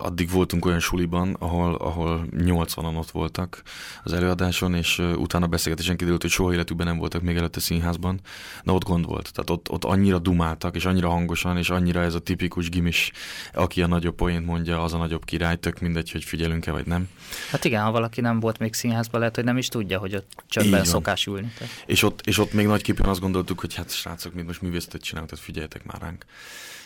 addig 0.01 0.31
voltunk 0.31 0.67
olyan 0.67 0.81
suliban, 0.81 1.37
ahol, 1.39 1.75
ahol 1.75 2.27
80-an 2.31 2.97
ott 2.97 3.11
voltak 3.11 3.63
az 4.03 4.13
előadáson, 4.13 4.75
és 4.75 4.99
utána 4.99 5.47
beszélgetésen 5.47 5.97
kiderült, 5.97 6.23
hogy 6.23 6.31
soha 6.31 6.53
életükben 6.53 6.87
nem 6.87 6.99
voltak 6.99 7.23
még 7.23 7.37
előtte 7.37 7.61
színházban. 7.61 8.21
Na 8.63 8.73
ott 8.73 8.85
gond 8.85 9.07
volt. 9.07 9.33
Tehát 9.33 9.51
ott, 9.51 9.71
ott 9.71 9.85
annyira 9.85 10.19
dumáltak, 10.19 10.75
és 10.77 10.85
annyira 10.85 11.09
hangosan, 11.09 11.57
és 11.57 11.71
annyira 11.71 12.01
ez 12.01 12.15
a 12.15 12.19
tipikus 12.19 12.69
gimis, 12.69 13.13
aki 13.53 13.83
a 13.83 13.87
nagyobb 13.87 14.15
poént 14.15 14.47
mondja, 14.47 14.83
az 14.83 14.93
a 14.93 14.97
nagyobb 14.97 15.25
király, 15.25 15.57
tök 15.57 15.81
mindegy, 15.81 16.11
hogy 16.11 16.25
figyelünk-e 16.25 16.71
vagy 16.71 16.87
nem. 16.87 17.09
Hát 17.51 17.65
igen, 17.65 17.83
ha 17.83 17.91
valaki 17.91 18.21
nem 18.21 18.41
volt 18.41 18.59
még 18.59 18.75
színházban, 18.75 19.21
lehet, 19.21 19.35
hogy 19.35 19.45
nem 19.45 19.57
is 19.57 19.69
tudja, 19.69 19.99
hogy 19.99 20.15
ott 20.15 20.43
csöndben 20.47 20.85
szokás 20.85 21.27
ülni. 21.27 21.53
Tehát. 21.59 21.83
És 21.87 22.03
ott, 22.03 22.21
és 22.27 22.39
ott 22.39 22.53
még 22.53 22.67
nagyképpen 22.67 23.09
azt 23.09 23.21
gondoltuk, 23.21 23.61
hogy 23.61 23.75
hát 23.75 23.93
srácok, 23.93 24.35
mi 24.35 24.43
most 24.43 24.63
művészetet 24.63 25.03
csinálunk, 25.03 25.31
tehát 25.31 25.45
figyeljetek 25.45 25.85
már 25.85 26.01
ránk 26.01 26.25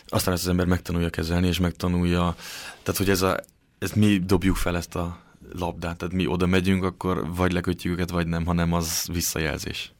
aztán 0.09 0.33
ezt 0.33 0.43
az 0.43 0.49
ember 0.49 0.65
megtanulja 0.65 1.09
kezelni, 1.09 1.47
és 1.47 1.59
megtanulja, 1.59 2.35
tehát 2.83 2.97
hogy 2.97 3.09
ez, 3.09 3.21
a, 3.21 3.39
ez 3.79 3.91
mi 3.91 4.19
dobjuk 4.19 4.55
fel 4.55 4.75
ezt 4.75 4.95
a 4.95 5.19
labdát, 5.53 5.97
tehát 5.97 6.13
mi 6.13 6.27
oda 6.27 6.45
megyünk, 6.45 6.83
akkor 6.83 7.35
vagy 7.35 7.51
lekötjük 7.51 7.93
őket, 7.93 8.09
vagy 8.09 8.27
nem, 8.27 8.45
hanem 8.45 8.73
az 8.73 9.07
visszajelzés. 9.13 9.93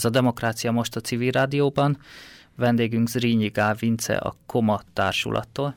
Ez 0.00 0.06
a 0.06 0.10
Demokrácia 0.10 0.72
most 0.72 0.96
a 0.96 1.00
civil 1.00 1.30
rádióban, 1.30 1.98
vendégünk 2.56 3.08
Zrínyi 3.08 3.48
Gál 3.48 3.74
Vince 3.74 4.16
a 4.16 4.34
Koma 4.46 4.80
társulattól. 4.92 5.74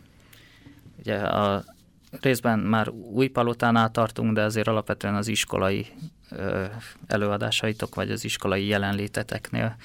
Ugye 1.00 1.16
a 1.16 1.64
részben 2.22 2.60
már 2.60 2.90
új 2.90 3.28
palotánál 3.28 3.92
tartunk, 3.92 4.34
de 4.34 4.42
azért 4.42 4.68
alapvetően 4.68 5.16
az 5.16 5.28
iskolai 5.28 5.88
előadásaitok, 7.08 7.96
vagy 7.96 8.12
az 8.12 8.24
iskolai 8.24 8.68
jelenléteteknél. 8.68 9.76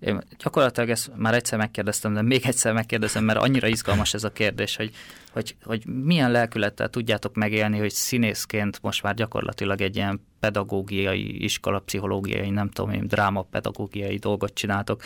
Én 0.00 0.20
gyakorlatilag 0.42 0.90
ezt 0.90 1.10
már 1.16 1.34
egyszer 1.34 1.58
megkérdeztem, 1.58 2.14
de 2.14 2.22
még 2.22 2.46
egyszer 2.46 2.72
megkérdezem, 2.72 3.24
mert 3.24 3.38
annyira 3.38 3.66
izgalmas 3.66 4.14
ez 4.14 4.24
a 4.24 4.32
kérdés, 4.32 4.76
hogy, 4.76 4.90
hogy, 5.32 5.56
hogy 5.62 5.86
milyen 5.86 6.30
lelkülettel 6.30 6.88
tudjátok 6.88 7.34
megélni, 7.34 7.78
hogy 7.78 7.90
színészként 7.90 8.78
most 8.82 9.02
már 9.02 9.14
gyakorlatilag 9.14 9.80
egy 9.80 9.96
ilyen 9.96 10.26
pedagógiai, 10.40 11.44
iskolapszichológiai, 11.44 12.50
nem 12.50 12.70
tudom 12.70 12.90
én, 12.90 13.06
drámapedagógiai 13.06 14.16
dolgot 14.16 14.54
csináltok 14.54 15.02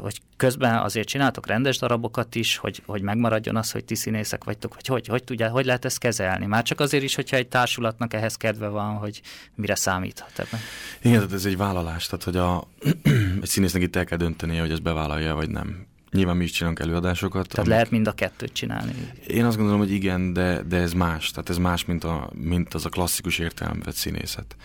hogy 0.00 0.20
közben 0.36 0.78
azért 0.78 1.08
csináltok 1.08 1.46
rendes 1.46 1.78
darabokat 1.78 2.34
is, 2.34 2.56
hogy, 2.56 2.82
hogy 2.86 3.02
megmaradjon 3.02 3.56
az, 3.56 3.70
hogy 3.70 3.84
ti 3.84 3.94
színészek 3.94 4.44
vagytok, 4.44 4.74
hogy 4.74 4.86
hogy, 4.86 5.06
hogy, 5.06 5.24
tudja, 5.24 5.48
hogy 5.48 5.64
lehet 5.64 5.84
ezt 5.84 5.98
kezelni? 5.98 6.46
Már 6.46 6.62
csak 6.62 6.80
azért 6.80 7.02
is, 7.02 7.14
hogyha 7.14 7.36
egy 7.36 7.48
társulatnak 7.48 8.14
ehhez 8.14 8.36
kedve 8.36 8.68
van, 8.68 8.94
hogy 8.94 9.20
mire 9.54 9.74
számíthat 9.74 10.38
ebben. 10.38 10.60
Igen, 11.02 11.16
tehát 11.16 11.32
ez 11.32 11.44
egy 11.44 11.56
vállalás, 11.56 12.06
tehát 12.06 12.24
hogy 12.24 12.36
a, 12.36 12.68
egy 13.42 13.48
színésznek 13.48 13.82
itt 13.82 13.96
el 13.96 14.04
kell 14.04 14.18
döntenie, 14.18 14.60
hogy 14.60 14.70
ezt 14.70 14.82
bevállalja, 14.82 15.34
vagy 15.34 15.50
nem. 15.50 15.86
Nyilván 16.10 16.36
mi 16.36 16.44
is 16.44 16.50
csinálunk 16.50 16.78
előadásokat. 16.78 17.48
Tehát 17.48 17.58
amik... 17.58 17.70
lehet 17.70 17.90
mind 17.90 18.06
a 18.06 18.12
kettőt 18.12 18.52
csinálni. 18.52 18.92
Én 19.26 19.44
azt 19.44 19.56
gondolom, 19.56 19.80
hogy 19.80 19.92
igen, 19.92 20.32
de, 20.32 20.62
de 20.62 20.76
ez 20.76 20.92
más. 20.92 21.30
Tehát 21.30 21.48
ez 21.48 21.56
más, 21.56 21.84
mint, 21.84 22.04
a, 22.04 22.30
mint 22.34 22.74
az 22.74 22.84
a 22.84 22.88
klasszikus 22.88 23.38
értelemben 23.38 23.92
színészet. 23.92 24.56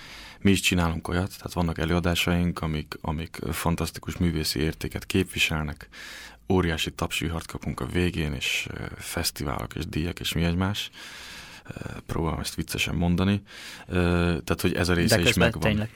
Mi 0.41 0.51
is 0.51 0.59
csinálunk 0.59 1.07
olyat, 1.07 1.35
tehát 1.37 1.53
vannak 1.53 1.77
előadásaink, 1.77 2.61
amik, 2.61 2.97
amik 3.01 3.39
fantasztikus 3.51 4.17
művészi 4.17 4.59
értéket 4.59 5.05
képviselnek, 5.05 5.89
óriási 6.49 6.91
tapsvihart 6.91 7.45
kapunk 7.45 7.79
a 7.79 7.85
végén, 7.85 8.33
és 8.33 8.67
fesztiválok, 8.97 9.75
és 9.75 9.85
díjak, 9.85 10.19
és 10.19 10.33
mi 10.33 10.43
egymás. 10.43 10.89
Próbálom 12.05 12.39
ezt 12.39 12.55
viccesen 12.55 12.95
mondani. 12.95 13.41
Tehát, 13.87 14.61
hogy 14.61 14.73
ez 14.73 14.89
a 14.89 14.93
része 14.93 15.15
De 15.15 15.29
is 15.29 15.35
megvan. 15.35 15.61
Tényleg. 15.61 15.89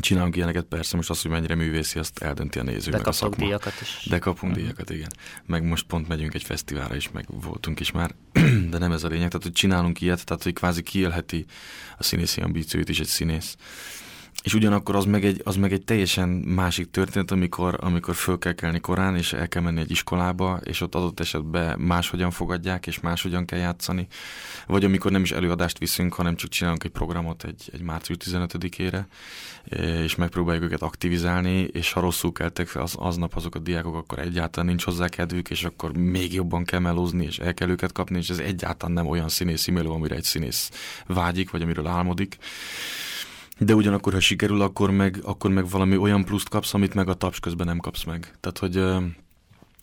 Csinálunk 0.00 0.36
ilyeneket, 0.36 0.64
persze, 0.64 0.96
most 0.96 1.10
az, 1.10 1.22
hogy 1.22 1.30
mennyire 1.30 1.54
művészi, 1.54 1.98
azt 1.98 2.18
eldönti 2.18 2.58
a 2.58 2.62
néző, 2.62 2.90
De 2.90 3.12
szakma. 3.12 3.44
díjakat 3.44 3.72
is. 3.80 4.06
De 4.08 4.18
kapunk 4.18 4.42
uh-huh. 4.42 4.56
díjakat, 4.56 4.90
igen. 4.90 5.10
Meg 5.46 5.62
most 5.62 5.86
pont 5.86 6.08
megyünk 6.08 6.34
egy 6.34 6.42
fesztiválra 6.42 6.96
is, 6.96 7.10
meg 7.10 7.26
voltunk 7.28 7.80
is 7.80 7.90
már, 7.90 8.14
de 8.70 8.78
nem 8.78 8.92
ez 8.92 9.04
a 9.04 9.08
lényeg. 9.08 9.28
Tehát, 9.28 9.42
hogy 9.42 9.52
csinálunk 9.52 10.00
ilyet, 10.00 10.24
tehát, 10.24 10.42
hogy 10.42 10.52
kvázi 10.52 10.82
kiélheti 10.82 11.44
a 11.98 12.02
színészi 12.02 12.40
ambícióit 12.40 12.88
is 12.88 13.00
egy 13.00 13.06
színész. 13.06 13.56
És 14.44 14.54
ugyanakkor 14.54 14.96
az 14.96 15.04
meg, 15.04 15.24
egy, 15.24 15.40
az 15.44 15.56
meg 15.56 15.72
egy 15.72 15.84
teljesen 15.84 16.28
másik 16.28 16.90
történet, 16.90 17.30
amikor, 17.30 17.76
amikor 17.80 18.14
föl 18.14 18.38
kell 18.38 18.52
kelni 18.52 18.80
korán, 18.80 19.16
és 19.16 19.32
el 19.32 19.48
kell 19.48 19.62
menni 19.62 19.80
egy 19.80 19.90
iskolába, 19.90 20.60
és 20.64 20.80
ott 20.80 20.94
adott 20.94 21.20
esetben 21.20 21.78
máshogyan 21.78 22.30
fogadják, 22.30 22.86
és 22.86 23.00
máshogyan 23.00 23.44
kell 23.44 23.58
játszani. 23.58 24.06
Vagy 24.66 24.84
amikor 24.84 25.10
nem 25.10 25.22
is 25.22 25.32
előadást 25.32 25.78
viszünk, 25.78 26.14
hanem 26.14 26.36
csak 26.36 26.50
csinálunk 26.50 26.84
egy 26.84 26.90
programot 26.90 27.44
egy, 27.44 27.70
egy 27.72 27.80
március 27.80 28.16
15-ére, 28.24 29.04
és 30.04 30.14
megpróbáljuk 30.14 30.64
őket 30.64 30.82
aktivizálni, 30.82 31.60
és 31.60 31.92
ha 31.92 32.00
rosszul 32.00 32.32
keltek 32.32 32.76
az, 32.76 32.94
aznap 32.98 33.36
azok 33.36 33.54
a 33.54 33.58
diákok, 33.58 33.94
akkor 33.94 34.18
egyáltalán 34.18 34.68
nincs 34.68 34.84
hozzá 34.84 35.08
kedvük, 35.08 35.50
és 35.50 35.64
akkor 35.64 35.96
még 35.96 36.32
jobban 36.34 36.64
kell 36.64 36.80
melózni, 36.80 37.24
és 37.24 37.38
el 37.38 37.54
kell 37.54 37.68
őket 37.68 37.92
kapni, 37.92 38.18
és 38.18 38.30
ez 38.30 38.38
egyáltalán 38.38 38.94
nem 38.94 39.06
olyan 39.06 39.28
színész 39.28 39.66
meló, 39.66 39.94
amire 39.94 40.14
egy 40.14 40.24
színész 40.24 40.70
vágyik, 41.06 41.50
vagy 41.50 41.62
amiről 41.62 41.86
álmodik. 41.86 42.38
De 43.58 43.74
ugyanakkor, 43.74 44.12
ha 44.12 44.20
sikerül, 44.20 44.60
akkor 44.60 44.90
meg, 44.90 45.18
akkor 45.22 45.50
meg 45.50 45.68
valami 45.68 45.96
olyan 45.96 46.24
pluszt 46.24 46.48
kapsz, 46.48 46.74
amit 46.74 46.94
meg 46.94 47.08
a 47.08 47.14
taps 47.14 47.40
közben 47.40 47.66
nem 47.66 47.78
kapsz 47.78 48.04
meg. 48.04 48.34
Tehát, 48.40 48.58
hogy 48.58 49.04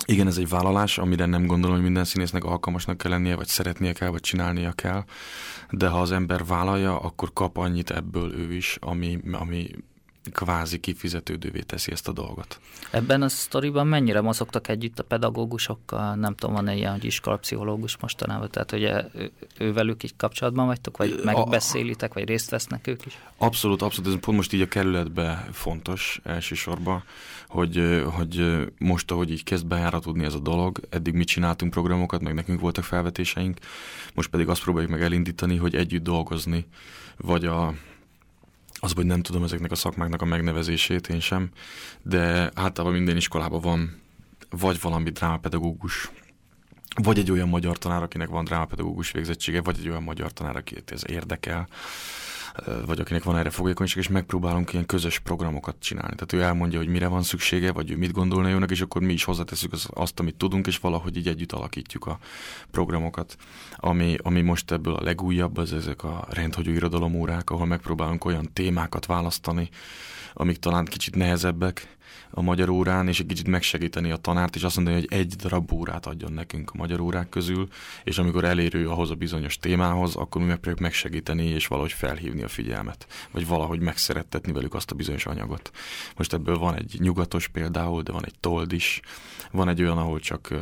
igen, 0.06 0.28
ez 0.28 0.38
egy 0.38 0.50
vállalás, 0.50 0.98
amire 0.98 1.26
nem 1.26 1.46
gondolom, 1.46 1.76
hogy 1.76 1.86
minden 1.86 2.06
színésznek 2.06 2.44
alkalmasnak 2.44 2.98
kell 2.98 3.12
lennie, 3.12 3.36
vagy 3.36 3.48
szeretnie 3.48 3.94
kell, 3.94 4.10
vagy 4.10 4.22
csinálnia 4.22 4.72
kell, 4.72 5.04
de 5.70 5.88
ha 5.88 6.02
az 6.02 6.12
ember 6.12 6.46
vállalja, 6.46 7.00
akkor 7.00 7.34
kap 7.34 7.58
annyit 7.58 7.92
ebből 7.92 8.34
ő 8.34 8.54
is, 8.54 8.78
ami, 8.82 9.20
ami 9.32 9.70
kvázi 10.32 10.80
kifizetődővé 10.80 11.60
teszi 11.60 11.92
ezt 11.92 12.08
a 12.08 12.12
dolgot. 12.12 12.60
Ebben 12.92 13.22
a 13.22 13.30
sztoriban 13.30 13.88
mennyire 13.88 14.22
mozogtak 14.22 14.68
együtt 14.68 15.00
a 15.00 15.04
pedagógusokkal? 15.04 16.16
Nem 16.16 16.36
tudom, 16.36 16.56
van-e 16.56 16.76
ilyen, 16.76 16.92
hogy 16.92 17.06
iskolapszichológus 17.06 17.98
mostanában? 17.98 18.50
Tehát, 18.50 18.72
hogy 18.72 18.84
ő, 18.84 19.32
ővelük 19.58 20.04
így 20.04 20.16
kapcsolatban 20.18 20.66
vagytok, 20.66 20.98
vagy 20.98 21.22
megbeszélitek, 21.24 22.14
vagy 22.14 22.28
részt 22.28 22.50
vesznek 22.50 22.88
ők 22.88 23.06
is? 23.06 23.18
Abszolút, 23.38 23.82
abszolút. 23.82 24.14
Ez 24.14 24.20
pont 24.20 24.38
most 24.38 24.54
így 24.54 24.62
a 24.62 24.68
kerületben 24.68 25.48
fontos 25.52 26.20
elsősorban, 26.24 27.04
hogy, 27.48 28.04
hogy 28.06 28.66
most, 28.78 29.12
ahogy 29.12 29.32
így 29.32 29.44
kezd 29.44 29.66
bejáratodni 29.66 30.26
ez 30.26 30.34
a 30.34 30.40
dolog, 30.40 30.80
eddig 30.90 31.14
mi 31.14 31.24
csináltunk 31.24 31.72
programokat, 31.72 32.22
meg 32.22 32.34
nekünk 32.34 32.60
voltak 32.60 32.84
felvetéseink, 32.84 33.58
most 34.14 34.30
pedig 34.30 34.48
azt 34.48 34.62
próbáljuk 34.62 34.92
meg 34.92 35.02
elindítani, 35.02 35.56
hogy 35.56 35.76
együtt 35.76 36.04
dolgozni, 36.04 36.66
vagy 37.18 37.46
a 37.46 37.74
az, 38.84 38.92
hogy 38.94 39.06
nem 39.06 39.22
tudom 39.22 39.44
ezeknek 39.44 39.72
a 39.72 39.76
szakmáknak 39.76 40.22
a 40.22 40.26
megnevezését 40.26 41.08
én 41.08 41.20
sem, 41.20 41.50
de 42.02 42.52
általában 42.54 42.98
minden 42.98 43.18
iskolában 43.18 43.62
van 43.62 44.02
vagy 44.50 44.82
valami 44.82 45.10
drámapedagógus, 45.10 46.10
vagy 47.04 47.20
egy 47.20 47.32
olyan 47.32 47.50
magyar 47.50 47.78
tanár, 47.78 48.04
akinek 48.04 48.30
van 48.30 48.44
drámapedagógus 48.44 49.12
végzettsége, 49.12 49.62
vagy 49.62 49.78
egy 49.80 49.90
olyan 49.90 50.04
magyar 50.04 50.34
tanár, 50.34 50.56
akit 50.56 50.92
ez 50.92 51.02
érdekel, 51.08 51.68
vagy 52.86 53.00
akinek 53.00 53.24
van 53.24 53.38
erre 53.38 53.50
fogékonyság, 53.50 53.98
és 53.98 54.10
megpróbálunk 54.10 54.74
ilyen 54.74 54.86
közös 54.86 55.20
programokat 55.20 55.76
csinálni. 55.80 56.16
Tehát 56.16 56.34
ő 56.34 56.42
elmondja, 56.42 56.80
hogy 56.80 56.88
mire 56.88 57.08
van 57.08 57.24
szüksége, 57.24 57.72
vagy 57.72 57.92
ő 57.92 57.98
mit 57.98 58.12
gondolna 58.12 58.48
jónak, 58.48 58.72
és 58.72 58.82
akkor 58.82 59.02
mi 59.02 59.14
is 59.14 59.24
hozzáteszünk 59.24 59.74
azt, 59.88 60.20
amit 60.20 60.36
tudunk, 60.36 60.68
és 60.68 60.78
valahogy 60.78 61.18
így 61.18 61.28
együtt 61.28 61.52
alakítjuk 61.52 62.06
a 62.06 62.20
programokat. 62.72 63.36
Ami, 63.76 64.16
ami 64.22 64.42
most 64.42 64.72
ebből 64.72 64.96
a 64.96 65.04
legújabb, 65.04 65.58
az 65.58 65.74
ezek 65.74 66.04
a 66.04 66.28
rendhagyó 66.30 66.72
irodalomórák, 66.72 67.50
ahol 67.50 67.66
megpróbálunk 67.66 68.26
olyan 68.26 68.50
témákat 68.54 69.06
választani, 69.06 69.70
amik 70.34 70.58
talán 70.58 70.86
kicsit 70.86 71.16
nehezebbek, 71.16 71.98
a 72.32 72.42
magyar 72.42 72.70
órán, 72.70 73.08
és 73.08 73.20
egy 73.20 73.26
kicsit 73.26 73.48
megsegíteni 73.48 74.12
a 74.12 74.16
tanárt, 74.18 74.56
és 74.56 74.64
azt 74.64 74.76
mondani, 74.76 74.96
hogy 74.96 75.08
egy 75.10 75.36
darab 75.36 75.74
órát 75.74 76.06
adjon 76.06 76.34
nekünk 76.34 76.72
a 76.74 76.78
magyar 76.78 77.00
órák 77.00 77.30
közül, 77.30 77.68
és 78.04 78.18
amikor 78.18 78.44
elérő 78.44 78.90
ahhoz 78.90 79.10
a 79.10 79.16
bizonyos 79.16 79.58
témához, 79.58 80.16
akkor 80.16 80.42
mi 80.42 80.48
megpróbáljuk 80.48 80.82
megsegíteni, 80.82 81.46
és 81.46 81.68
valahogy 81.68 81.92
felhívni 81.92 82.44
a 82.44 82.48
figyelmet, 82.48 83.08
vagy 83.32 83.48
valahogy 83.48 83.80
megszerettetni 83.80 84.52
velük 84.52 84.74
azt 84.74 84.92
a 84.92 84.96
bizonyos 84.96 85.26
anyagot. 85.26 85.72
Most 86.18 86.34
ebből 86.34 86.58
van 86.58 86.76
egy 86.76 86.96
nyugatos 87.00 87.48
például, 87.48 88.02
de 88.02 88.12
van 88.12 88.26
egy 88.26 88.36
told 88.40 88.74
is, 88.74 89.02
van 89.52 89.70
egy 89.70 89.82
olyan, 89.82 89.98
ahol 89.98 90.20
csak, 90.20 90.54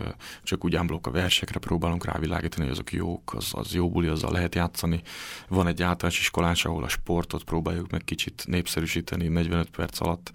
csak 0.44 0.66
úgy 0.66 0.76
ámblok 0.76 1.08
a 1.08 1.12
versekre 1.12 1.60
próbálunk 1.60 2.06
rávilágítani, 2.06 2.64
hogy 2.64 2.72
azok 2.72 2.92
jók, 2.92 3.34
az, 3.34 3.50
az 3.52 3.74
jó 3.74 3.90
buli, 3.90 4.08
azzal 4.08 4.32
lehet 4.32 4.56
játszani. 4.56 5.02
Van 5.48 5.68
egy 5.68 5.82
általános 5.82 6.20
iskolás, 6.20 6.66
ahol 6.66 6.84
a 6.84 6.90
sportot 6.90 7.44
próbáljuk 7.44 7.92
meg 7.92 8.04
kicsit 8.04 8.44
népszerűsíteni 8.48 9.28
45 9.28 9.70
perc 9.70 10.02
alatt. 10.02 10.32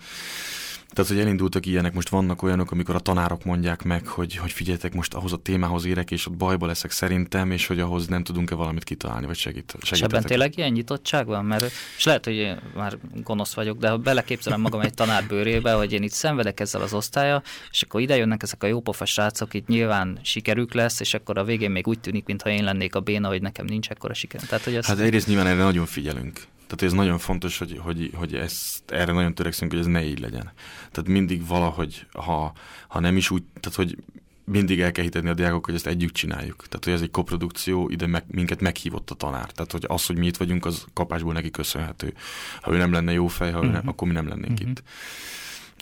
Tehát, 0.95 1.11
hogy 1.11 1.21
elindultak 1.25 1.67
ilyenek, 1.67 1.95
most 1.95 2.09
vannak 2.09 2.43
olyanok, 2.43 2.71
amikor 2.71 2.95
a 2.95 2.99
tanárok 2.99 3.45
mondják 3.45 3.83
meg, 3.83 4.07
hogy, 4.07 4.37
hogy 4.37 4.53
figyeljetek, 4.53 4.95
most 4.95 5.15
ahhoz 5.15 5.33
a 5.33 5.37
témához 5.37 5.85
érek, 5.85 6.11
és 6.11 6.27
ott 6.27 6.37
bajba 6.37 6.67
leszek 6.67 6.91
szerintem, 6.91 7.51
és 7.51 7.67
hogy 7.67 7.81
ahhoz 7.81 8.07
nem 8.07 8.25
tudunk-e 8.25 8.55
valamit 8.55 8.85
kitalálni, 8.85 9.27
vagy 9.27 9.37
segít, 9.37 9.77
És 9.91 10.03
ebben 10.03 10.23
tényleg 10.23 10.59
ilyen 10.59 10.71
nyitottság 10.71 11.27
van? 11.27 11.45
Mert, 11.45 11.73
és 11.97 12.05
lehet, 12.05 12.25
hogy 12.25 12.35
én 12.35 12.61
már 12.75 12.99
gonosz 13.23 13.55
vagyok, 13.55 13.79
de 13.79 13.89
ha 13.89 13.97
beleképzelem 13.97 14.61
magam 14.61 14.81
egy 14.81 14.95
tanár 14.95 15.27
bőrébe, 15.27 15.73
hogy 15.73 15.93
én 15.93 16.03
itt 16.03 16.13
szenvedek 16.13 16.61
ezzel 16.61 16.83
az 16.83 16.93
osztálya, 16.95 17.43
és 17.71 17.83
akkor 17.83 18.01
ide 18.01 18.17
jönnek 18.17 18.43
ezek 18.43 18.63
a 18.63 18.67
jópofa 18.67 19.05
srácok, 19.05 19.55
itt 19.55 19.67
nyilván 19.67 20.19
sikerük 20.23 20.75
lesz, 20.75 21.01
és 21.01 21.15
akkor 21.15 21.39
a 21.39 21.45
végén 21.45 21.71
még 21.71 21.87
úgy 21.87 22.01
tűnik, 22.01 22.27
mintha 22.27 22.51
én 22.51 22.65
lennék 22.65 22.95
a 22.95 23.01
béna, 23.01 23.29
hogy 23.29 23.43
nekem 23.43 23.67
nincs 23.67 23.89
ekkora 23.89 24.15
siker. 24.15 24.41
Tehát, 24.41 24.65
hogy 24.65 24.75
ezt... 24.75 24.89
Hát 24.89 24.99
egyrészt 24.99 25.27
nyilván 25.27 25.47
erre 25.47 25.63
nagyon 25.63 25.87
figyelünk. 25.87 26.41
Tehát 26.67 26.83
ez 26.83 26.93
nagyon 26.93 27.19
fontos, 27.19 27.59
hogy, 27.59 27.81
hogy, 27.83 28.11
hogy 28.15 28.35
ezt, 28.35 28.91
erre 28.91 29.13
nagyon 29.13 29.35
törekszünk, 29.35 29.71
hogy 29.71 29.81
ez 29.81 29.87
ne 29.87 30.05
így 30.05 30.21
legyen. 30.21 30.53
Tehát 30.91 31.11
mindig 31.11 31.47
valahogy, 31.47 32.07
ha, 32.13 32.53
ha 32.89 33.01
nem 33.01 33.17
is 33.17 33.31
úgy, 33.31 33.43
tehát 33.61 33.77
hogy 33.77 33.97
mindig 34.45 34.81
el 34.81 34.93
kell 34.93 35.05
hitetni 35.05 35.29
a 35.29 35.35
diákok, 35.35 35.65
hogy 35.65 35.75
ezt 35.75 35.87
együtt 35.87 36.13
csináljuk. 36.13 36.57
Tehát, 36.57 36.85
hogy 36.85 36.93
ez 36.93 37.01
egy 37.01 37.11
koprodukció, 37.11 37.89
ide 37.89 38.07
meg, 38.07 38.25
minket 38.27 38.61
meghívott 38.61 39.11
a 39.11 39.15
tanár. 39.15 39.51
Tehát, 39.51 39.73
hogy 39.73 39.85
az, 39.87 40.07
hogy 40.07 40.19
mi 40.19 40.27
itt 40.27 40.37
vagyunk, 40.37 40.67
az 40.67 40.85
kapásból 40.93 41.33
neki 41.33 41.51
köszönhető. 41.51 42.15
Ha 42.61 42.73
ő 42.73 42.77
nem 42.77 42.93
lenne 42.93 43.13
jó 43.13 43.27
fej, 43.27 43.51
ha 43.51 43.59
uh-huh. 43.59 43.73
nem, 43.73 43.81
mhm. 43.81 43.91
akkor 43.91 44.09
mi 44.09 44.15
nem 44.15 44.29
lennénk 44.29 44.53
uh-huh. 44.53 44.69
itt. 44.69 44.83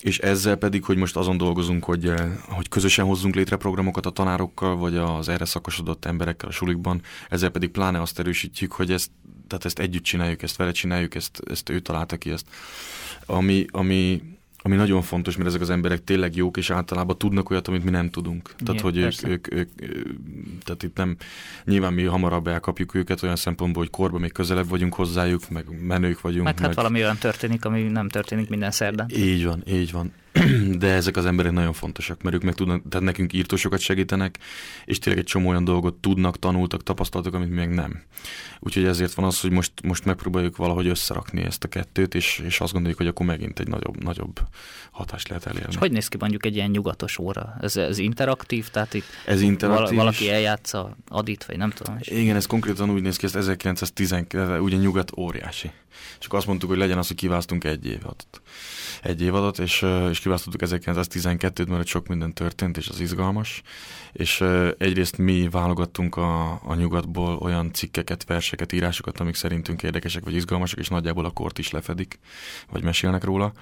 És 0.01 0.18
ezzel 0.18 0.57
pedig, 0.57 0.85
hogy 0.85 0.97
most 0.97 1.16
azon 1.16 1.37
dolgozunk, 1.37 1.85
hogy, 1.85 2.12
hogy 2.49 2.68
közösen 2.68 3.05
hozzunk 3.05 3.35
létre 3.35 3.57
programokat 3.57 4.07
a 4.07 4.11
tanárokkal, 4.11 4.76
vagy 4.76 4.97
az 4.97 5.28
erre 5.28 5.45
szakosodott 5.45 6.05
emberekkel 6.05 6.49
a 6.49 6.53
sulikban, 6.53 7.03
ezzel 7.28 7.51
pedig 7.51 7.70
pláne 7.70 8.01
azt 8.01 8.18
erősítjük, 8.18 8.72
hogy 8.72 8.93
ezt 8.93 9.11
tehát 9.53 9.67
ezt 9.67 9.79
együtt 9.79 10.03
csináljuk, 10.03 10.43
ezt 10.43 10.57
vele 10.57 10.73
csináljuk, 10.73 11.15
ezt, 11.15 11.43
ezt 11.51 11.69
ő 11.69 11.81
találta 11.81 12.17
ki, 12.17 12.31
ezt. 12.31 12.47
Ami, 13.27 13.65
ami, 13.71 14.23
ami 14.59 14.77
nagyon 14.77 15.03
fontos, 15.03 15.37
mert 15.37 15.49
ezek 15.49 15.61
az 15.61 15.71
emberek 15.71 16.05
tényleg 16.05 16.37
jók, 16.37 16.57
és 16.57 16.71
általában 16.71 17.19
tudnak 17.19 17.51
olyat, 17.51 17.69
amit 17.69 17.85
mi 17.85 17.91
nem 17.91 18.11
tudunk. 18.11 18.55
Igen, 18.55 18.65
tehát, 18.65 18.81
hogy 18.81 18.97
ők, 18.97 19.27
ők, 19.27 19.55
ők, 19.55 19.69
tehát 20.65 20.83
itt 20.83 20.97
nem, 20.97 21.17
nyilván 21.65 21.93
mi 21.93 22.03
hamarabb 22.03 22.47
elkapjuk 22.47 22.95
őket 22.95 23.23
olyan 23.23 23.37
szempontból, 23.37 23.83
hogy 23.83 23.93
korban 23.93 24.21
még 24.21 24.33
közelebb 24.33 24.69
vagyunk 24.69 24.95
hozzájuk, 24.95 25.49
meg 25.49 25.65
menők 25.87 26.21
vagyunk. 26.21 26.45
Meg, 26.45 26.53
hát 26.53 26.61
meg... 26.61 26.69
hát 26.69 26.77
valami 26.77 27.03
olyan 27.03 27.19
történik, 27.19 27.65
ami 27.65 27.83
nem 27.83 28.09
történik 28.09 28.49
minden 28.49 28.71
szerdán. 28.71 29.11
Így 29.17 29.45
van, 29.45 29.63
így 29.67 29.93
van. 29.93 30.13
de 30.78 30.87
ezek 30.87 31.16
az 31.16 31.26
emberek 31.26 31.53
nagyon 31.53 31.72
fontosak, 31.72 32.22
mert 32.22 32.37
ők 32.37 32.43
meg 32.43 32.55
tudnak, 32.55 32.83
tehát 32.89 33.07
nekünk 33.07 33.33
írtósokat 33.33 33.80
segítenek, 33.80 34.39
és 34.85 34.99
tényleg 34.99 35.22
egy 35.22 35.28
csomó 35.28 35.49
olyan 35.49 35.64
dolgot 35.64 35.95
tudnak, 35.95 36.39
tanultak, 36.39 36.83
tapasztaltak, 36.83 37.35
amit 37.35 37.49
mi 37.49 37.55
meg 37.55 37.74
nem. 37.74 38.03
Úgyhogy 38.61 38.85
ezért 38.85 39.14
van 39.14 39.24
az, 39.24 39.41
hogy 39.41 39.51
most, 39.51 39.72
most 39.83 40.05
megpróbáljuk 40.05 40.57
valahogy 40.57 40.87
összerakni 40.87 41.43
ezt 41.43 41.64
a 41.64 41.68
kettőt, 41.68 42.14
és, 42.14 42.43
és 42.45 42.61
azt 42.61 42.72
gondoljuk, 42.72 42.99
hogy 42.99 43.09
akkor 43.09 43.26
megint 43.26 43.59
egy 43.61 43.68
nagyobb, 43.68 44.03
nagyobb 44.03 44.41
hatást 44.91 45.28
lehet 45.28 45.47
elérni. 45.47 45.68
És 45.70 45.76
hogy 45.76 45.93
néz 45.93 46.09
ki 46.09 46.16
mondjuk 46.20 46.47
egy 46.47 46.55
ilyen 46.55 46.70
nyugatos 46.70 47.18
óra? 47.18 47.57
Ez, 47.61 47.76
ez 47.76 47.99
interaktív? 47.99 48.68
Tehát 48.68 48.95
itt 48.95 49.07
ez 49.26 49.41
interaktív. 49.41 49.97
valaki 49.97 50.30
eljátsza 50.30 50.97
adit, 51.09 51.45
vagy 51.45 51.57
nem 51.57 51.70
tudom. 51.70 51.97
És... 52.01 52.09
Igen, 52.09 52.37
ez 52.37 52.47
konkrétan 52.47 52.91
úgy 52.91 53.03
néz 53.03 53.16
ki, 53.16 53.24
ez 53.24 53.35
1919, 53.35 54.61
ugye 54.61 54.76
nyugat 54.76 55.12
óriási. 55.16 55.70
Csak 56.18 56.33
azt 56.33 56.47
mondtuk, 56.47 56.68
hogy 56.68 56.78
legyen 56.78 56.99
az, 56.99 57.07
hogy 57.07 57.16
kiválasztunk 57.16 57.64
egy 57.64 57.87
évet 57.87 58.26
egy 59.03 59.22
évadot, 59.22 59.59
és, 59.59 59.87
és 60.11 60.18
kiválasztottuk 60.23 60.61
1912-t, 60.64 61.68
mert 61.68 61.87
sok 61.87 62.07
minden 62.07 62.33
történt, 62.33 62.77
és 62.77 62.89
az 62.89 63.01
izgalmas. 63.01 63.62
És 64.12 64.41
egyrészt 64.79 65.18
mi 65.18 65.49
válogattunk 65.49 66.16
a, 66.16 66.51
a 66.64 66.75
nyugatból 66.75 67.37
olyan 67.37 67.73
cikkeket, 67.73 68.25
verseket, 68.25 68.73
írásokat, 68.73 69.20
amik 69.20 69.35
szerintünk 69.35 69.83
érdekesek 69.83 70.25
vagy 70.25 70.35
izgalmasak, 70.35 70.79
és 70.79 70.89
nagyjából 70.89 71.25
a 71.25 71.31
kort 71.31 71.59
is 71.59 71.70
lefedik, 71.70 72.18
vagy 72.70 72.83
mesélnek 72.83 73.25
róla 73.25 73.53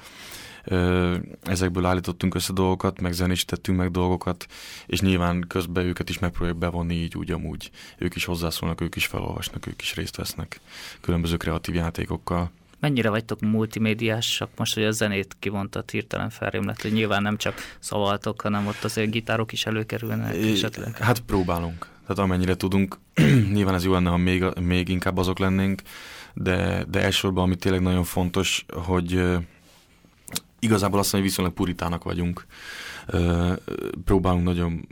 ezekből 1.43 1.85
állítottunk 1.85 2.35
össze 2.35 2.53
dolgokat, 2.53 3.01
meg 3.01 3.13
zenésítettünk 3.13 3.79
meg 3.79 3.91
dolgokat, 3.91 4.47
és 4.87 5.01
nyilván 5.01 5.45
közben 5.49 5.85
őket 5.85 6.09
is 6.09 6.19
megpróbáljuk 6.19 6.59
bevonni 6.59 6.95
így 6.95 7.17
úgy 7.17 7.31
amúgy. 7.31 7.71
Ők 7.99 8.15
is 8.17 8.25
hozzászólnak, 8.25 8.81
ők 8.81 8.97
is 8.97 9.07
felolvasnak, 9.07 9.67
ők 9.67 9.83
is 9.83 9.95
részt 9.95 10.17
vesznek 10.17 10.61
különböző 11.01 11.37
kreatív 11.37 11.75
játékokkal. 11.75 12.51
Mennyire 12.81 13.11
vagytok 13.11 13.41
multimédiásak 13.41 14.49
most, 14.57 14.75
hogy 14.75 14.85
a 14.85 14.91
zenét 14.91 15.37
kivontad 15.39 15.91
hirtelen 15.91 16.31
felrém 16.31 16.67
lett, 16.67 16.83
hogy 16.83 16.93
nyilván 16.93 17.23
nem 17.23 17.37
csak 17.37 17.55
szavaltok, 17.79 18.41
hanem 18.41 18.67
ott 18.67 18.85
azért 18.85 19.11
gitárok 19.11 19.53
is 19.53 19.67
előkerülnek 19.67 20.35
esetleg? 20.35 20.97
Hát 20.97 21.21
próbálunk. 21.21 21.87
Tehát 22.07 22.19
amennyire 22.19 22.57
tudunk, 22.57 22.99
nyilván 23.53 23.75
ez 23.75 23.85
jó 23.85 23.93
lenne, 23.93 24.11
ha 24.11 24.17
még, 24.17 24.45
még 24.61 24.89
inkább 24.89 25.19
azok 25.19 25.39
lennénk, 25.39 25.83
de, 26.35 26.85
de 26.91 27.01
elsősorban, 27.01 27.45
ami 27.45 27.57
tényleg 27.57 27.83
nagyon 27.83 28.05
fontos, 28.05 28.65
hogy 28.69 29.23
igazából 30.59 30.99
azt 30.99 31.13
mondja, 31.13 31.19
hogy 31.19 31.23
viszonylag 31.23 31.55
puritának 31.55 32.05
vagyunk. 32.05 32.47
Próbálunk 34.05 34.45
nagyon 34.45 34.89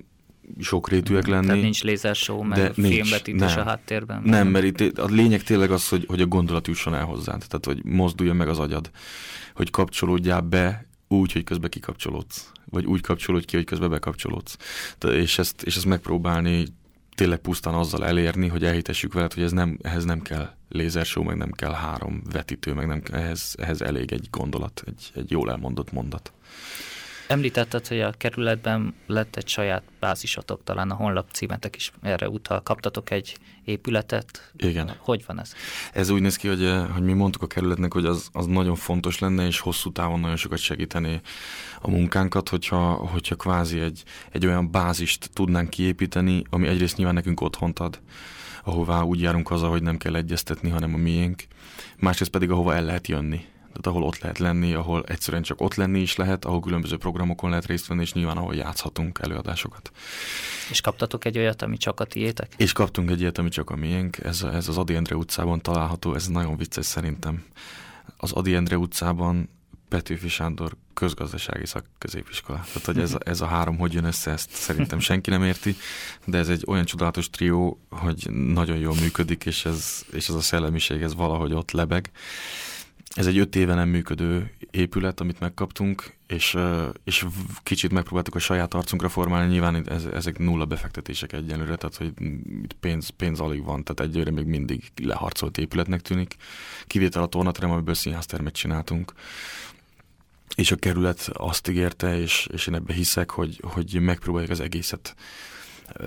sokrétűek 0.61 1.27
lenni. 1.27 1.47
Tehát 1.47 1.63
nincs 1.63 1.83
lézershow, 1.83 2.43
meg 2.43 2.73
filmvetítés 2.73 3.55
nem. 3.55 3.59
a 3.59 3.69
háttérben. 3.69 4.23
Nem, 4.25 4.49
mert 4.49 4.65
itt 4.81 4.99
a 4.99 5.07
lényeg 5.07 5.43
tényleg 5.43 5.71
az, 5.71 5.89
hogy, 5.89 6.05
hogy 6.09 6.21
a 6.21 6.27
gondolat 6.27 6.67
jusson 6.67 6.95
el 6.95 7.05
hozzád, 7.05 7.45
tehát 7.49 7.65
hogy 7.65 7.85
mozduljon 7.85 8.37
meg 8.37 8.49
az 8.49 8.59
agyad, 8.59 8.91
hogy 9.55 9.71
kapcsolódjál 9.71 10.41
be 10.41 10.87
úgy, 11.09 11.33
hogy 11.33 11.45
közben 11.45 11.71
kikapcsolódsz, 11.71 12.53
vagy 12.65 12.85
úgy 12.85 13.01
kapcsolódj 13.01 13.45
ki, 13.45 13.57
hogy 13.57 13.65
közben 13.65 13.91
bekapcsolódsz. 13.91 14.57
És 15.01 15.39
ezt, 15.39 15.63
és 15.63 15.77
ezt 15.77 15.85
megpróbálni 15.85 16.67
tényleg 17.15 17.39
pusztán 17.39 17.75
azzal 17.75 18.07
elérni, 18.07 18.49
hogy 18.49 18.65
elhitessük 18.65 19.13
veled, 19.13 19.33
hogy 19.33 19.43
ez 19.43 19.53
nem, 19.53 19.79
ehhez 19.83 20.05
nem 20.05 20.23
kell 20.23 20.51
lézershow, 20.69 21.25
meg 21.25 21.37
nem 21.37 21.51
kell 21.51 21.73
három 21.73 22.23
vetítő, 22.33 22.73
meg 22.73 22.87
nem, 22.87 23.03
ehhez, 23.13 23.55
ehhez 23.59 23.83
elég 23.83 24.13
egy 24.13 24.29
gondolat, 24.31 24.83
egy, 24.87 25.11
egy 25.15 25.31
jól 25.31 25.51
elmondott 25.51 25.93
mondat. 25.93 26.33
Említetted, 27.29 27.87
hogy 27.87 28.01
a 28.01 28.11
kerületben 28.11 28.95
lett 29.07 29.37
egy 29.37 29.49
saját 29.49 29.83
bázisotok, 30.01 30.65
talán 30.65 30.91
a 30.91 30.95
honlap 30.95 31.31
címetek 31.31 31.77
is 31.77 31.93
erre 32.03 32.29
utal. 32.29 32.63
Kaptatok 32.63 33.11
egy 33.11 33.37
épületet? 33.65 34.53
Igen. 34.57 34.95
Hogy 34.99 35.25
van 35.27 35.41
ez? 35.41 35.53
Ez 35.93 36.11
úgy 36.11 36.21
néz 36.21 36.37
ki, 36.37 36.49
hogy, 36.49 36.65
eh, 36.65 36.89
hogy 36.89 37.03
mi 37.03 37.13
mondtuk 37.13 37.43
a 37.43 37.47
kerületnek, 37.47 37.93
hogy 37.93 38.05
az, 38.05 38.29
az 38.33 38.47
nagyon 38.47 38.75
fontos 38.75 39.19
lenne, 39.19 39.47
és 39.47 39.61
hosszú 39.61 39.93
távon 39.93 40.21
nagyon 40.21 40.37
sokat 40.37 40.59
segíteni 40.59 41.21
a 41.81 41.91
munkánkat, 41.91 42.49
hogyha, 42.49 42.93
hogyha 42.93 43.35
kvázi 43.35 43.81
egy, 43.81 44.03
egy 44.31 44.47
olyan 44.47 44.71
bázist 44.71 45.31
tudnánk 45.33 45.71
kiépíteni, 45.71 46.43
ami 46.51 46.67
egyrészt 46.67 46.97
nyilván 46.97 47.15
nekünk 47.15 47.41
otthont 47.41 47.79
ad, 47.79 48.01
ahová 48.65 49.03
úgy 49.03 49.21
járunk 49.21 49.49
haza, 49.49 49.69
hogy 49.69 49.83
nem 49.83 49.97
kell 49.97 50.15
egyeztetni, 50.15 50.69
hanem 50.69 50.95
a 50.95 50.99
miénk, 50.99 51.43
másrészt 51.97 52.31
pedig 52.31 52.51
ahova 52.51 52.75
el 52.75 52.85
lehet 52.85 53.07
jönni 53.07 53.47
ahol 53.87 54.03
ott 54.03 54.19
lehet 54.19 54.39
lenni, 54.39 54.75
ahol 54.75 55.05
egyszerűen 55.07 55.43
csak 55.43 55.61
ott 55.61 55.75
lenni 55.75 56.01
is 56.01 56.17
lehet, 56.17 56.45
ahol 56.45 56.61
különböző 56.61 56.97
programokon 56.97 57.51
lehet 57.51 57.67
részt 57.67 57.87
venni, 57.87 58.03
és 58.03 58.13
nyilván 58.13 58.37
ahol 58.37 58.55
játszhatunk 58.55 59.19
előadásokat. 59.23 59.91
És 60.71 60.81
kaptatok 60.81 61.25
egy 61.25 61.39
olyat, 61.39 61.63
ami 61.63 61.77
csak 61.77 62.01
a 62.01 62.05
tiétek? 62.05 62.53
És 62.57 62.73
kaptunk 62.73 63.11
egy 63.11 63.21
ilyet, 63.21 63.39
ami 63.39 63.49
csak 63.49 63.71
a 63.71 63.77
miénk. 63.77 64.19
Ez, 64.19 64.43
ez 64.43 64.69
az 64.69 64.79
Adi 64.79 64.95
Endre 64.95 65.17
utcában 65.17 65.61
található, 65.61 66.15
ez 66.15 66.27
nagyon 66.27 66.57
vicces 66.57 66.87
szerintem. 66.87 67.45
Az 68.17 68.33
Adi 68.33 68.55
Endre 68.55 68.77
utcában 68.77 69.49
Petőfi 69.89 70.29
Sándor 70.29 70.77
közgazdasági 70.95 71.67
szakközépiskola. 71.67 72.61
Tehát, 72.67 72.85
hogy 72.85 72.99
ez, 72.99 73.17
ez 73.19 73.41
a 73.41 73.47
három 73.47 73.79
hogy 73.79 73.93
jön 73.93 74.05
össze, 74.05 74.31
ezt 74.31 74.51
szerintem 74.51 74.99
senki 74.99 75.31
nem 75.31 75.43
érti, 75.43 75.77
de 76.25 76.39
ez 76.39 76.49
egy 76.49 76.65
olyan 76.67 76.85
csodálatos 76.85 77.31
trió, 77.31 77.81
hogy 77.91 78.31
nagyon 78.31 78.77
jól 78.77 78.95
működik, 78.95 79.47
és 79.47 79.65
ez, 79.65 80.05
és 80.13 80.29
ez 80.29 80.35
a 80.35 80.41
szellemiség, 80.41 81.03
ez 81.03 81.15
valahogy 81.15 81.53
ott 81.53 81.71
lebeg. 81.71 82.11
Ez 83.15 83.27
egy 83.27 83.39
öt 83.39 83.57
éve 83.57 83.75
nem 83.75 83.89
működő 83.89 84.51
épület, 84.71 85.21
amit 85.21 85.41
megkaptunk, 85.41 86.15
és, 86.27 86.57
és 87.05 87.27
kicsit 87.63 87.93
megpróbáltuk 87.93 88.35
a 88.35 88.39
saját 88.39 88.75
arcunkra 88.75 89.09
formálni, 89.09 89.53
nyilván 89.53 89.89
ez, 89.89 90.05
ezek 90.05 90.39
nulla 90.39 90.65
befektetések 90.65 91.33
egyenlőre, 91.33 91.77
tehát 91.77 91.97
hogy 91.97 92.13
pénz, 92.81 93.09
pénz 93.09 93.41
alig 93.41 93.65
van, 93.65 93.85
tehát 93.85 94.13
egyőre 94.13 94.31
még 94.31 94.47
mindig 94.47 94.93
leharcolt 95.03 95.59
épületnek 95.59 96.01
tűnik. 96.01 96.37
Kivétel 96.87 97.23
a 97.23 97.27
tornaterem, 97.27 97.71
amiből 97.71 97.95
színháztermet 97.95 98.55
csináltunk. 98.55 99.13
És 100.55 100.71
a 100.71 100.77
kerület 100.77 101.31
azt 101.33 101.69
ígérte, 101.69 102.19
és, 102.21 102.49
és 102.53 102.67
én 102.67 102.75
ebbe 102.75 102.93
hiszek, 102.93 103.31
hogy, 103.31 103.61
hogy 103.63 104.01
megpróbáljuk 104.01 104.51
az 104.51 104.61
egészet 104.61 105.15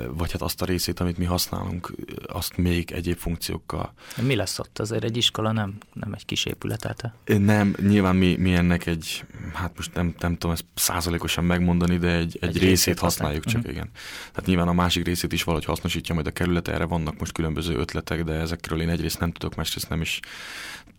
vagy 0.09 0.31
hát 0.31 0.41
azt 0.41 0.61
a 0.61 0.65
részét, 0.65 0.99
amit 0.99 1.17
mi 1.17 1.25
használunk, 1.25 1.93
azt 2.27 2.57
még 2.57 2.91
egyéb 2.91 3.17
funkciókkal. 3.17 3.93
Mi 4.21 4.35
lesz 4.35 4.59
ott? 4.59 4.79
Azért 4.79 5.03
egy 5.03 5.17
iskola 5.17 5.51
nem, 5.51 5.77
nem 5.93 6.13
egy 6.13 6.25
kis 6.25 6.45
épület, 6.45 6.83
hát? 6.83 7.13
Nem, 7.25 7.75
nyilván 7.79 8.15
mi, 8.15 8.35
mi 8.35 8.53
ennek 8.53 8.85
egy, 8.85 9.23
hát 9.53 9.71
most 9.75 9.93
nem, 9.93 10.15
nem 10.19 10.33
tudom 10.33 10.51
ezt 10.51 10.65
százalékosan 10.73 11.43
megmondani, 11.43 11.97
de 11.97 12.15
egy, 12.15 12.37
egy, 12.41 12.49
egy 12.49 12.53
részét, 12.53 12.61
részét 12.61 12.99
használjuk 12.99 13.45
csak, 13.45 13.59
uh-huh. 13.59 13.73
igen. 13.73 13.89
Tehát 14.31 14.45
nyilván 14.45 14.67
a 14.67 14.73
másik 14.73 15.05
részét 15.05 15.33
is 15.33 15.43
valahogy 15.43 15.67
hasznosítja 15.67 16.13
majd 16.13 16.27
a 16.27 16.31
kerület, 16.31 16.67
erre 16.67 16.85
vannak 16.85 17.19
most 17.19 17.31
különböző 17.31 17.75
ötletek, 17.75 18.23
de 18.23 18.33
ezekről 18.33 18.81
én 18.81 18.89
egyrészt 18.89 19.19
nem 19.19 19.31
tudok, 19.31 19.55
másrészt 19.55 19.89
nem 19.89 20.01
is 20.01 20.19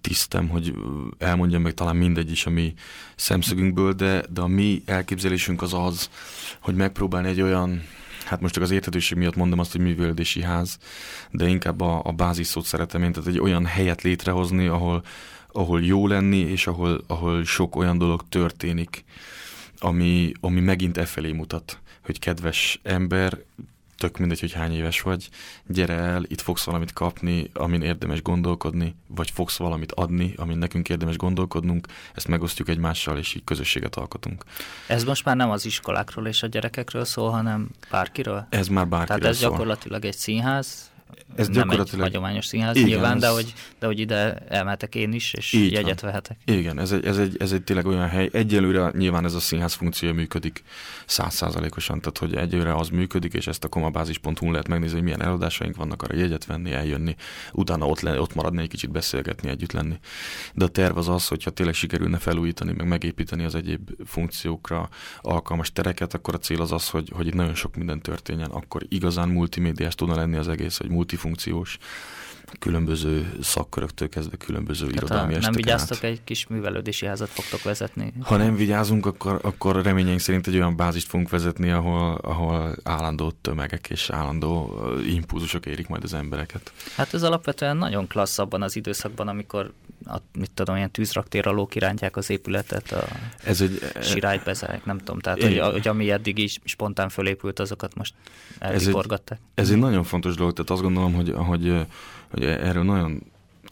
tisztem, 0.00 0.48
hogy 0.48 0.74
elmondjam 1.18 1.62
meg 1.62 1.74
talán 1.74 1.96
mindegy 1.96 2.30
is 2.30 2.46
a 2.46 2.50
mi 2.50 2.74
szemszögünkből, 3.16 3.92
de, 3.92 4.22
de 4.32 4.40
a 4.40 4.46
mi 4.46 4.82
elképzelésünk 4.86 5.62
az 5.62 5.74
az, 5.74 6.10
hogy 6.60 6.74
megpróbálni 6.74 7.28
egy 7.28 7.40
olyan 7.40 7.82
hát 8.32 8.40
most 8.40 8.54
csak 8.54 8.62
az 8.62 8.70
érthetőség 8.70 9.18
miatt 9.18 9.36
mondom 9.36 9.58
azt, 9.58 9.72
hogy 9.72 9.80
művelődési 9.80 10.42
ház, 10.42 10.78
de 11.30 11.48
inkább 11.48 11.80
a, 11.80 12.00
a 12.04 12.12
báziszót 12.12 12.64
szeretem 12.64 13.02
én, 13.02 13.12
tehát 13.12 13.28
egy 13.28 13.38
olyan 13.38 13.66
helyet 13.66 14.02
létrehozni, 14.02 14.66
ahol, 14.66 15.04
ahol 15.48 15.82
jó 15.82 16.06
lenni, 16.06 16.38
és 16.38 16.66
ahol, 16.66 17.04
ahol 17.06 17.44
sok 17.44 17.76
olyan 17.76 17.98
dolog 17.98 18.22
történik, 18.28 19.04
ami, 19.78 20.32
ami 20.40 20.60
megint 20.60 20.98
e 20.98 21.04
felé 21.04 21.32
mutat, 21.32 21.80
hogy 22.04 22.18
kedves 22.18 22.80
ember, 22.82 23.38
tök 23.96 24.18
mindegy, 24.18 24.40
hogy 24.40 24.52
hány 24.52 24.74
éves 24.74 25.00
vagy, 25.00 25.28
gyere 25.66 25.94
el, 25.94 26.22
itt 26.26 26.40
fogsz 26.40 26.64
valamit 26.64 26.92
kapni, 26.92 27.50
amin 27.52 27.82
érdemes 27.82 28.22
gondolkodni, 28.22 28.94
vagy 29.06 29.30
fogsz 29.30 29.56
valamit 29.56 29.92
adni, 29.92 30.34
amin 30.36 30.58
nekünk 30.58 30.88
érdemes 30.88 31.16
gondolkodnunk, 31.16 31.86
ezt 32.14 32.28
megosztjuk 32.28 32.68
egymással, 32.68 33.18
és 33.18 33.34
így 33.34 33.44
közösséget 33.44 33.96
alkotunk. 33.96 34.44
Ez 34.86 35.04
most 35.04 35.24
már 35.24 35.36
nem 35.36 35.50
az 35.50 35.66
iskolákról 35.66 36.26
és 36.26 36.42
a 36.42 36.46
gyerekekről 36.46 37.04
szól, 37.04 37.30
hanem 37.30 37.68
bárkiről? 37.90 38.46
Ez 38.48 38.68
már 38.68 38.88
bárkiről 38.88 39.18
Tehát 39.18 39.34
ez 39.34 39.40
szól. 39.40 39.50
gyakorlatilag 39.50 40.04
egy 40.04 40.16
színház, 40.16 40.91
ez 41.36 41.48
nem 41.48 41.56
gyakorlatilag... 41.56 42.06
egy 42.06 42.12
hagyományos 42.12 42.46
színház 42.46 42.76
Igen, 42.76 42.88
nyilván, 42.88 43.14
ez... 43.14 43.20
de, 43.20 43.28
hogy, 43.28 43.52
de 43.78 43.86
hogy 43.86 43.98
ide 43.98 44.34
elmehetek 44.34 44.94
én 44.94 45.12
is, 45.12 45.32
és 45.32 45.52
Így 45.52 45.72
jegyet 45.72 46.00
van. 46.00 46.10
vehetek. 46.10 46.36
Igen, 46.44 46.78
ez 46.78 46.92
egy, 46.92 47.04
ez, 47.04 47.18
egy, 47.18 47.36
ez 47.38 47.52
egy 47.52 47.62
tényleg 47.62 47.86
olyan 47.86 48.08
hely. 48.08 48.28
Egyelőre 48.32 48.90
nyilván 48.96 49.24
ez 49.24 49.34
a 49.34 49.40
színház 49.40 49.72
funkciója 49.74 50.14
működik 50.14 50.62
százszázalékosan, 51.06 52.00
tehát 52.00 52.18
hogy 52.18 52.34
egyelőre 52.34 52.74
az 52.74 52.88
működik, 52.88 53.32
és 53.32 53.46
ezt 53.46 53.64
a 53.64 53.68
komabázis.hu 53.68 54.50
lehet 54.50 54.68
megnézni, 54.68 54.94
hogy 54.94 55.04
milyen 55.04 55.22
eladásaink 55.22 55.76
vannak, 55.76 56.02
arra 56.02 56.16
jegyet 56.16 56.46
venni, 56.46 56.72
eljönni, 56.72 57.16
utána 57.52 57.86
ott, 57.86 58.00
le, 58.00 58.20
ott 58.20 58.34
maradni, 58.34 58.62
egy 58.62 58.68
kicsit 58.68 58.90
beszélgetni, 58.90 59.48
együtt 59.48 59.72
lenni. 59.72 59.98
De 60.54 60.64
a 60.64 60.68
terv 60.68 60.96
az 60.96 61.08
az, 61.08 61.28
hogyha 61.28 61.50
tényleg 61.50 61.74
sikerülne 61.74 62.18
felújítani, 62.18 62.72
meg 62.72 62.86
megépíteni 62.88 63.44
az 63.44 63.54
egyéb 63.54 63.90
funkciókra 64.04 64.88
alkalmas 65.20 65.72
tereket, 65.72 66.14
akkor 66.14 66.34
a 66.34 66.38
cél 66.38 66.60
az 66.60 66.72
az, 66.72 66.88
hogy, 66.88 67.10
hogy 67.14 67.26
itt 67.26 67.34
nagyon 67.34 67.54
sok 67.54 67.76
minden 67.76 68.00
történjen, 68.00 68.50
akkor 68.50 68.82
igazán 68.88 69.28
multimédiás 69.28 69.94
tudna 69.94 70.14
lenni 70.14 70.36
az 70.36 70.48
egész, 70.48 70.78
hogy 70.78 70.90
multifunkciós, 71.02 71.78
különböző 72.58 73.32
szakköröktől 73.42 74.08
kezdve 74.08 74.36
különböző 74.36 74.86
Tehát 74.86 75.02
irodalmi 75.02 75.34
Nem 75.34 75.52
vigyáztok, 75.52 75.96
át. 75.96 76.04
egy 76.04 76.24
kis 76.24 76.46
művelődési 76.46 77.06
házat 77.06 77.28
fogtok 77.28 77.62
vezetni? 77.62 78.12
Ha 78.22 78.36
nem 78.36 78.56
vigyázunk, 78.56 79.06
akkor, 79.06 79.38
akkor 79.42 79.82
reményeink 79.82 80.20
szerint 80.20 80.46
egy 80.46 80.54
olyan 80.54 80.76
bázist 80.76 81.08
fogunk 81.08 81.30
vezetni, 81.30 81.70
ahol, 81.70 82.14
ahol 82.14 82.76
állandó 82.82 83.32
tömegek 83.40 83.90
és 83.90 84.10
állandó 84.10 84.82
impulzusok 85.08 85.66
érik 85.66 85.88
majd 85.88 86.04
az 86.04 86.14
embereket. 86.14 86.72
Hát 86.96 87.14
ez 87.14 87.22
alapvetően 87.22 87.76
nagyon 87.76 88.06
klassz 88.06 88.38
abban 88.38 88.62
az 88.62 88.76
időszakban, 88.76 89.28
amikor 89.28 89.72
a, 90.06 90.16
mit 90.38 90.50
tudom, 90.50 90.76
ilyen 90.76 90.90
tűzraktér 90.90 91.46
alól 91.46 91.66
kirántják 91.66 92.16
az 92.16 92.30
épületet, 92.30 92.92
a 92.92 93.04
ez 93.44 93.60
egy, 93.60 93.78
sirályt 94.02 94.44
bezárják, 94.44 94.84
nem 94.84 94.98
tudom. 94.98 95.18
Tehát, 95.18 95.42
hogy, 95.42 95.58
hogy, 95.58 95.88
ami 95.88 96.10
eddig 96.10 96.38
is 96.38 96.58
spontán 96.64 97.08
fölépült, 97.08 97.58
azokat 97.58 97.94
most 97.94 98.14
elriporgatták. 98.58 99.38
Ez, 99.38 99.64
egy, 99.64 99.64
ez 99.64 99.70
egy 99.70 99.78
nagyon 99.78 100.04
fontos 100.04 100.34
dolog, 100.34 100.52
tehát 100.52 100.70
azt 100.70 100.82
gondolom, 100.82 101.14
hogy, 101.14 101.32
hogy, 101.36 101.86
hogy 102.30 102.41
erről 102.42 102.84
nagyon 102.84 103.22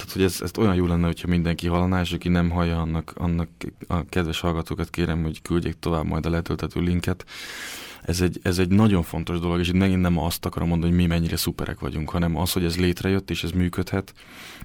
tehát, 0.01 0.13
hogy 0.13 0.23
ez, 0.23 0.41
ezt 0.43 0.57
olyan 0.57 0.75
jó 0.75 0.87
lenne, 0.87 1.07
hogyha 1.07 1.29
mindenki 1.29 1.67
hallaná, 1.67 2.01
és 2.01 2.13
aki 2.13 2.29
nem 2.29 2.51
hallja, 2.51 2.81
annak, 2.81 3.13
annak 3.17 3.49
a 3.87 4.05
kedves 4.05 4.41
hallgatókat 4.41 4.91
kérem, 4.91 5.23
hogy 5.23 5.43
küldjék 5.43 5.79
tovább 5.79 6.05
majd 6.05 6.27
a 6.27 6.31
letöltető 6.31 6.81
linket. 6.81 7.25
Ez 8.03 8.21
egy, 8.21 8.41
ez 8.43 8.59
egy 8.59 8.69
nagyon 8.69 9.03
fontos 9.03 9.39
dolog, 9.39 9.59
és 9.59 9.69
itt 9.69 9.75
megint 9.75 10.01
nem 10.01 10.19
azt 10.19 10.45
akarom 10.45 10.69
mondani, 10.69 10.93
hogy 10.93 11.01
mi 11.01 11.07
mennyire 11.07 11.37
szuperek 11.37 11.81
vagyunk, 11.81 12.11
hanem 12.11 12.37
az, 12.37 12.53
hogy 12.53 12.65
ez 12.65 12.79
létrejött, 12.79 13.31
és 13.31 13.45
ez 13.45 13.51
működhet, 13.51 14.15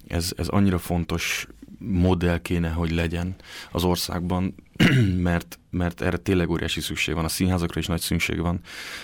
ez, 0.08 0.32
ez 0.38 0.48
annyira 0.48 0.78
fontos 0.78 1.48
modell 1.80 2.40
kéne, 2.40 2.70
hogy 2.70 2.92
legyen 2.92 3.36
az 3.72 3.84
országban, 3.84 4.56
mert, 5.30 5.60
mert 5.70 6.02
erre 6.02 6.18
tényleg 6.18 6.50
óriási 6.50 6.82
szükség 6.82 7.16
van. 7.16 7.26
A 7.26 7.30
színházakra 7.30 7.80
is 7.80 7.86
nagy 7.86 8.02
szükség 8.02 8.40
van, 8.40 8.60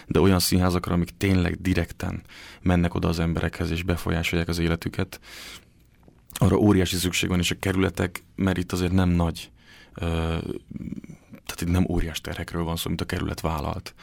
de 0.08 0.20
olyan 0.20 0.40
színházakra, 0.40 0.94
amik 0.94 1.10
tényleg 1.18 1.62
direkten 1.62 2.22
mennek 2.62 2.94
oda 2.94 3.08
az 3.08 3.20
emberekhez 3.20 3.72
és 3.72 3.84
befolyásolják 3.84 4.48
az 4.48 4.60
életüket, 4.60 5.20
arra 6.34 6.58
óriási 6.58 6.96
szükség 6.96 7.30
van, 7.30 7.40
és 7.40 7.52
a 7.52 7.60
kerületek, 7.60 8.24
mert 8.36 8.58
itt 8.58 8.72
azért 8.72 8.92
nem 8.92 9.10
nagy, 9.10 9.52
tehát 11.46 11.62
itt 11.62 11.72
nem 11.72 11.86
óriás 11.90 12.22
terhekről 12.22 12.64
van 12.64 12.76
szó, 12.76 12.88
mint 12.88 13.02
a 13.02 13.06
kerület 13.06 13.42
vállalt 13.42 13.94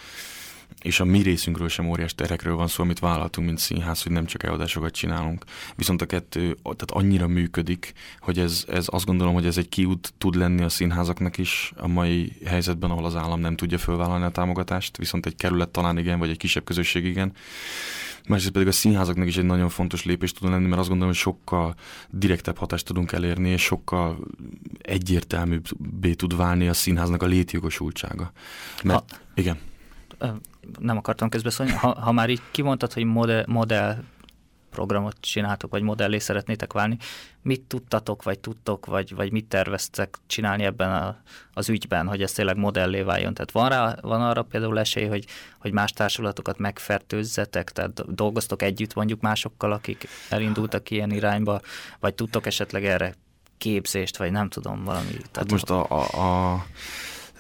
és 0.82 1.00
a 1.00 1.04
mi 1.04 1.22
részünkről 1.22 1.68
sem 1.68 1.88
óriás 1.88 2.14
terekről 2.14 2.56
van 2.56 2.66
szó, 2.66 2.82
amit 2.82 2.98
vállaltunk, 2.98 3.46
mint 3.46 3.58
színház, 3.58 4.02
hogy 4.02 4.12
nem 4.12 4.26
csak 4.26 4.42
eladásokat 4.42 4.92
csinálunk. 4.92 5.44
Viszont 5.76 6.02
a 6.02 6.06
kettő 6.06 6.56
tehát 6.62 6.90
annyira 6.90 7.26
működik, 7.26 7.92
hogy 8.20 8.38
ez, 8.38 8.64
ez 8.68 8.86
azt 8.88 9.04
gondolom, 9.04 9.34
hogy 9.34 9.46
ez 9.46 9.58
egy 9.58 9.68
kiút 9.68 10.12
tud 10.18 10.34
lenni 10.34 10.62
a 10.62 10.68
színházaknak 10.68 11.38
is 11.38 11.72
a 11.76 11.86
mai 11.86 12.32
helyzetben, 12.44 12.90
ahol 12.90 13.04
az 13.04 13.16
állam 13.16 13.40
nem 13.40 13.56
tudja 13.56 13.78
fölvállalni 13.78 14.24
a 14.24 14.30
támogatást, 14.30 14.96
viszont 14.96 15.26
egy 15.26 15.36
kerület 15.36 15.68
talán 15.68 15.98
igen, 15.98 16.18
vagy 16.18 16.30
egy 16.30 16.36
kisebb 16.36 16.64
közösség 16.64 17.04
igen. 17.04 17.32
Másrészt 18.28 18.52
pedig 18.52 18.68
a 18.68 18.72
színházaknak 18.72 19.26
is 19.26 19.36
egy 19.36 19.44
nagyon 19.44 19.68
fontos 19.68 20.04
lépés 20.04 20.32
tud 20.32 20.50
lenni, 20.50 20.66
mert 20.66 20.80
azt 20.80 20.88
gondolom, 20.88 21.12
hogy 21.12 21.22
sokkal 21.22 21.74
direktebb 22.10 22.56
hatást 22.56 22.86
tudunk 22.86 23.12
elérni, 23.12 23.48
és 23.48 23.62
sokkal 23.62 24.18
egyértelműbbé 24.80 26.12
tud 26.14 26.36
válni 26.36 26.68
a 26.68 26.74
színháznak 26.74 27.22
a 27.22 27.26
létjogosultsága. 27.26 28.32
Mert, 28.82 29.10
ha, 29.10 29.18
igen 29.34 29.58
nem 30.78 30.96
akartam 30.96 31.28
közbeszólni, 31.28 31.72
ha, 31.72 32.00
ha 32.00 32.12
már 32.12 32.30
így 32.30 32.42
kimondtad, 32.50 32.92
hogy 32.92 33.04
modell, 33.04 33.44
modell 33.46 33.96
programot 34.70 35.16
csináltok, 35.20 35.70
vagy 35.70 35.82
modellé 35.82 36.18
szeretnétek 36.18 36.72
válni, 36.72 36.96
mit 37.42 37.60
tudtatok, 37.60 38.22
vagy 38.22 38.38
tudtok, 38.38 38.86
vagy, 38.86 39.14
vagy 39.14 39.32
mit 39.32 39.44
terveztek 39.44 40.18
csinálni 40.26 40.64
ebben 40.64 40.92
a, 40.92 41.16
az 41.52 41.68
ügyben, 41.68 42.06
hogy 42.06 42.22
ez 42.22 42.32
tényleg 42.32 42.56
modellé 42.56 43.00
váljon? 43.02 43.34
Tehát 43.34 43.50
van, 43.50 43.68
rá, 43.68 43.96
van 44.00 44.22
arra 44.22 44.42
például 44.42 44.78
esély, 44.78 45.06
hogy, 45.06 45.24
hogy 45.58 45.72
más 45.72 45.92
társulatokat 45.92 46.58
megfertőzzetek, 46.58 47.70
tehát 47.72 48.14
dolgoztok 48.14 48.62
együtt 48.62 48.94
mondjuk 48.94 49.20
másokkal, 49.20 49.72
akik 49.72 50.08
elindultak 50.28 50.90
ilyen 50.90 51.10
irányba, 51.10 51.60
vagy 52.00 52.14
tudtok 52.14 52.46
esetleg 52.46 52.84
erre 52.84 53.14
képzést, 53.58 54.16
vagy 54.16 54.30
nem 54.30 54.48
tudom, 54.48 54.84
valami. 54.84 55.12
Hát 55.12 55.30
tehát 55.30 55.50
most 55.50 55.70
a, 55.70 55.86
a, 55.90 56.52
a 56.54 56.64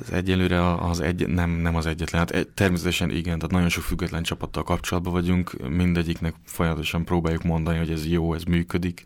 ez 0.00 0.10
egyelőre 0.10 0.74
az 0.74 1.00
egy, 1.00 1.26
nem, 1.26 1.50
nem 1.50 1.76
az 1.76 1.86
egyetlen. 1.86 2.20
Hát 2.20 2.48
természetesen 2.54 3.10
igen, 3.10 3.36
tehát 3.36 3.50
nagyon 3.50 3.68
sok 3.68 3.82
független 3.82 4.22
csapattal 4.22 4.62
kapcsolatban 4.62 5.12
vagyunk, 5.12 5.68
mindegyiknek 5.68 6.34
folyamatosan 6.44 7.04
próbáljuk 7.04 7.42
mondani, 7.42 7.78
hogy 7.78 7.90
ez 7.90 8.06
jó, 8.06 8.34
ez 8.34 8.42
működik. 8.42 9.02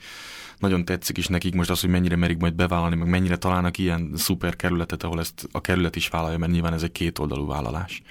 Nagyon 0.58 0.84
tetszik 0.84 1.18
is 1.18 1.26
nekik 1.26 1.54
most 1.54 1.70
az, 1.70 1.80
hogy 1.80 1.90
mennyire 1.90 2.16
merik 2.16 2.38
majd 2.38 2.54
bevállalni, 2.54 2.96
meg 2.96 3.08
mennyire 3.08 3.36
találnak 3.36 3.78
ilyen 3.78 4.12
szuper 4.16 4.56
kerületet, 4.56 5.02
ahol 5.02 5.20
ezt 5.20 5.48
a 5.52 5.60
kerület 5.60 5.96
is 5.96 6.08
vállalja, 6.08 6.38
mert 6.38 6.52
nyilván 6.52 6.72
ez 6.72 6.82
egy 6.82 6.92
kétoldalú 6.92 7.46
vállalás. 7.46 8.02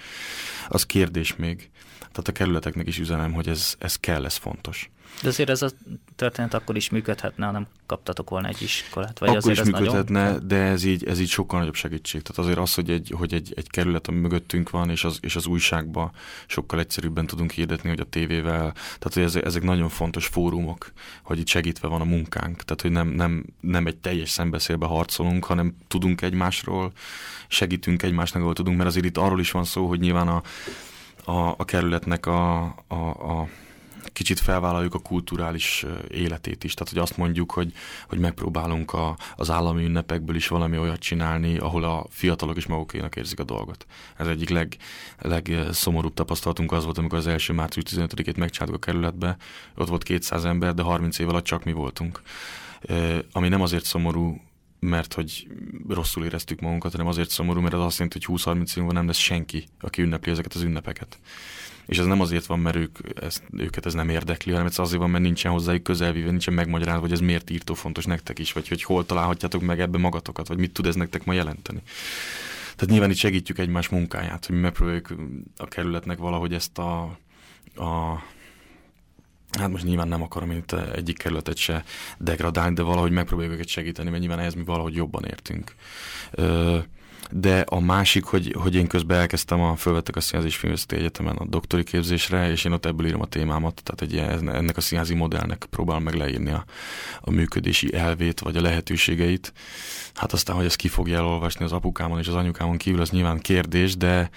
Az 0.68 0.86
kérdés 0.86 1.36
még. 1.36 1.70
Tehát 2.00 2.28
a 2.28 2.32
kerületeknek 2.32 2.88
is 2.88 3.00
üzenem, 3.00 3.34
hogy 3.34 3.48
ez, 3.48 3.76
ez 3.80 3.96
kell, 3.96 4.26
ez 4.26 4.36
fontos. 4.36 4.90
De 5.22 5.28
azért 5.28 5.50
ez 5.50 5.62
a 5.62 5.70
történet 6.16 6.54
akkor 6.54 6.76
is 6.76 6.90
működhetne, 6.90 7.46
ha 7.46 7.52
nem 7.52 7.68
kaptatok 7.86 8.30
volna 8.30 8.48
egy 8.48 8.62
iskolát? 8.62 9.20
Vagy 9.20 9.30
akkor 9.30 9.52
azért 9.52 9.68
is 9.68 9.74
működhetne, 9.74 10.24
nagyon... 10.24 10.48
de 10.48 10.56
ez 10.56 10.84
így, 10.84 11.06
ez 11.06 11.20
így 11.20 11.30
sokkal 11.30 11.60
nagyobb 11.60 11.76
segítség. 11.76 12.22
Tehát 12.22 12.40
azért 12.42 12.58
az, 12.58 12.74
hogy 12.74 12.90
egy, 12.90 13.14
hogy 13.18 13.34
egy, 13.34 13.54
egy 13.56 13.70
kerület, 13.70 14.08
ami 14.08 14.20
mögöttünk 14.20 14.70
van, 14.70 14.90
és 14.90 15.04
az, 15.04 15.18
és 15.22 15.36
az 15.36 15.46
újságba 15.46 16.12
sokkal 16.48 16.80
egyszerűbben 16.80 17.28
tudunk 17.28 17.52
hirdetni, 17.52 17.90
hogy 17.90 18.00
a 18.00 18.10
tévével, 18.10 18.72
tehát 18.74 19.14
hogy 19.14 19.24
ezek, 19.24 19.46
ezek 19.46 19.64
nagyon 19.64 19.90
fontos 19.90 20.26
fórumok, 20.26 20.92
hogy 21.24 21.40
itt 21.40 21.48
segítve 21.48 21.88
van 21.88 22.02
a 22.02 22.06
munkánk. 22.06 22.64
Tehát, 22.64 22.82
hogy 22.82 22.92
nem, 22.92 23.08
nem, 23.08 23.46
nem 23.60 23.86
egy 23.86 23.98
teljes 23.98 24.30
szembeszélbe 24.30 24.86
harcolunk, 24.86 25.46
hanem 25.46 25.76
tudunk 25.88 26.22
egymásról, 26.22 26.92
segítünk 27.48 28.04
egymásnak, 28.04 28.42
ahol 28.42 28.54
tudunk, 28.54 28.78
mert 28.78 28.90
azért 28.90 29.06
itt 29.06 29.18
arról 29.18 29.40
is 29.40 29.52
van 29.52 29.64
szó, 29.64 29.88
hogy 29.88 30.00
nyilván 30.00 30.28
a, 30.28 30.42
a, 31.32 31.56
a 31.58 31.66
kerületnek 31.66 32.26
a, 32.26 32.64
a, 32.88 32.96
a 32.96 33.48
kicsit 34.14 34.40
felvállaljuk 34.40 34.94
a 34.94 35.00
kulturális 35.00 35.86
életét 36.10 36.64
is. 36.64 36.74
Tehát, 36.74 36.94
hogy 36.94 37.02
azt 37.02 37.18
mondjuk, 37.18 37.52
hogy, 37.52 37.74
hogy 38.08 38.20
megpróbálunk 38.20 38.94
a, 38.94 39.18
az 39.36 39.50
állami 39.50 39.84
ünnepekből 39.84 40.36
is 40.36 40.48
valami 40.48 40.78
olyat 40.78 41.00
csinálni, 41.00 41.58
ahol 41.58 41.84
a 41.84 42.06
fiatalok 42.10 42.58
is 42.58 42.66
magukénak 42.66 43.16
érzik 43.16 43.40
a 43.40 43.44
dolgot. 43.44 43.86
Ez 44.18 44.28
egyik 44.28 44.50
leg, 44.50 44.78
legszomorúbb 45.18 46.14
tapasztalatunk 46.14 46.72
az 46.72 46.84
volt, 46.84 46.98
amikor 46.98 47.18
az 47.18 47.28
első 47.28 47.54
március 47.54 47.86
15-ét 47.90 48.38
megcsináltuk 48.38 48.76
a 48.76 48.86
kerületbe, 48.86 49.38
ott 49.76 49.88
volt 49.88 50.04
200 50.04 50.46
ember, 50.46 50.74
de 50.74 50.82
30 50.82 51.20
év 51.20 51.30
alatt 51.30 51.44
csak 51.44 51.64
mi 51.64 51.72
voltunk. 51.72 52.22
Ami 53.32 53.48
nem 53.48 53.62
azért 53.62 53.86
szomorú, 53.86 54.42
mert 54.80 55.14
hogy 55.14 55.48
rosszul 55.88 56.26
éreztük 56.26 56.60
magunkat, 56.60 56.92
hanem 56.92 57.08
azért 57.08 57.30
szomorú, 57.30 57.60
mert 57.62 57.74
az 57.74 57.82
azt 57.82 57.98
jelenti, 57.98 58.20
hogy 58.26 58.42
20-30 58.42 58.78
év 58.78 58.84
nem 58.84 59.06
lesz 59.06 59.18
senki, 59.18 59.64
aki 59.80 60.02
ünnepli 60.02 60.32
ezeket 60.32 60.54
az 60.54 60.62
ünnepeket 60.62 61.20
és 61.86 61.98
ez 61.98 62.06
nem 62.06 62.22
azért 62.22 62.46
van, 62.46 62.60
mert 62.60 62.76
ők, 62.76 62.98
ezt, 63.22 63.44
őket 63.58 63.86
ez 63.86 63.94
nem 63.94 64.10
érdekli, 64.10 64.52
hanem 64.52 64.68
ez 64.68 64.80
azért 64.80 65.02
van, 65.02 65.10
mert 65.10 65.24
nincsen 65.24 65.52
hozzájuk 65.52 65.84
közelvíve, 65.84 66.30
nincsen 66.30 66.54
megmagyarázva, 66.54 67.02
hogy 67.02 67.12
ez 67.12 67.20
miért 67.20 67.50
írtó 67.50 67.74
fontos 67.74 68.06
nektek 68.06 68.40
is, 68.40 68.54
vagy 68.54 68.68
hogy 68.68 68.84
hol 68.84 69.06
találhatjátok 69.06 69.62
meg 69.62 69.80
ebbe 69.80 69.98
magatokat, 69.98 70.48
vagy 70.48 70.58
mit 70.58 70.72
tud 70.72 70.86
ez 70.86 70.96
nektek 70.96 71.26
ma 71.26 71.34
jelenteni. 71.34 71.82
Tehát 72.76 72.90
nyilván 72.90 73.10
itt 73.10 73.18
segítjük 73.18 73.58
egymás 73.58 73.90
munkáját, 73.90 74.46
hogy 74.46 74.56
mi 74.56 74.62
megpróbáljuk 74.62 75.14
a 75.58 75.66
kerületnek 75.66 76.18
valahogy 76.18 76.54
ezt 76.54 76.78
a, 76.78 77.02
a 77.76 78.22
Hát 79.60 79.70
most 79.70 79.84
nyilván 79.84 80.08
nem 80.08 80.22
akarom 80.22 80.52
itt 80.52 80.72
egyik 80.72 81.18
kerületet 81.18 81.58
se 81.58 81.84
degradálni, 82.18 82.76
de 82.76 82.82
valahogy 82.82 83.12
megpróbáljuk 83.12 83.56
őket 83.56 83.68
segíteni, 83.68 84.10
mert 84.10 84.22
nyilván 84.22 84.40
ehhez 84.40 84.54
mi 84.54 84.64
valahogy 84.64 84.96
jobban 84.96 85.26
értünk. 85.26 85.76
Ö, 86.32 86.78
de 87.30 87.60
a 87.60 87.80
másik, 87.80 88.24
hogy, 88.24 88.56
hogy 88.60 88.76
én 88.76 88.88
közben 88.88 89.20
elkezdtem, 89.20 89.62
a, 89.62 89.76
fölvettek 89.76 90.16
a 90.16 90.22
Színházi 90.22 90.50
Filmvészeti 90.50 90.96
Egyetemen 90.96 91.36
a 91.36 91.46
doktori 91.46 91.84
képzésre, 91.84 92.52
és 92.52 92.66
én 92.66 92.72
ott 92.72 92.86
ebből 92.86 93.08
írom 93.08 93.22
a 93.22 93.26
témámat, 93.26 93.82
tehát 93.84 94.02
egy 94.02 94.14
ilyen, 94.14 94.56
ennek 94.56 94.78
a 94.78 94.82
színházi 94.82 95.14
modellnek 95.14 95.66
próbálom 95.70 96.04
meg 96.04 96.14
leírni 96.14 96.52
a, 96.52 96.66
a 97.22 97.32
működési 97.32 97.94
elvét, 97.94 98.40
vagy 98.40 98.56
a 98.56 98.62
lehetőségeit. 98.62 99.54
Hát 100.14 100.34
aztán, 100.34 100.56
hogy 100.56 100.66
ezt 100.66 100.76
ki 100.76 100.88
fogja 100.88 101.18
elolvasni 101.18 101.66
az 101.66 101.72
apukámon 101.72 102.20
és 102.20 102.28
az 102.28 102.36
anyukámon 102.36 102.78
kívül, 102.78 103.02
az 103.02 103.10
nyilván 103.10 103.40
kérdés, 103.40 103.98
de, 103.98 104.30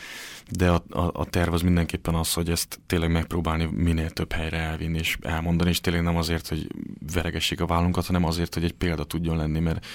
de 0.50 0.70
a, 0.70 0.84
a, 0.88 1.10
a 1.12 1.24
terv 1.24 1.52
az 1.52 1.62
mindenképpen 1.62 2.14
az, 2.14 2.32
hogy 2.32 2.50
ezt 2.50 2.80
tényleg 2.86 3.10
megpróbálni 3.10 3.68
minél 3.72 4.10
több 4.10 4.32
helyre 4.32 4.58
elvinni 4.58 4.98
és 4.98 5.18
elmondani, 5.22 5.70
és 5.70 5.80
tényleg 5.80 6.02
nem 6.02 6.16
azért, 6.16 6.48
hogy 6.48 6.66
veregessék 7.12 7.60
a 7.60 7.66
vállunkat, 7.66 8.06
hanem 8.06 8.24
azért, 8.24 8.54
hogy 8.54 8.64
egy 8.64 8.72
példa 8.72 9.04
tudjon 9.04 9.36
lenni, 9.36 9.60
mert 9.60 9.86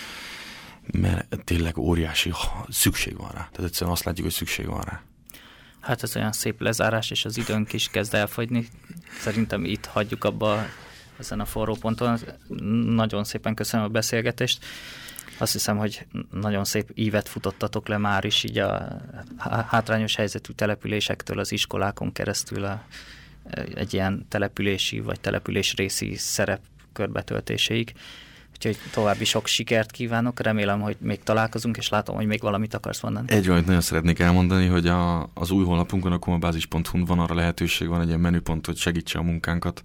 mert 0.94 1.44
tényleg 1.44 1.78
óriási 1.78 2.32
szükség 2.70 3.18
van 3.18 3.32
rá. 3.32 3.48
Tehát 3.52 3.70
egyszerűen 3.70 3.96
azt 3.96 4.04
látjuk, 4.04 4.26
hogy 4.26 4.36
szükség 4.36 4.66
van 4.66 4.82
rá. 4.82 5.02
Hát 5.80 6.04
ez 6.04 6.16
olyan 6.16 6.32
szép 6.32 6.62
lezárás, 6.62 7.12
és 7.12 7.26
az 7.26 7.38
időnk 7.38 7.74
is 7.74 7.90
kezd 7.90 8.14
elfogyni. 8.14 8.68
Szerintem 9.20 9.66
itt 9.66 9.86
hagyjuk 9.86 10.24
abba 10.24 10.66
ezen 11.20 11.40
a 11.40 11.46
forró 11.46 11.76
ponton. 11.76 12.20
Nagyon 12.86 13.24
szépen 13.24 13.54
köszönöm 13.56 13.86
a 13.86 13.90
beszélgetést. 13.90 14.66
Azt 15.38 15.54
hiszem, 15.54 15.78
hogy 15.78 16.06
nagyon 16.32 16.66
szép 16.66 16.92
ívet 16.94 17.30
futottatok 17.30 17.88
le 17.88 17.98
már 17.98 18.26
is, 18.26 18.44
így 18.44 18.58
a 18.58 19.02
hátrányos 19.68 20.16
helyzetű 20.16 20.54
településektől 20.54 21.40
az 21.40 21.52
iskolákon 21.52 22.12
keresztül 22.12 22.64
a, 22.64 22.84
egy 23.74 23.94
ilyen 23.94 24.26
települési 24.30 25.00
vagy 25.00 25.20
település 25.20 25.74
részi 25.76 26.16
szerep 26.16 26.62
körbetöltéséig. 26.94 27.94
Úgyhogy 28.66 28.78
további 28.92 29.26
sok 29.26 29.48
sikert 29.48 29.92
kívánok, 29.92 30.40
remélem, 30.40 30.82
hogy 30.82 30.98
még 31.00 31.24
találkozunk, 31.24 31.78
és 31.78 31.90
látom, 31.90 32.16
hogy 32.16 32.26
még 32.26 32.42
valamit 32.42 32.74
akarsz 32.74 33.02
mondani. 33.02 33.32
Egy 33.32 33.46
valamit 33.46 33.66
nagyon 33.66 33.82
szeretnék 33.82 34.20
elmondani, 34.20 34.68
hogy 34.68 34.88
a, 34.88 35.30
az 35.34 35.52
új 35.52 35.66
honlapunkon, 35.66 36.12
a 36.12 36.18
komabázis.hu 36.18 37.06
van 37.06 37.20
arra 37.20 37.36
lehetőség, 37.36 37.88
van 37.88 38.02
egy 38.02 38.08
ilyen 38.08 38.20
menüpont, 38.20 38.66
hogy 38.66 38.78
segítse 38.78 39.20
a 39.20 39.22
munkánkat, 39.22 39.84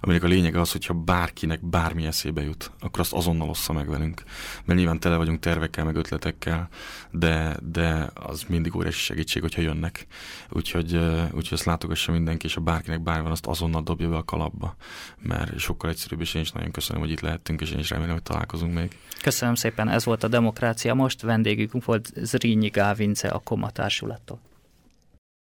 aminek 0.00 0.22
a 0.22 0.26
lényege 0.26 0.60
az, 0.60 0.72
hogyha 0.72 0.94
bárkinek 0.94 1.66
bármi 1.66 2.06
eszébe 2.06 2.42
jut, 2.42 2.70
akkor 2.80 3.00
azt 3.00 3.12
azonnal 3.12 3.48
ossza 3.48 3.72
meg 3.72 3.88
velünk. 3.88 4.22
Mert 4.64 4.78
nyilván 4.78 5.00
tele 5.00 5.16
vagyunk 5.16 5.40
tervekkel, 5.40 5.84
meg 5.84 5.96
ötletekkel, 5.96 6.68
de, 7.10 7.56
de 7.62 8.10
az 8.14 8.44
mindig 8.48 8.76
óriási 8.76 9.00
segítség, 9.00 9.42
hogyha 9.42 9.62
jönnek. 9.62 10.06
Úgyhogy, 10.50 10.94
úgyhogy 11.24 11.48
azt 11.50 11.64
látogassa 11.64 12.12
mindenki, 12.12 12.46
és 12.46 12.54
ha 12.54 12.60
bárkinek 12.60 13.02
bármi 13.02 13.22
van, 13.22 13.32
azt 13.32 13.46
azonnal 13.46 13.82
dobja 13.82 14.08
be 14.08 14.16
a 14.16 14.24
kalapba, 14.24 14.76
mert 15.18 15.58
sokkal 15.58 15.90
egyszerűbb, 15.90 16.20
és 16.20 16.34
én 16.34 16.42
is 16.42 16.50
nagyon 16.50 16.70
köszönöm, 16.70 17.02
hogy 17.02 17.10
itt 17.10 17.20
lehettünk, 17.20 17.60
és 17.60 17.70
én 17.70 17.78
is 17.78 17.90
remélem, 17.90 18.02
remélem, 18.04 18.22
hogy 18.22 18.22
találkozunk 18.22 18.74
még. 18.74 18.98
Köszönöm 19.22 19.54
szépen, 19.54 19.88
ez 19.88 20.04
volt 20.04 20.22
a 20.22 20.28
Demokrácia 20.28 20.94
Most, 20.94 21.22
vendégünk 21.22 21.84
volt 21.84 22.12
Zrínyi 22.14 22.68
Gávince 22.68 23.28
a 23.28 23.38
Koma 23.38 23.70
Társulattól. 23.70 24.38